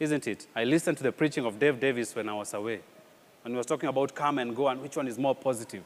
isn't 0.00 0.26
it? 0.26 0.46
I 0.56 0.64
listened 0.64 0.96
to 0.96 1.02
the 1.02 1.12
preaching 1.12 1.44
of 1.44 1.58
Dave 1.58 1.78
Davis 1.78 2.14
when 2.16 2.30
I 2.30 2.32
was 2.32 2.54
away, 2.54 2.80
and 3.44 3.52
he 3.52 3.56
was 3.58 3.66
talking 3.66 3.90
about 3.90 4.14
come 4.14 4.38
and 4.38 4.56
go 4.56 4.68
and 4.68 4.80
which 4.80 4.96
one 4.96 5.06
is 5.08 5.18
more 5.18 5.34
positive. 5.34 5.84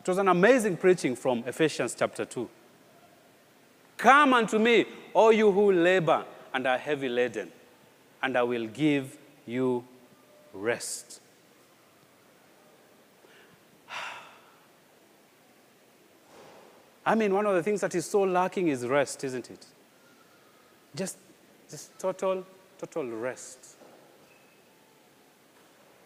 It 0.00 0.08
was 0.08 0.18
an 0.18 0.26
amazing 0.26 0.76
preaching 0.76 1.14
from 1.14 1.44
Ephesians 1.46 1.94
chapter 1.96 2.24
2. 2.24 2.50
Come 3.96 4.34
unto 4.34 4.58
me, 4.58 4.86
all 5.12 5.32
you 5.32 5.52
who 5.52 5.70
labor 5.70 6.24
and 6.52 6.66
are 6.66 6.78
heavy 6.78 7.08
laden, 7.08 7.52
and 8.20 8.36
I 8.36 8.42
will 8.42 8.66
give 8.66 9.16
you 9.46 9.84
rest. 10.52 11.20
I 17.06 17.14
mean, 17.14 17.34
one 17.34 17.46
of 17.46 17.54
the 17.54 17.62
things 17.62 17.80
that 17.82 17.94
is 17.94 18.06
so 18.06 18.22
lacking 18.22 18.68
is 18.68 18.86
rest, 18.86 19.24
isn't 19.24 19.50
it? 19.50 19.66
Just, 20.94 21.18
just 21.70 21.98
total, 21.98 22.46
total 22.78 23.10
rest. 23.10 23.76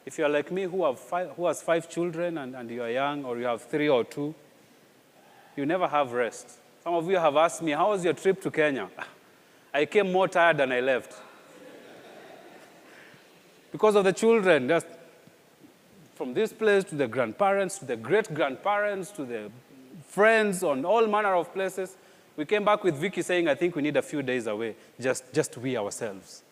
If 0.05 0.18
you're 0.18 0.28
like 0.28 0.51
me, 0.51 0.62
who, 0.64 0.84
have 0.84 0.99
five, 0.99 1.30
who 1.36 1.46
has 1.46 1.62
five 1.62 1.88
children 1.88 2.38
and, 2.38 2.57
and 2.57 2.70
you 2.70 2.82
are 2.82 2.90
young, 2.90 3.24
or 3.24 3.38
you 3.38 3.44
have 3.44 3.62
three 3.62 3.88
or 3.88 4.05
two, 4.05 4.34
you 5.55 5.66
never 5.66 5.86
have 5.86 6.12
rest. 6.12 6.53
Some 6.82 6.94
of 6.94 7.09
you 7.09 7.18
have 7.18 7.36
asked 7.36 7.62
me, 7.62 7.72
How 7.72 7.90
was 7.90 8.05
your 8.05 8.14
trip 8.14 8.40
to 8.42 8.51
Kenya? 8.51 8.88
I 9.74 9.84
came 9.84 10.11
more 10.11 10.26
tired 10.26 10.57
than 10.57 10.72
I 10.72 10.80
left. 10.80 11.14
because 13.72 13.94
of 13.94 14.05
the 14.05 14.12
children, 14.12 14.66
just 14.66 14.86
from 16.14 16.34
this 16.34 16.53
place 16.53 16.84
to 16.84 16.94
the 16.94 17.07
grandparents, 17.07 17.78
to 17.78 17.84
the 17.84 17.96
great 17.96 18.32
grandparents, 18.32 19.11
to 19.12 19.24
the 19.24 19.51
friends 20.09 20.62
on 20.64 20.84
all 20.84 21.06
manner 21.06 21.34
of 21.34 21.52
places. 21.52 21.96
We 22.36 22.44
came 22.44 22.64
back 22.64 22.82
with 22.82 22.96
Vicky 22.96 23.22
saying, 23.22 23.48
I 23.48 23.54
think 23.54 23.76
we 23.76 23.82
need 23.82 23.96
a 23.96 24.02
few 24.02 24.22
days 24.22 24.46
away, 24.46 24.74
just, 25.00 25.32
just 25.32 25.56
we 25.59 25.76
ourselves. 25.76 26.42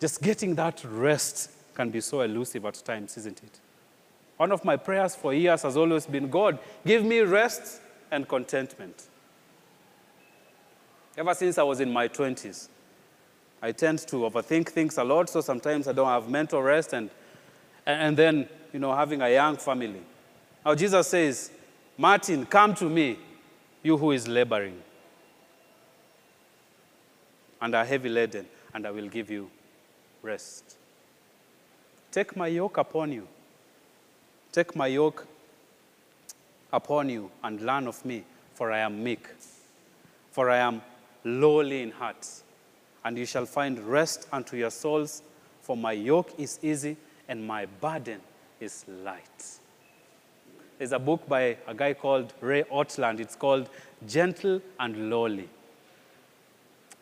Just 0.00 0.22
getting 0.22 0.54
that 0.56 0.84
rest 0.84 1.50
can 1.74 1.90
be 1.90 2.00
so 2.00 2.20
elusive 2.20 2.64
at 2.66 2.74
times, 2.84 3.16
isn't 3.16 3.42
it? 3.42 3.60
One 4.36 4.52
of 4.52 4.64
my 4.64 4.76
prayers 4.76 5.14
for 5.14 5.32
years 5.32 5.62
has 5.62 5.76
always 5.76 6.06
been 6.06 6.28
God, 6.28 6.58
give 6.84 7.04
me 7.04 7.20
rest 7.20 7.80
and 8.10 8.28
contentment. 8.28 9.08
Ever 11.16 11.34
since 11.34 11.58
I 11.58 11.62
was 11.62 11.80
in 11.80 11.92
my 11.92 12.08
20s, 12.08 12.68
I 13.62 13.72
tend 13.72 14.00
to 14.08 14.16
overthink 14.16 14.68
things 14.68 14.98
a 14.98 15.04
lot, 15.04 15.30
so 15.30 15.40
sometimes 15.40 15.86
I 15.88 15.92
don't 15.92 16.08
have 16.08 16.28
mental 16.28 16.62
rest, 16.62 16.92
and, 16.92 17.08
and 17.86 18.16
then, 18.16 18.48
you 18.72 18.80
know, 18.80 18.94
having 18.94 19.22
a 19.22 19.30
young 19.30 19.56
family. 19.56 20.02
Now, 20.66 20.74
Jesus 20.74 21.06
says, 21.06 21.50
Martin, 21.96 22.44
come 22.46 22.74
to 22.74 22.88
me, 22.88 23.18
you 23.82 23.96
who 23.96 24.10
is 24.10 24.26
laboring 24.26 24.82
and 27.60 27.74
are 27.74 27.84
heavy 27.84 28.08
laden, 28.08 28.46
and 28.74 28.86
I 28.86 28.90
will 28.90 29.08
give 29.08 29.30
you 29.30 29.48
rest. 30.22 30.76
Take 32.10 32.36
my 32.36 32.48
yoke 32.48 32.78
upon 32.78 33.12
you. 33.12 33.28
Take 34.50 34.74
my 34.74 34.88
yoke 34.88 35.26
upon 36.72 37.08
you 37.10 37.30
and 37.44 37.60
learn 37.60 37.86
of 37.86 38.04
me, 38.04 38.24
for 38.54 38.72
I 38.72 38.80
am 38.80 39.02
meek, 39.02 39.28
for 40.32 40.50
I 40.50 40.58
am 40.58 40.82
lowly 41.22 41.82
in 41.82 41.92
heart, 41.92 42.28
and 43.04 43.16
you 43.16 43.24
shall 43.24 43.46
find 43.46 43.78
rest 43.78 44.26
unto 44.32 44.56
your 44.56 44.70
souls, 44.70 45.22
for 45.62 45.76
my 45.76 45.92
yoke 45.92 46.34
is 46.38 46.58
easy 46.60 46.96
and 47.28 47.46
my 47.46 47.66
burden 47.66 48.20
is 48.60 48.84
light. 48.88 49.58
There's 50.78 50.92
a 50.92 50.98
book 50.98 51.26
by 51.28 51.56
a 51.66 51.74
guy 51.74 51.94
called 51.94 52.32
Ray 52.40 52.64
Ortlund. 52.64 53.20
It's 53.20 53.36
called 53.36 53.68
Gentle 54.06 54.60
and 54.80 55.10
Lowly. 55.10 55.48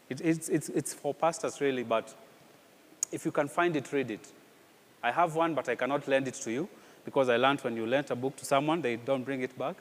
It, 0.09 0.21
it's, 0.21 0.49
it's, 0.49 0.69
it's 0.69 0.93
for 0.93 1.15
pastors, 1.15 1.61
really, 1.61 1.83
but 1.83 2.15
if 3.11 3.25
you 3.25 3.31
can 3.31 3.49
find 3.49 3.75
it, 3.77 3.91
read 3.93 4.11
it. 4.11 4.29
I 5.03 5.11
have 5.11 5.35
one, 5.35 5.55
but 5.55 5.69
I 5.69 5.75
cannot 5.75 6.07
lend 6.07 6.29
it 6.29 6.35
to 6.35 6.51
you 6.51 6.69
because 7.05 7.29
I 7.29 7.37
learned 7.37 7.61
when 7.63 7.77
you 7.77 7.87
lend 7.87 8.11
a 8.11 8.17
book 8.17 8.37
to 8.37 8.45
someone, 8.45 8.83
they 8.83 8.97
don't 8.97 9.25
bring 9.25 9.43
it 9.43 9.59
back. 9.59 9.77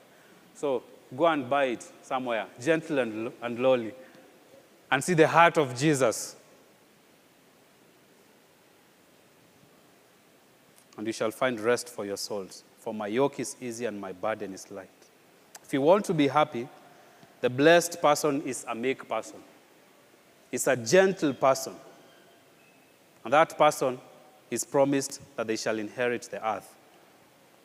So 0.56 0.84
go 1.16 1.28
and 1.28 1.50
buy 1.50 1.66
it 1.66 1.86
somewhere, 2.02 2.48
gentle 2.60 3.00
and, 3.00 3.32
and 3.42 3.60
lowly, 3.60 3.94
and 4.90 5.04
see 5.04 5.14
the 5.14 5.28
heart 5.28 5.58
of 5.58 5.78
Jesus. 5.78 6.36
And 10.98 11.08
you 11.08 11.14
shall 11.14 11.32
find 11.32 11.60
rest 11.60 11.90
for 11.90 12.06
your 12.06 12.18
souls. 12.18 12.64
For 12.82 12.96
my 12.96 13.06
yoke 13.06 13.40
is 13.40 13.56
easy 13.62 13.86
and 13.86 14.02
my 14.02 14.12
burden 14.12 14.56
is 14.56 14.72
light. 14.72 14.90
If 15.64 15.72
you 15.72 15.82
want 15.82 16.04
to 16.06 16.16
be 16.16 16.28
happy, 16.28 16.68
the 17.40 17.50
blessed 17.50 18.02
person 18.02 18.42
is 18.42 18.66
a 18.68 18.74
meek 18.74 19.08
person. 19.08 19.38
It's 20.52 20.66
a 20.66 20.76
gentle 20.76 21.36
person. 21.36 21.76
And 23.24 23.32
that 23.34 23.56
person 23.56 24.00
is 24.50 24.66
promised 24.66 25.22
that 25.36 25.46
they 25.46 25.58
shall 25.58 25.78
inherit 25.78 26.24
the 26.24 26.46
earth. 26.46 26.76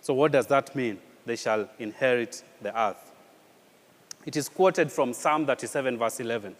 So, 0.02 0.12
what 0.12 0.32
does 0.32 0.46
that 0.48 0.76
mean? 0.76 0.98
They 1.24 1.36
shall 1.36 1.66
inherit 1.78 2.44
the 2.60 2.78
earth. 2.78 3.12
It 4.26 4.36
is 4.36 4.50
quoted 4.50 4.92
from 4.92 5.14
Psalm 5.14 5.46
37, 5.46 5.96
verse 5.96 6.20
11. 6.20 6.54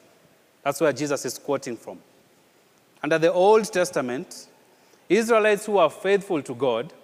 That's 0.63 0.81
where 0.81 0.95
Jesus 0.95 1.27
is 1.27 1.39
quoting 1.39 1.77
from. 1.77 1.99
Under 3.03 3.19
the 3.19 3.31
Old 3.31 3.71
Testament, 3.71 4.49
Israelites 5.11 5.67
who 5.67 5.77
are 5.77 5.91
faithful 5.91 6.43
to 6.43 6.55
God 6.55 6.95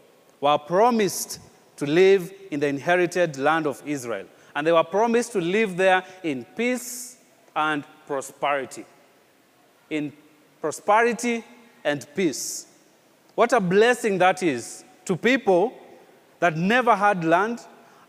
were 0.43 0.59
promised 0.59 1.39
to 1.77 1.87
live 1.87 2.33
in 2.51 2.61
the 2.61 2.67
inherited 2.67 3.39
land 3.39 3.67
of 3.67 3.81
Israel. 3.87 4.27
And 4.55 4.67
they 4.67 4.73
were 4.73 4.85
promised 4.85 5.33
to 5.33 5.41
live 5.41 5.77
there 5.77 6.05
in 6.23 6.45
peace 6.45 7.17
and 7.57 7.85
prosperity. 8.07 8.85
In 9.89 10.13
prosperity 10.61 11.45
and 11.85 12.07
peace. 12.15 12.67
What 13.37 13.53
a 13.53 13.61
blessing 13.61 14.19
that 14.19 14.43
is 14.43 14.85
to 15.05 15.17
people 15.17 15.73
that 16.41 16.57
never 16.57 16.95
had 16.95 17.25
land 17.25 17.61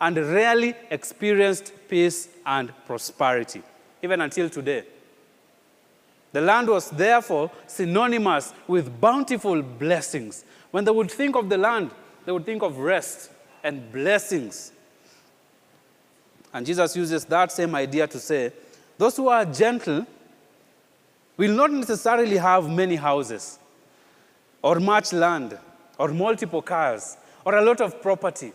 and 0.01 0.17
rarely 0.17 0.75
experienced 0.89 1.71
peace 1.87 2.27
and 2.45 2.73
prosperity, 2.85 3.61
even 4.01 4.21
until 4.21 4.49
today. 4.49 4.83
The 6.31 6.41
land 6.41 6.67
was 6.67 6.89
therefore 6.89 7.51
synonymous 7.67 8.53
with 8.67 8.99
bountiful 8.99 9.61
blessings. 9.61 10.43
When 10.71 10.83
they 10.83 10.91
would 10.91 11.11
think 11.11 11.35
of 11.35 11.47
the 11.47 11.59
land, 11.59 11.91
they 12.25 12.31
would 12.31 12.45
think 12.45 12.63
of 12.63 12.77
rest 12.77 13.31
and 13.63 13.91
blessings. 13.91 14.71
And 16.53 16.65
Jesus 16.65 16.95
uses 16.95 17.25
that 17.25 17.51
same 17.51 17.73
idea 17.75 18.07
to 18.07 18.19
say, 18.19 18.51
those 18.97 19.17
who 19.17 19.27
are 19.27 19.45
gentle 19.45 20.05
will 21.37 21.53
not 21.53 21.71
necessarily 21.71 22.37
have 22.37 22.69
many 22.69 22.95
houses, 22.95 23.57
or 24.61 24.79
much 24.79 25.13
land, 25.13 25.57
or 25.97 26.09
multiple 26.09 26.61
cars, 26.61 27.17
or 27.43 27.55
a 27.55 27.61
lot 27.61 27.81
of 27.81 28.01
property, 28.01 28.53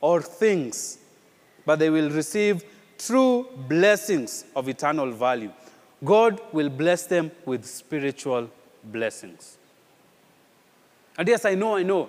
or 0.00 0.20
things. 0.22 0.98
but 1.68 1.78
they 1.78 1.90
will 1.90 2.08
receive 2.08 2.64
true 2.96 3.46
blessings 3.68 4.46
of 4.56 4.70
eternal 4.70 5.10
value. 5.10 5.52
God 6.02 6.40
will 6.50 6.70
bless 6.70 7.04
them 7.04 7.30
with 7.44 7.66
spiritual 7.66 8.48
blessings. 8.84 9.58
And 11.18 11.28
yes, 11.28 11.44
I 11.44 11.54
know, 11.56 11.76
I 11.76 11.82
know. 11.82 12.08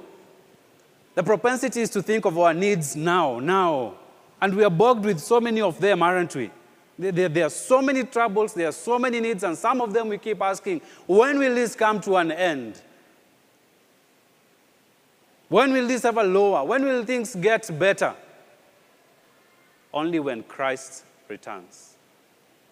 The 1.20 1.24
propensity 1.24 1.82
is 1.82 1.90
to 1.90 2.02
think 2.02 2.24
of 2.24 2.40
our 2.40 2.54
needs 2.54 2.96
now, 2.96 3.40
now. 3.40 3.96
And 4.40 4.56
we 4.56 4.64
are 4.64 4.70
bogged 4.70 5.04
with 5.04 5.20
so 5.20 5.42
many 5.42 5.60
of 5.60 5.78
them, 5.78 6.02
aren't 6.02 6.34
we? 6.34 6.50
There, 6.98 7.28
there, 7.28 7.48
are 7.48 7.50
so 7.50 7.82
many 7.82 8.06
troubles, 8.06 8.54
there 8.54 8.70
are 8.70 8.72
so 8.72 8.98
many 8.98 9.20
needs, 9.20 9.44
and 9.44 9.58
some 9.58 9.82
of 9.82 9.92
them 9.92 10.08
we 10.08 10.18
keep 10.18 10.42
asking, 10.42 10.80
when 11.08 11.38
will 11.38 11.54
this 11.54 11.76
come 11.76 12.00
to 12.00 12.16
an 12.16 12.32
end? 12.32 12.82
When 15.50 15.74
will 15.74 15.90
this 15.90 16.06
ever 16.06 16.24
lower? 16.24 16.64
When 16.64 16.86
will 16.86 17.04
things 17.04 17.36
get 17.36 17.70
better? 17.78 18.16
Only 19.94 20.22
when 20.22 20.44
Christ 20.44 21.04
returns. 21.28 21.96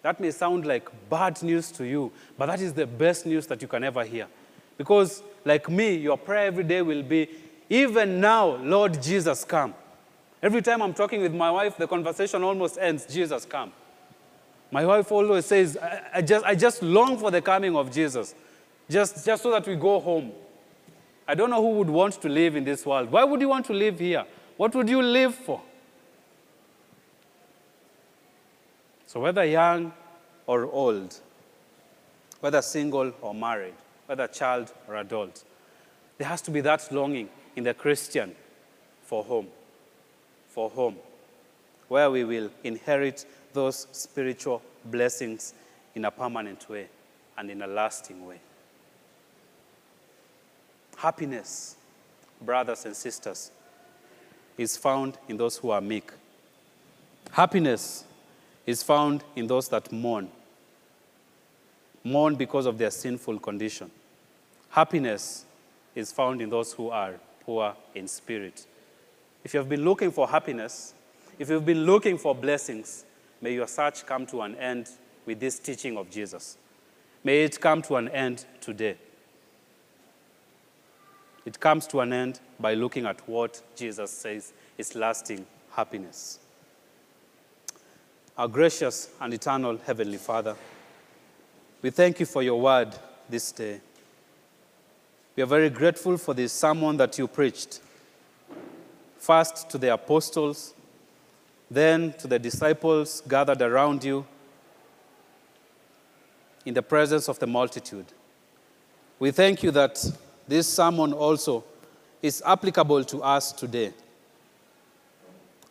That 0.04 0.22
may 0.22 0.32
sound 0.32 0.66
like 0.66 0.88
bad 1.10 1.44
news 1.44 1.70
to 1.74 1.86
you, 1.86 2.14
but 2.38 2.46
that 2.46 2.62
is 2.62 2.72
the 2.72 2.88
best 2.88 3.26
news 3.26 3.46
that 3.48 3.62
you 3.62 3.68
can 3.68 3.84
ever 3.84 4.06
hear. 4.06 4.28
Because, 4.78 5.22
like 5.44 5.70
me, 5.70 5.96
your 5.96 6.18
prayer 6.18 6.46
every 6.46 6.64
day 6.64 6.82
will 6.82 7.04
be, 7.04 7.28
even 7.70 8.20
now, 8.22 8.56
Lord 8.58 9.02
Jesus, 9.02 9.44
come. 9.44 9.74
Every 10.42 10.62
time 10.62 10.82
I'm 10.82 10.94
talking 10.94 11.22
with 11.22 11.34
my 11.34 11.52
wife, 11.52 11.78
the 11.78 11.88
conversation 11.88 12.44
almost 12.44 12.78
ends, 12.78 13.06
Jesus, 13.06 13.46
come. 13.46 13.72
My 14.72 14.86
wife 14.86 15.12
always 15.12 15.46
says, 15.46 15.78
I, 15.78 16.02
I, 16.16 16.22
just, 16.22 16.46
I 16.46 16.56
just 16.56 16.84
long 16.84 17.18
for 17.18 17.32
the 17.32 17.42
coming 17.42 17.76
of 17.76 17.92
Jesus, 17.92 18.36
just, 18.90 19.26
just 19.26 19.44
so 19.44 19.52
that 19.52 19.68
we 19.68 19.76
go 19.76 20.00
home. 20.00 20.32
I 21.28 21.36
don't 21.36 21.50
know 21.50 21.62
who 21.62 21.78
would 21.80 21.90
want 21.90 22.22
to 22.22 22.30
live 22.30 22.56
in 22.56 22.64
this 22.64 22.86
world. 22.86 23.12
Why 23.12 23.24
would 23.24 23.42
you 23.42 23.50
want 23.50 23.66
to 23.66 23.74
live 23.74 24.00
here? 24.00 24.26
What 24.56 24.74
would 24.76 24.88
you 24.88 25.02
live 25.02 25.36
for? 25.36 25.62
So, 29.06 29.20
whether 29.22 29.44
young 29.44 29.94
or 30.46 30.66
old, 30.66 31.18
whether 32.40 32.62
single 32.62 33.14
or 33.22 33.34
married, 33.34 33.74
whether 34.06 34.28
child 34.28 34.74
or 34.88 34.96
adult, 34.98 35.44
there 36.18 36.28
has 36.28 36.42
to 36.44 36.52
be 36.52 36.62
that 36.62 36.92
longing 36.92 37.30
in 37.58 37.64
the 37.64 37.74
Christian 37.74 38.36
for 39.02 39.24
home, 39.24 39.48
for 40.48 40.70
home, 40.70 40.96
where 41.88 42.10
we 42.10 42.24
will 42.24 42.52
inherit 42.64 43.26
those 43.52 43.88
spiritual 43.92 44.62
blessings 44.86 45.56
in 45.96 46.06
a 46.06 46.12
permanent 46.12 46.70
way 46.70 46.88
and 47.36 47.50
in 47.50 47.64
a 47.64 47.68
lasting 47.68 48.26
way. 48.28 48.40
Happiness, 50.98 51.76
brothers 52.40 52.86
and 52.86 52.96
sisters, 52.96 53.50
is 54.56 54.78
found 54.78 55.18
in 55.28 55.36
those 55.36 55.58
who 55.58 55.72
are 55.72 55.82
meek. 55.82 56.12
Happiness 57.32 58.06
is 58.68 58.84
found 58.84 59.24
in 59.36 59.48
those 59.48 59.68
that 59.70 59.92
mourn. 59.92 60.30
Mourn 62.04 62.36
because 62.36 62.68
of 62.68 62.78
their 62.78 62.92
sinful 62.92 63.40
condition. 63.40 63.90
Happiness 64.70 65.46
is 65.96 66.12
found 66.12 66.40
in 66.40 66.52
those 66.52 66.74
who 66.74 66.90
are 66.90 67.16
poor 67.48 67.74
in 67.96 68.10
spirit. 68.10 68.68
If 69.46 69.54
you 69.54 69.60
have 69.60 69.70
been 69.70 69.86
looking 69.86 70.12
for 70.12 70.28
happiness, 70.28 70.94
if 71.40 71.50
you've 71.50 71.66
been 71.66 71.86
looking 71.86 72.18
for 72.18 72.36
blessings, 72.36 73.06
may 73.42 73.54
your 73.54 73.68
search 73.68 74.06
come 74.06 74.26
to 74.28 74.42
an 74.42 74.56
end 74.56 74.90
with 75.26 75.40
this 75.40 75.58
teaching 75.58 75.98
of 75.98 76.10
Jesus. 76.12 76.58
May 77.24 77.44
it 77.44 77.60
come 77.62 77.82
to 77.84 77.96
an 77.96 78.10
end 78.10 78.44
today. 78.60 78.98
It 81.46 81.58
comes 81.58 81.88
to 81.88 82.02
an 82.02 82.12
end 82.12 82.42
by 82.60 82.74
looking 82.74 83.06
at 83.06 83.26
what 83.30 83.62
Jesus 83.78 84.12
says 84.12 84.52
is 84.78 84.94
lasting 84.94 85.46
happiness. 85.72 86.40
Our 88.38 88.50
gracious 88.50 89.10
and 89.22 89.34
eternal 89.34 89.80
Heavenly 89.86 90.18
Father, 90.18 90.58
we 91.82 91.92
thank 91.92 92.20
you 92.20 92.26
for 92.26 92.44
your 92.44 92.60
word 92.60 92.94
this 93.30 93.54
day. 93.54 93.80
We 95.38 95.44
are 95.44 95.46
very 95.46 95.70
grateful 95.70 96.18
for 96.18 96.34
this 96.34 96.52
sermon 96.52 96.98
that 96.98 97.20
you 97.20 97.28
preached. 97.28 97.80
First 99.20 99.70
to 99.70 99.78
the 99.78 99.94
apostles, 99.94 100.74
then 101.70 102.14
to 102.14 102.26
the 102.26 102.40
disciples 102.40 103.22
gathered 103.28 103.62
around 103.62 104.04
you 104.04 104.26
in 106.66 106.74
the 106.74 106.82
presence 106.82 107.30
of 107.30 107.38
the 107.38 107.46
multitude. 107.46 108.08
We 109.20 109.30
thank 109.30 109.62
you 109.62 109.70
that 109.72 110.04
this 110.48 110.68
sermon 110.68 111.14
also 111.14 111.64
is 112.20 112.42
applicable 112.44 113.04
to 113.04 113.22
us 113.22 113.52
today. 113.52 113.94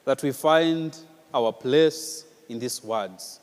That 0.04 0.22
we 0.22 0.30
find 0.30 0.96
our 1.34 1.52
place 1.52 2.24
in 2.48 2.60
these 2.60 2.84
words. 2.84 3.40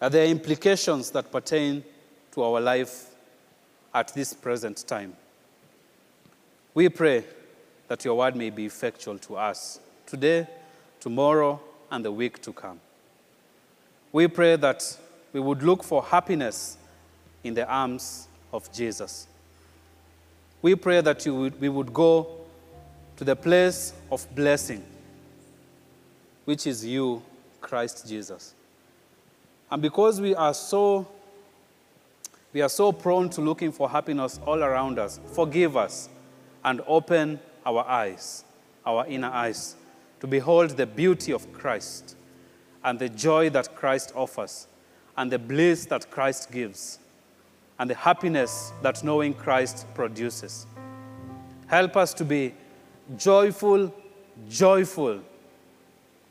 Are 0.00 0.08
there 0.10 0.26
implications 0.26 1.10
that 1.10 1.32
pertain 1.32 1.82
to 2.38 2.44
our 2.44 2.60
life 2.60 3.06
at 3.92 4.14
this 4.14 4.32
present 4.32 4.86
time? 4.86 5.12
We 6.72 6.88
pray 6.88 7.24
that 7.88 8.04
your 8.04 8.16
word 8.16 8.36
may 8.36 8.50
be 8.50 8.64
effectual 8.64 9.18
to 9.18 9.36
us 9.36 9.80
today, 10.06 10.46
tomorrow, 11.00 11.60
and 11.90 12.04
the 12.04 12.12
week 12.12 12.40
to 12.42 12.52
come. 12.52 12.78
We 14.12 14.28
pray 14.28 14.54
that 14.54 14.96
we 15.32 15.40
would 15.40 15.64
look 15.64 15.82
for 15.82 16.00
happiness 16.04 16.78
in 17.42 17.54
the 17.54 17.68
arms 17.68 18.28
of 18.52 18.72
Jesus. 18.72 19.26
We 20.62 20.76
pray 20.76 21.00
that 21.00 21.26
you 21.26 21.34
would, 21.34 21.60
we 21.60 21.68
would 21.68 21.92
go 21.92 22.36
to 23.16 23.24
the 23.24 23.34
place 23.34 23.92
of 24.12 24.24
blessing, 24.36 24.84
which 26.44 26.68
is 26.68 26.86
you, 26.86 27.20
Christ 27.60 28.06
Jesus. 28.06 28.54
And 29.72 29.82
because 29.82 30.20
we 30.20 30.36
are 30.36 30.54
so 30.54 31.08
we 32.52 32.62
are 32.62 32.68
so 32.68 32.92
prone 32.92 33.28
to 33.30 33.40
looking 33.40 33.72
for 33.72 33.90
happiness 33.90 34.40
all 34.46 34.62
around 34.62 34.98
us, 34.98 35.20
forgive 35.34 35.76
us 35.76 36.08
and 36.64 36.80
open 36.86 37.38
our 37.66 37.84
eyes, 37.86 38.44
our 38.86 39.06
inner 39.06 39.28
eyes, 39.28 39.76
to 40.20 40.26
behold 40.26 40.70
the 40.70 40.86
beauty 40.86 41.32
of 41.32 41.52
Christ 41.52 42.16
and 42.82 42.98
the 42.98 43.08
joy 43.08 43.50
that 43.50 43.74
Christ 43.74 44.12
offers 44.14 44.66
and 45.16 45.30
the 45.30 45.38
bliss 45.38 45.84
that 45.86 46.10
Christ 46.10 46.50
gives 46.50 46.98
and 47.78 47.90
the 47.90 47.94
happiness 47.94 48.72
that 48.82 49.04
knowing 49.04 49.34
Christ 49.34 49.86
produces. 49.94 50.66
Help 51.66 51.96
us 51.96 52.14
to 52.14 52.24
be 52.24 52.54
joyful, 53.16 53.94
joyful 54.48 55.20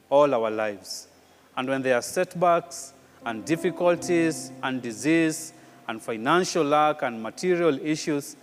all 0.10 0.34
our 0.34 0.50
lives. 0.50 1.08
And 1.56 1.68
when 1.68 1.82
there 1.82 1.96
are 1.96 2.02
setbacks 2.02 2.94
and 3.26 3.46
difficulties 3.46 4.52
and 4.64 4.82
disease 4.82 5.54
and 5.88 6.02
financial 6.02 6.64
lack 6.64 7.02
and 7.02 7.22
material 7.22 7.80
issues, 7.80 8.36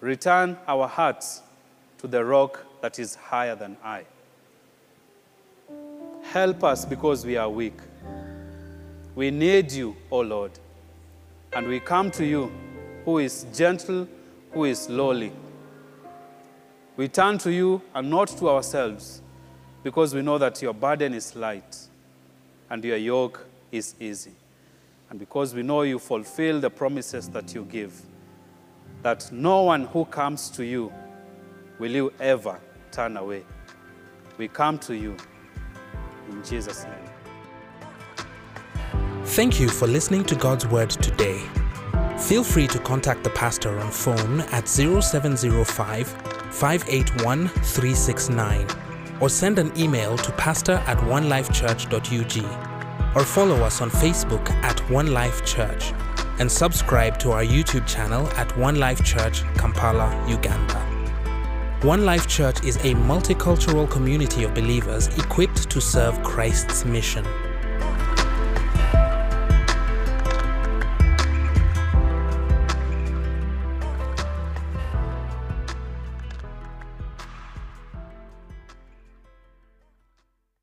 return 0.00 0.56
our 0.66 0.88
hearts 0.88 1.42
to 1.98 2.06
the 2.06 2.24
rock 2.24 2.64
that 2.80 2.98
is 2.98 3.14
higher 3.14 3.54
than 3.54 3.76
I. 3.84 4.04
Help 6.22 6.64
us 6.64 6.84
because 6.84 7.24
we 7.26 7.36
are 7.36 7.48
weak. 7.48 7.78
We 9.14 9.30
need 9.30 9.70
you, 9.70 9.96
O 10.10 10.20
Lord. 10.20 10.52
And 11.52 11.68
we 11.68 11.80
come 11.80 12.10
to 12.12 12.24
you, 12.24 12.50
who 13.04 13.18
is 13.18 13.44
gentle, 13.54 14.08
who 14.52 14.64
is 14.64 14.88
lowly. 14.88 15.32
We 16.96 17.08
turn 17.08 17.38
to 17.38 17.52
you 17.52 17.82
and 17.94 18.08
not 18.08 18.28
to 18.38 18.48
ourselves, 18.48 19.20
because 19.82 20.14
we 20.14 20.22
know 20.22 20.38
that 20.38 20.62
your 20.62 20.72
burden 20.72 21.14
is 21.14 21.36
light 21.36 21.76
and 22.70 22.82
your 22.84 22.96
yoke 22.96 23.46
is 23.70 23.94
easy. 24.00 24.32
And 25.12 25.18
because 25.18 25.54
we 25.54 25.62
know 25.62 25.82
you 25.82 25.98
fulfill 25.98 26.58
the 26.58 26.70
promises 26.70 27.28
that 27.28 27.54
you 27.54 27.66
give, 27.66 27.92
that 29.02 29.30
no 29.30 29.64
one 29.64 29.84
who 29.84 30.06
comes 30.06 30.48
to 30.48 30.64
you 30.64 30.90
will 31.78 31.90
you 31.90 32.14
ever 32.18 32.58
turn 32.90 33.18
away. 33.18 33.44
We 34.38 34.48
come 34.48 34.78
to 34.78 34.96
you 34.96 35.14
in 36.30 36.42
Jesus' 36.42 36.84
name. 36.84 38.24
Thank 39.24 39.60
you 39.60 39.68
for 39.68 39.86
listening 39.86 40.24
to 40.24 40.34
God's 40.34 40.66
Word 40.66 40.88
today. 40.88 41.42
Feel 42.18 42.42
free 42.42 42.66
to 42.68 42.78
contact 42.78 43.22
the 43.22 43.30
pastor 43.30 43.78
on 43.80 43.90
phone 43.90 44.40
at 44.50 44.66
0705 44.66 46.08
581 46.08 47.48
369 47.48 48.66
or 49.20 49.28
send 49.28 49.58
an 49.58 49.78
email 49.78 50.16
to 50.16 50.32
pastor 50.32 50.82
at 50.86 50.96
onelifechurch.ug 50.96 52.71
or 53.14 53.24
follow 53.24 53.56
us 53.62 53.80
on 53.80 53.90
Facebook 53.90 54.48
at 54.62 54.78
One 54.90 55.12
Life 55.12 55.44
Church 55.44 55.92
and 56.38 56.50
subscribe 56.50 57.18
to 57.20 57.32
our 57.32 57.44
YouTube 57.44 57.86
channel 57.86 58.26
at 58.30 58.56
One 58.56 58.76
Life 58.76 59.04
Church, 59.04 59.42
Kampala, 59.56 60.24
Uganda. 60.28 60.80
One 61.82 62.04
Life 62.04 62.26
Church 62.26 62.64
is 62.64 62.76
a 62.76 62.94
multicultural 62.94 63.90
community 63.90 64.44
of 64.44 64.54
believers 64.54 65.08
equipped 65.18 65.68
to 65.68 65.80
serve 65.80 66.22
Christ's 66.22 66.84
mission. 66.84 67.26